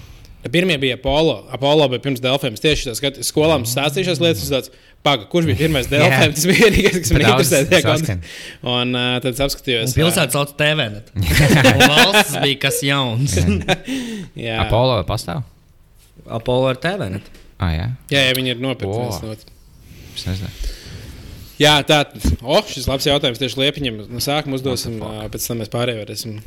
[0.51, 1.37] Pirmie bija Apollo.
[1.55, 2.57] Apollo bija pirms Delfiem.
[2.57, 4.49] Es tieši tās skolām stāstīju šīs lietas.
[4.51, 4.73] Tāds,
[5.03, 6.33] Paga, kurš bija pirmais Delfiem?
[6.35, 8.17] Tas bija vienīgais, kas man interesēja.
[8.73, 9.95] Un uh, tad es apskatījos.
[9.97, 10.85] Pilsēta sauc TV.
[11.91, 13.35] Valsts bija kas jauns.
[14.45, 15.43] Jā, Apollo pastāv?
[16.23, 17.09] Apollo ir TV.
[17.63, 19.35] Ah, jā, jā, jā, viņi ir nopirkuši.
[20.15, 20.49] es nezinu.
[21.61, 22.01] Jā, tā
[22.41, 24.01] oh, šis labs jautājums tieši Liepiņam.
[24.11, 24.97] No sākuma uzdosim,
[25.31, 26.39] pēc tam mēs pārējie varēsim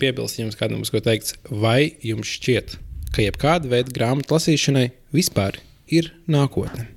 [0.00, 1.34] piebilst, ja jums kādam būs ko teikt.
[1.50, 2.78] Vai jums šķiet,
[3.14, 5.60] ka jebkāda veida grāmatu lasīšanai vispār
[5.92, 6.88] ir nākotne?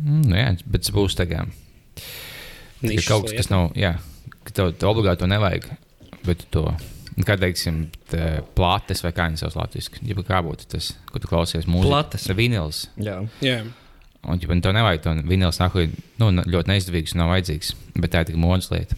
[0.00, 1.50] Mm, nu jā, bet tas būs tagad.
[2.80, 3.94] Ir Nišas kaut kas, kas nav, jā,
[4.46, 5.68] ka tev, tev obligāti to nevajag.
[6.24, 6.62] Bet tu to,
[7.16, 11.20] nu, kā teiksim, te plātes vai kā viņas sauc latviešu, ja kā būtu tas, ko
[11.20, 11.92] tu klausies mūziku.
[11.92, 12.26] Plates.
[12.36, 12.86] Vinils.
[13.00, 13.20] Jā.
[13.44, 13.60] Jā.
[14.20, 15.76] Un, ja tev nevajag to vinils, nāk,
[16.20, 17.72] nu, ļoti neizdevīgs un nav vajadzīgs.
[17.96, 18.96] Bet tā ir tik modes lieta.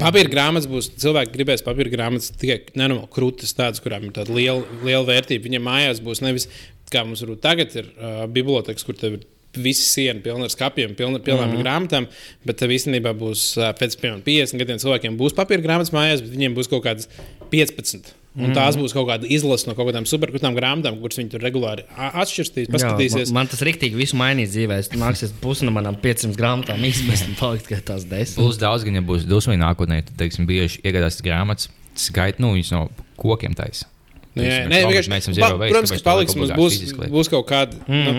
[0.00, 0.90] Papīra grāmatas būs.
[1.00, 5.46] Cilvēki gribēs papīra grāmatas tikai nenormāli krūtis, tādas, kurām ir tāda liela, liela vērtība.
[5.46, 6.48] Viņam mājās būs nevis
[6.90, 10.94] kā mums varbūt tagad ir uh, biblioteks, kur tev ir visi siena pilna ar skapiem,
[10.94, 11.62] pilna, pilna mm -hmm.
[11.64, 12.06] grāmatām,
[12.46, 16.54] bet tev īstenībā būs pēc piemēram, 50 gadiem cilvēkiem būs papīra grāmatas mājās, bet viņiem
[16.54, 17.08] būs kaut kādas
[17.50, 18.14] 15.
[18.38, 21.82] Un tās būs kaut kāda izlase no kaut kādām superkrūtām grāmatām, kuras viņi tur regulāri
[21.98, 23.32] atšķirstīs, Jā, paskatīsies.
[23.34, 24.76] man, man tas rīktīgi visu mainīs dzīvē.
[24.78, 28.38] Es Nāksies pusi no manām 500 grāmatām izmest un palikt tikai tās 10.
[28.38, 32.70] Plus daudz, gan ja būs dusmīgi nākotnē, tad, teiksim, bieži iegādās grāmatas, skaita, nu, viņas
[32.76, 32.84] no
[33.18, 33.90] kokiem taisa.
[34.30, 36.36] Nē, Teiksim, nē, "Oh, vienkārši, mēs esam zero waste, protams, ka paliks.
[36.38, 37.74] Mums būs, fiziski liet." būs kaut kāda.
[37.88, 38.14] Mm -hmm.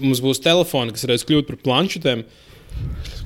[0.00, 2.24] nu, mums būs telefoni, kas reiz kļūt par planšetēm,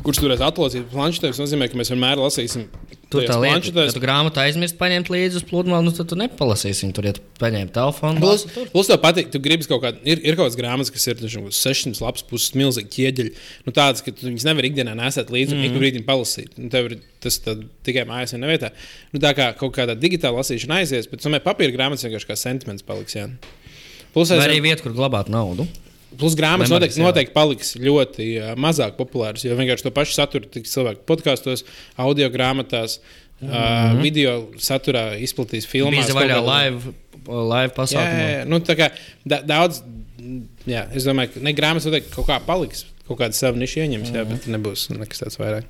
[0.04, 1.32] kurš turēs atlocīt planšetē.
[1.32, 2.66] Tas nozīmē, ka mēs vienmēr lasīsim.
[3.10, 3.90] Tur tā lieta, planšetēs.
[3.90, 6.94] ka tu grāmatu aizmirsti paņemt līdzi uz pludmali, nu tad tu nepalasīsi viņu.
[6.94, 8.22] Tur ja tu paņēmi telefonu.
[8.22, 11.18] Plus, plus tev patīk, tu gribi kaut kādu, ir, ir kaut kādas grāmatas, kas ir
[11.18, 13.34] taču 600 lapas puses, milzīgi ķieģeļi.
[13.66, 15.74] Nu, tādas, ka tu viņas nevar ikdienā nesēt līdzi un mm -hmm.
[15.74, 16.54] ik brīdi palasīt.
[16.56, 18.70] Nu, tev ir tas tad, tikai mājās vienā vietā.
[19.10, 22.86] Nu, tā kā kaut kādā digitālā lasīšana aizies, bet tomēr papīra grāmatas vienkārši kā sentiments
[22.86, 23.18] paliks.
[23.18, 23.26] Jā.
[24.14, 25.66] Plus, arī vieta, kur glabāt naudu.
[26.18, 27.06] Plus grāmatas noteikti, jā.
[27.06, 31.66] noteikti paliks ļoti uh, mazāk populāras, jo vienkārši to pašu saturu tiks cilvēki podkāstos,
[32.00, 33.00] audio grāmatās.
[33.40, 33.96] Mm -hmm.
[33.96, 36.06] uh, video saturā izplatīs filmas.
[36.06, 36.92] Bija vaļā live,
[37.26, 38.20] live Jā, pasākumā.
[38.20, 38.44] jā, jā.
[38.44, 38.90] Nu, tā kā
[39.24, 39.80] da, daudz,
[40.66, 44.12] jā, es domāju, ka ne grāmatas noteikti kaut kā paliks, kaut kāda sava niša ieņems,
[44.12, 45.64] jā, bet nebūs nekas tāds vairāk.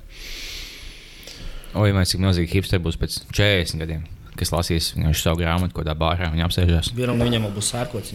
[1.73, 4.03] O, ja mēs cik milzīgi hipsteri būs pēc 40 gadiem,
[4.41, 4.89] kas lasīs
[5.21, 6.91] savu grāmatu, ko tā bārā viņa apsēžās.
[6.97, 8.13] Vienam viņam vēl būs sērkots.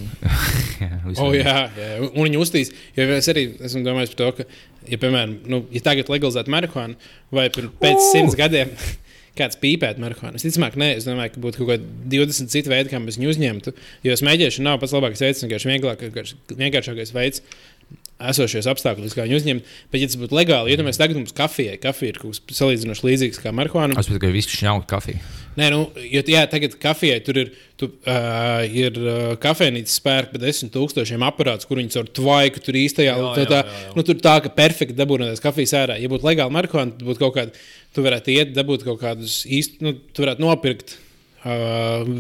[0.82, 0.90] Jā,
[1.22, 4.46] O, jā, jā, un viņi uztīs, jo es arī esmu domājis par to, ka,
[4.90, 6.98] ja, piemēram, nu, ja tagad legalizētu marihuānu,
[7.34, 8.72] vai pēc simts gadiem
[9.38, 12.90] kāds pīpētu marihuānu, es ticamāk, nē, es domāju, ka būtu kaut kādi 20 citi veidi,
[12.92, 13.74] kā mēs viņu uzņemtu.
[14.06, 17.44] Jo smēķēšana nav pats labākais veids, vienkārši vienkārši vienkāršākais veids.
[18.16, 19.72] Esošos apstākļus, kā viņu uzņemt.
[19.92, 23.04] Bet, ja tas būtu legāli, ja mēs tagad mums kafijai, kafija ir kaut kas salīdzinoši
[23.04, 23.98] līdzīgs kā marihuāna.
[24.00, 25.20] Es tikai visu šņauku kafiju.
[25.60, 30.46] Nē, nu, jo, jā, tagad kafijai tur ir, tu, uh, ir uh, kafejnīcas spērka, bet
[30.46, 33.16] desmit tūkstošiem aparāts, kur viņi caur tvaiku tur īstajā.
[33.20, 33.92] Jā, tā, jā, tā, jā, jā.
[33.98, 35.98] Nu, tur tā, ka perfekti dabūnēties kafijas ārā.
[36.00, 39.84] Ja būtu legāli marihuāna, tad būtu kaut kāda, tu varētu iet, dabūt kaut kādus īstus,
[39.84, 40.96] nu, tu varētu nopirkt.
[41.44, 42.16] Uh,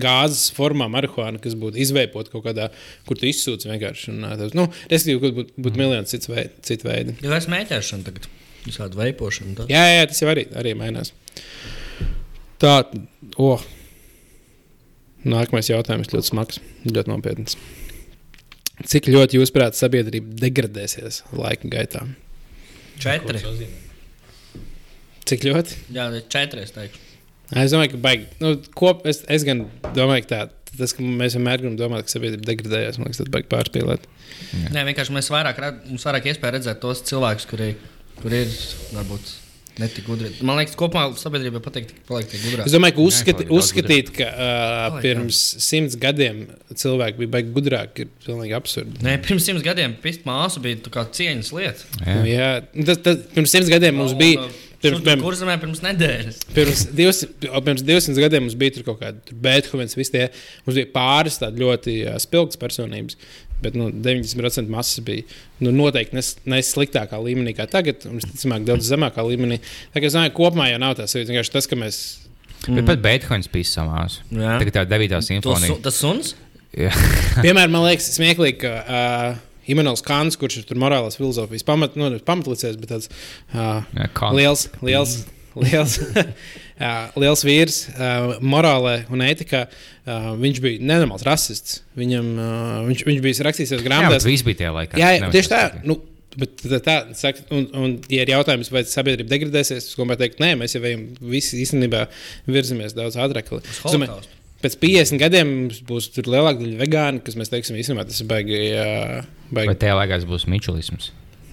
[0.00, 2.70] Gāzes formā marihuāna, kas būtu izveipota kaut kādā,
[3.08, 4.10] kur tu izsūci vienkārši.
[4.14, 7.14] Un, ā, tas, nu, respektīvi, būtu būt miljoni cits veidi, citu veidu.
[7.24, 8.28] Ja es mēģināšu tagad
[8.64, 11.12] visādi veipošanu, tad Jā, jā, tas jau arī, arī mainās.
[12.62, 12.80] Tā,
[13.38, 13.64] oh.
[15.24, 17.56] Nākamais jautājums ļoti smags, ļoti nopietns.
[18.90, 22.02] Cik ļoti jūs prāt sabiedrība degradēsies laika gaitā?
[23.00, 23.40] četri.
[25.24, 25.80] Cik ļoti?
[25.94, 27.00] Jā, četri es teiktu.
[27.52, 28.28] Es domāju, ka baigi.
[28.40, 29.66] Nu, kop, es, es gan
[29.96, 30.40] domāju, ka tā,
[30.78, 34.08] tas, ka mēs vienmēr gribam domāt, ka sabiedrība degradējas, man liekas, tas baigi pārspīlēt.
[34.74, 37.72] Nē, vienkārši mēs vairāk, mums vairāk iespēja redzēt tos cilvēkus, kuri,
[38.22, 38.54] kuri ir
[38.96, 39.34] varbūt
[39.78, 40.30] netik gudri.
[40.46, 42.68] Man liekas, kopumā sabiedrībai patīk palikt tik gudrāk.
[42.68, 44.42] Es domāju, ka uzskati, paliek daudz uzskatīt, ka uh,
[44.94, 49.02] Paliek, pirms simts gadiem cilvēki bija baigi gudrāki, ir pilnīgi absurdi.
[49.04, 51.90] Nē, pirms simts gadiem pist māsu bija tā kā cieņas lieta.
[52.04, 52.14] Jā.
[52.14, 52.52] Nu, jā,
[52.90, 54.46] tas, tas, pirms simts gadiem mums bija.
[54.46, 56.42] Pirms, pirms, Kur zemē pirms nedēļas?
[56.54, 60.28] pirms, 200, o, pirms 200 gadiem mums bija kaut kāda Beethovens, visi tie.
[60.66, 63.18] Mums bija pāris tādi ļoti uh, spilgtas personības.
[63.64, 65.24] Bet nu, 90% masas bija
[65.62, 69.60] nu, noteikti nes, nesliktākā līmenī kā tagad, un visticamāk, daudz zemākā līmenī.
[69.94, 72.00] Tā kā es domāju, kopumā jau nav tas vienkārši tas, ka mēs.
[72.66, 74.18] Bet pat Beethovens pisa samās.
[74.32, 74.58] Jā.
[74.60, 75.14] Tagad tā 9.
[75.14, 75.70] To simfonija.
[75.70, 76.34] su, tas suns?
[76.74, 76.90] Jā.
[77.44, 82.10] Piemēram, man liekas, smieklīgi, ka uh, Imants Kants, kurš ir tur morālās filozofijas pamat, nu,
[82.26, 85.18] pamatlicējs, bet tāds uh, Jā, liels, liels,
[85.64, 89.66] liels, uh, liels vīrs, uh, morālē un ētikā.
[90.04, 91.78] Uh, viņš bija nenormāls rasists.
[91.96, 94.26] Viņam, uh, viņš, viņš bija rakstījis Jā, grāmatās.
[94.28, 95.00] viss bija tajā laikā.
[95.00, 95.62] Jā, jā tieši tā.
[95.68, 95.88] teikt.
[95.88, 96.00] Nu,
[96.34, 100.42] Bet tā, tā saka, un, un, ja ir jautājums, vai sabiedrība degradēsies, tad es teiktu,
[100.42, 100.80] nē, mēs jau
[101.30, 102.08] visi īstenībā
[102.50, 103.52] virzamies daudz ātrāk.
[103.54, 104.43] Domāju, Holokaustu.
[104.64, 105.50] Pēc 50 gadiem
[105.88, 108.86] būs tur lielāka daļa vegāni, kas mēs teiksim, īstenībā tas ir baigi, jā,
[109.52, 111.10] Vai baigi tajā laikā būs mičulisms?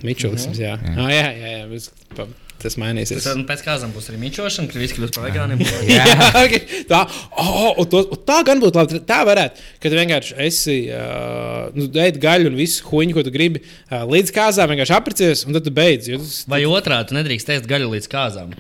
[0.08, 0.58] mičulisms.
[0.58, 0.96] Jā, Jā.
[0.96, 2.30] jā, jā, jā, jā pa-
[2.64, 3.26] tas mainīsies.
[3.26, 5.62] Tad pēc kāzām būs arī mičošana, kad visi kļūs par vegāniem.
[5.90, 6.06] Jā,
[6.44, 6.84] okay.
[6.90, 7.04] tā,
[7.42, 9.02] oh, un to, un tā gan būtu labi.
[9.08, 13.64] Tā varētu, kad vienkārši esi, uh, nu, ēd gaļu un visu huņu, ko tu gribi,
[13.64, 16.12] uh, līdz kāzām vienkārši aprecies, un tad tu beidz.
[16.12, 18.54] jo Tas, Vai otrādi, tu nedrīkst ēst gaļu līdz kāzām.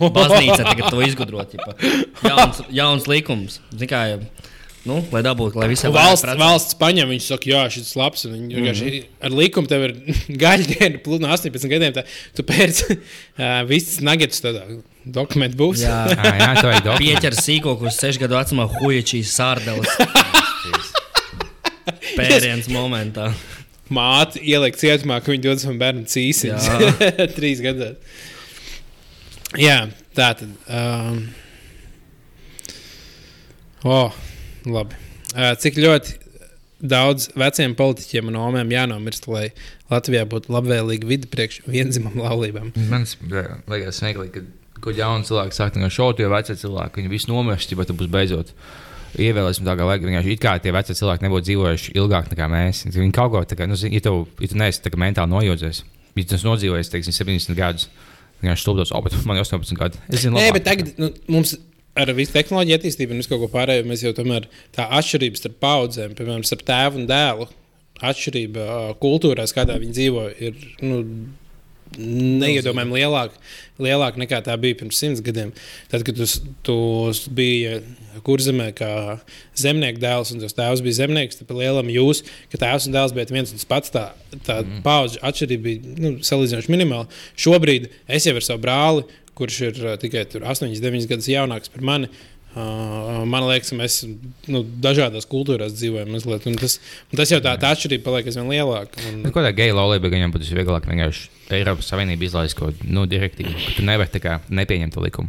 [0.00, 1.56] Baznīca tagad to izgudrot.
[2.24, 3.60] Jauns, jauns likums.
[3.74, 4.02] Zini kā,
[4.88, 8.24] nu, lai dabūtu, lai visiem Valsts, valsts paņem, viņš saka, jā, šis ir labs.
[8.26, 9.04] un Viņi mm -hmm.
[9.28, 9.92] ar likumu tev ir
[10.42, 11.92] gaļa diena, plus no 18 gadiem.
[11.94, 12.02] Tā,
[12.34, 14.64] tu pēc uh, visas nuggets tādā
[15.04, 15.84] dokumentu būs.
[15.86, 16.98] Jā, Jā, jā tā ir dokumentācija.
[16.98, 19.88] pieķer sīkoku uz 6 gadu vecumā huīčīs sārdeles.
[22.16, 23.32] Pēriens momentā.
[23.92, 26.68] Māte ieliek cietumā, ka viņi dod savam bērnam cīsiņus.
[27.36, 27.96] Trīs gados.
[29.60, 30.48] Jā, tā tad.
[30.66, 31.28] Um,
[33.84, 34.14] oh,
[34.68, 34.98] labi.
[35.62, 36.18] Cik ļoti
[36.82, 39.50] daudz veciem politiķiem un omēm jānomirst, lai
[39.92, 42.72] Latvijā būtu labvēlīga vide priekš vienzimam laulībām?
[42.90, 47.30] Man liekas, smieklīgi, ka kaut jauni cilvēki sāk no šaubu, jo veci cilvēki viņi visi
[47.30, 48.54] nomirst, bet tas būs beidzot.
[49.12, 50.06] Ievēlēsim tā, kā vajag.
[50.08, 52.86] Vienkārši it kā tie veci cilvēki nebūtu dzīvojuši ilgāk nekā mēs.
[52.88, 55.82] Viņi kaut ko tādu, nu, zini, ja, tev, ja tu neesi tā kā mentāli nojodzies,
[56.16, 57.90] ja tu esi nodzīvojis, teiksim, 70 gadus,
[58.40, 60.00] vienkārši stulbos, oh, bet man ir 18 gadi.
[60.08, 60.56] Es zinu, Nē, labāk.
[60.56, 61.52] bet tagad nu, mums
[61.98, 65.58] ar visu tehnoloģiju attīstību un visu kaut ko pārējo mēs jau tomēr tā atšķirība starp
[65.62, 67.48] paudzēm, piemēram, starp tēvu un dēlu,
[68.02, 68.66] atšķirība
[69.02, 71.02] kultūrās, kādā viņi dzīvo, ir nu,
[71.98, 73.40] neiedomājami lielāka,
[73.82, 75.52] lielāka nekā tā bija pirms simts gadiem.
[75.92, 76.26] Tad, kad tu,
[76.64, 76.76] tu
[77.36, 77.82] biji
[78.26, 78.90] kurzemē kā
[79.58, 83.32] zemnieka dēls, un tas tēvs bija zemnieks, tad lielam jūs, ka tēvs un dēls bija
[83.32, 84.06] viens un tas pats, tā,
[84.46, 84.80] tā mm.
[84.86, 87.08] paudžu atšķirība bija nu, salīdzinoši minimāla.
[87.36, 89.06] Šobrīd es jau ar savu brāli,
[89.38, 92.10] kurš ir tikai tur 8, 9 gadus jaunāks par mani.
[92.52, 93.94] Uh, man liekas, ka mēs
[94.52, 96.10] nu, dažādās kultūrās dzīvojam.
[96.12, 99.00] Mazliet, un tas, un tas jau tā, tā atšķirība paliek aizvien lielāka.
[99.08, 102.92] Un, Nu, ko tā geja laulība gan būtu vieglāk vienkārši Eiropas Savienība izlaist kaut kādu
[102.96, 105.28] nu, direktīvu, ka tu nevari kā nepieņemt to likumu.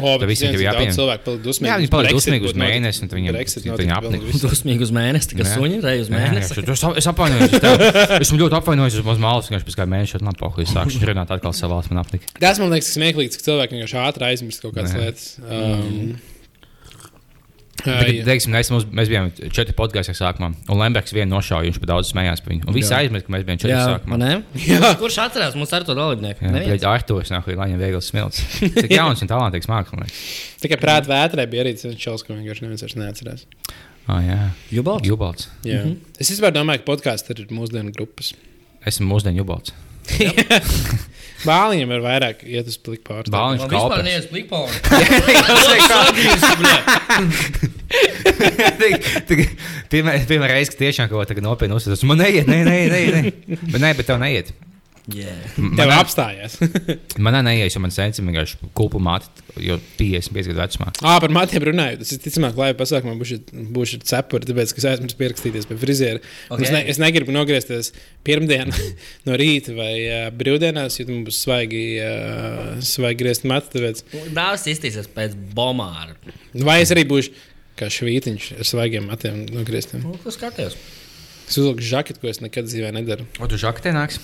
[0.00, 0.90] o, bet visiem ir jāpieņem.
[0.90, 1.70] daudz cilvēku palika dusmīgi.
[1.70, 4.32] Jā, viņi Brexit dusmīgi uz mēnesi, un viņi vēl apnika.
[4.46, 5.58] Dusmīgi uz mēnesi, kas Jā.
[5.60, 6.64] suņi reiz uz mēnesi.
[6.64, 7.54] es, es apvainojos.
[7.54, 11.54] Es, esmu ļoti apvainojos uz malu, vienkārši pēc kāda mēneša man pohuļ sākšu runāt atkal
[11.56, 12.34] savā valsts man apnika.
[12.40, 15.30] Tas man liekas smieklīgi, cik cilvēki vienkārši ātri aizmirst kaut kādas lietas.
[17.84, 21.90] Tagad, teiksim, mēs, mums, mēs bijām četri podkāstā sākumā, un Lembergs vienu nošāva, viņš pat
[21.92, 22.66] daudz smējās par viņu.
[22.68, 23.00] Un visi Jā.
[23.02, 24.94] aizmirst, ka mēs bijām četri sākumā.
[25.00, 26.44] Kurš atcerās mums ar to dalībnieku?
[26.44, 26.72] Jā, Neviens.
[26.76, 28.42] bet Arthurs nāk, lai viņam viegls smilts.
[28.80, 30.22] Tik jauns un talantīgs mākslinieks.
[30.64, 33.46] Tikai prātā vētrē bija arī tas čels, ko vienkārši neviens vairs neatcerās.
[34.10, 34.38] Ah, jā,
[34.74, 35.06] Jubalds?
[35.06, 35.50] Jubalds.
[35.62, 35.84] Jā.
[35.84, 36.18] Mm -hmm.
[36.18, 38.34] Es domāju, ka podkāsts ir mūsdienu grupas.
[38.86, 39.72] Esmu mūsdienu Jubalds.
[41.40, 43.32] Bāliņam ir vairāk iet uz pliku pāri.
[43.32, 44.76] Bāliņš Man vispār neies plikpāli.
[49.90, 53.22] Pirmā, pirmā reize, kad tiešām kaut kā nopietni uzsver, man neiet, nē, nē, nē, nē.
[53.72, 54.52] Bet, nē, bet tev neiet.
[55.08, 55.54] Yeah.
[55.78, 56.58] Tev apstājās.
[57.26, 60.90] manā neies, jo man sensim vienkārši kulpu māte, jo 55 gadu vecumā.
[61.00, 62.04] Ā, par matiem runājot.
[62.04, 63.40] Es ticamāk, lai pasākumā būšu,
[63.74, 66.22] būšu cepuri, tāpēc, ka es aizmirsu pierakstīties pie friziera.
[66.50, 66.68] Okay.
[66.68, 67.94] Es, ne, es negribu nogriezties
[68.26, 68.74] pirmdien
[69.28, 73.72] no rīta vai uh, brīvdienās, jo man būs svaigi, uh, svaigi griezt matu.
[73.78, 74.04] Tāpēc.
[74.36, 76.14] Dāvis iztīsies pēc bomāra.
[76.60, 77.34] Vai es arī būšu
[77.80, 80.04] kā švītiņš ar svaigiem matiem nogrieztiem?
[80.04, 80.76] Nu, ko skaties?
[81.50, 83.24] Es uzvilku žaketu, ko es nekad dzīvē nedaru.
[83.42, 84.20] O, tu žakatē nāks?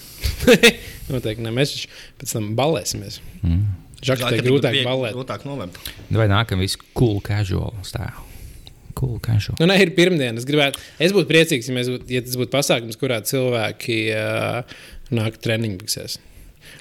[1.11, 1.51] Noteikti ne.
[1.55, 1.89] Mēs taču
[2.21, 3.19] pēc tam balēsimies.
[3.41, 3.65] Mm.
[4.07, 5.17] Žaketē grūtāk balēt.
[5.17, 5.81] Grūtāk nolemt.
[6.15, 8.23] Vai nākam viss cool casual stāv?
[8.97, 9.59] Cool casual.
[9.59, 10.39] Nu, nē, ir pirmdiena.
[10.39, 14.79] Es, gribētu, es būtu priecīgs, ja, mēs būtu, ja tas būtu pasākums, kurā cilvēki uh,
[15.19, 16.21] nāk treniņu biksēs.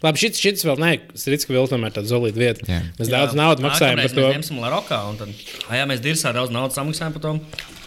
[0.06, 2.66] Labi, šis, šis vēl nē, Strīdska vēl tomēr tāda solīta vieta.
[2.70, 2.80] Jā.
[3.00, 4.22] Mēs daudz naudas maksājam par to.
[4.28, 5.32] Mēs ņemsim Larokā, un tad,
[5.70, 7.34] ah, jā, mēs dirzā daudz naudas samaksājam par to.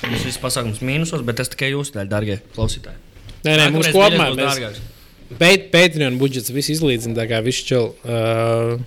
[0.09, 2.99] Mums viss pasākums mīnusos, bet tas tikai jūsu dēļ, darbie klausītāji.
[3.47, 4.83] Nē, nē, mums kopumā dārgāks.
[5.39, 7.91] Pēt- Patreon budžets viss izlīdzina, tā kā viss čel.
[8.03, 8.79] Uh,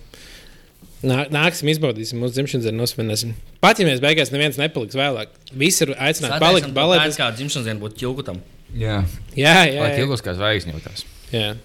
[1.06, 3.34] nā- Nāksim, izbaudīsim mūsu dzimšanas dienu, nosvinēsim.
[3.64, 7.14] Pat ja mēs beigās neviens nepaliks vēlāk, visi ir aicināti palikt balēt.
[7.20, 8.40] Kā dzimšanas diena būtu ķilkutam.
[8.74, 9.02] Jā,
[9.36, 10.00] Jā, jā, lai jā.
[10.06, 11.06] ilgos kā zvaigznes jūtas.
[11.36, 11.56] jā.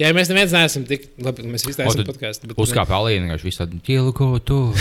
[0.00, 1.44] Jā, mēs neviens neesam tik labi.
[1.52, 2.48] Mēs visi esam podkāstā.
[2.64, 4.60] Uzkāpa alīna, vienkārši visu tādu ķilko, tu.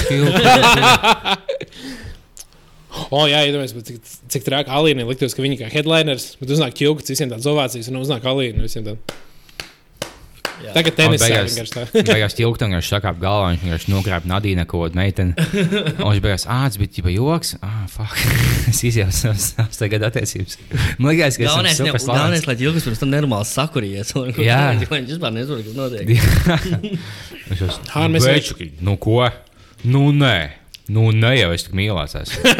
[3.14, 4.00] O, jā, iedomājieties, bet cik,
[4.34, 8.00] cik traki Alīna liktos, ka viņi kā headliners, bet uznāk ķilkuts, visiem tādas ovācijas, un
[8.02, 8.64] uznāk Alīna.
[8.66, 9.14] visiem tād-
[10.60, 10.74] Jā.
[10.76, 11.94] Tagad Un tenisā beigās-.
[12.10, 15.34] Beigās ķilko, vienkārši sakāp galvā, viņš vienkārši nogrāb Nadīna kaut kādu meiteni.
[16.04, 17.54] Un viņš beigās, ah, bija tikai joks.
[17.64, 18.16] Ah, fuck.
[18.72, 20.58] es izjaucu savas savas tagad attiecības.
[21.00, 22.48] Man liekas, ka Galvenais, tas ir super galvenais, slavens.
[22.52, 24.14] lai ķilkus pirms tam nenormāli sakurījies.
[24.20, 24.60] un- Jā.
[24.84, 26.06] Viņš vispār nezinātu, kas notiek.
[27.50, 29.22] Viņš jau Ā, mēs Bečuki, nu ko?
[29.88, 30.36] Nu nē,
[30.92, 32.18] nu nē, jau es tik mīlēs.
[32.20, 32.56] esmu.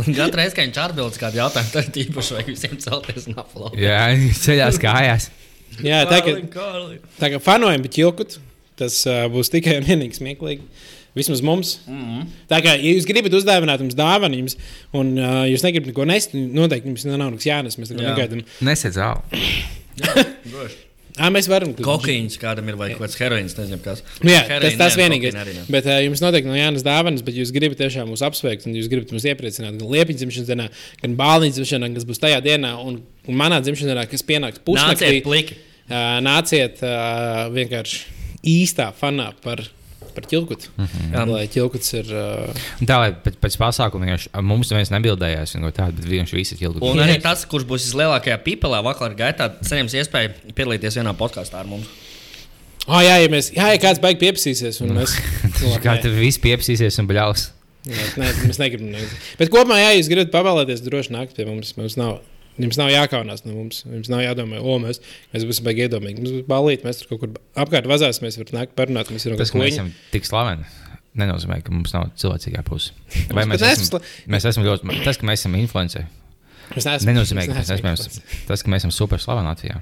[0.00, 3.36] Un katru reizi, kad viņš atbild uz kādu jautājumu, tad īpaši vajag visiem celties un
[3.42, 3.76] aplaudēt.
[3.82, 5.26] Jā, viņš ceļās kājās.
[5.84, 6.36] Jā, tā kā,
[7.20, 8.38] tā kā fanojam, bet ķilkut,
[8.78, 10.66] tas uh, būs tikai un vienīgi smieklīgi.
[11.18, 11.78] Vismaz mums.
[11.86, 12.26] Mm -hmm.
[12.50, 14.58] Tā kā, ja jūs gribat uzdāvināt mums dāvanu, jums,
[14.92, 17.78] un uh, jūs negribat neko nest, noteikti jums nav nekas jānes.
[17.78, 18.12] Mēs kā Jā.
[18.12, 18.44] negaidām.
[18.60, 19.20] Nesiet zāli.
[21.18, 21.72] Ā, mēs varam.
[21.74, 24.04] Kokaīns kādam ir vai kaut kāds heroīns, nezinu kas.
[24.22, 25.34] Nu, jā, Heroīna tas tas vienīgais.
[25.34, 25.64] arī nē.
[25.74, 28.86] Bet uh, jums noteikti nav jānes dāvanas, bet jūs gribat tiešām mūs apsveikt un jūs
[28.92, 30.68] gribat mūs iepriecināt gan liepiņas dzimšanas dienā,
[31.02, 35.08] gan dienā, kas būs tajā dienā, un, un manā dzimšanas dienā, kas pienāks pusnaktī.
[35.08, 35.58] Nāciet pliki.
[35.88, 38.00] Uh, nāciet uh, vienkārši
[38.48, 39.62] īstā fanā par,
[40.14, 40.72] par ķilkutu.
[40.76, 40.88] Mm.
[40.92, 41.32] -hmm.
[41.32, 42.10] Lai ķilkuts ir.
[42.12, 46.84] Uh, Tā lai pēc, pēc pasākuma mums neviens nebildējās, un tādu, bet vienkārši visi ķildu.
[46.84, 51.66] Un arī tas, kurš būs vislielākajā pipelē vakar gaitā, saņems iespēju piedalīties vienā podkāstā ar
[51.66, 51.88] mums.
[52.86, 55.16] oh, jā, ja, mēs, jā, ja kāds beigas piepsīsies, un mēs.
[55.84, 57.50] Kā tev viss piepsīsies un bļaus?
[57.88, 58.90] Nē, nē, mēs negribam.
[58.92, 59.04] Ne.
[59.38, 61.74] Bet kopumā, ja jūs gribat pavēlēties, droši nākt pie mums.
[61.78, 62.18] mums nav,
[62.58, 63.82] jums nav jākaunās no mums.
[63.86, 65.00] Jums nav jādomā, o, mēs,
[65.34, 66.22] mēs būsim baigi iedomīgi.
[66.22, 69.12] Mums būs balīti, mēs tur kaut kur apkārt vazāsimies, varam nākt parunāt.
[69.14, 70.66] Mēs varam Tas, ka mēs esam tik slaveni,
[71.18, 72.96] nenozīmē, ka mums nav cilvēcīgā puse.
[73.36, 76.08] Vai mēs esam, mēs esam ļoti, tas, ka mēs esam influenceri,
[77.06, 79.80] nenozīmē, ka mēs esam, tas, ka mēs esam super slaveni Latvijā.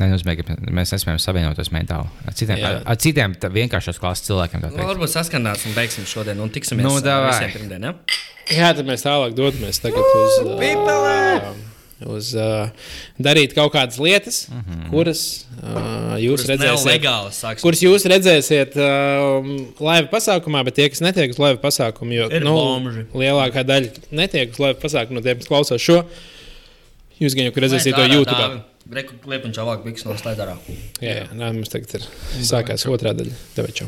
[0.00, 4.62] Nenozīmē, ka mēs nespējam savienoties mentāli ar citiem, ar, ar citiem tā vienkāršos klases cilvēkiem.
[4.64, 7.84] tā Nu, varbūt saskanās un beigsim šodien, un tiksimies Nu, pirmdien.
[7.84, 7.92] Ja?
[8.48, 10.38] Jā, tad mēs tālāk dodamies tagad uz.
[10.46, 11.69] Uh, Pipelē!
[12.08, 12.70] Uz uh,
[13.20, 14.90] darīt kaut kādas lietas, uh -huh.
[14.90, 16.86] kuras uh, jūs Tas redzēsiet.
[16.86, 17.62] nelegāli sāks.
[17.62, 19.50] Kuras jūs redzēsiet uh,
[19.80, 23.06] laiva pasākumā, bet tie, kas netiek uz laiva pasākumu, jo Ir nu, bomži.
[23.14, 26.04] lielākā daļa netiek uz laiva pasākumu, no tiem, kas klausās šo,
[27.20, 28.62] jūs gan jau redzēsiet to YouTube.
[28.90, 30.56] Reku klipiņš avāk biks no slēdārā.
[31.00, 32.06] Jā, jā, nā, mums tagad ir
[32.42, 33.36] sākās otrā daļa.
[33.54, 33.86] Tev čau!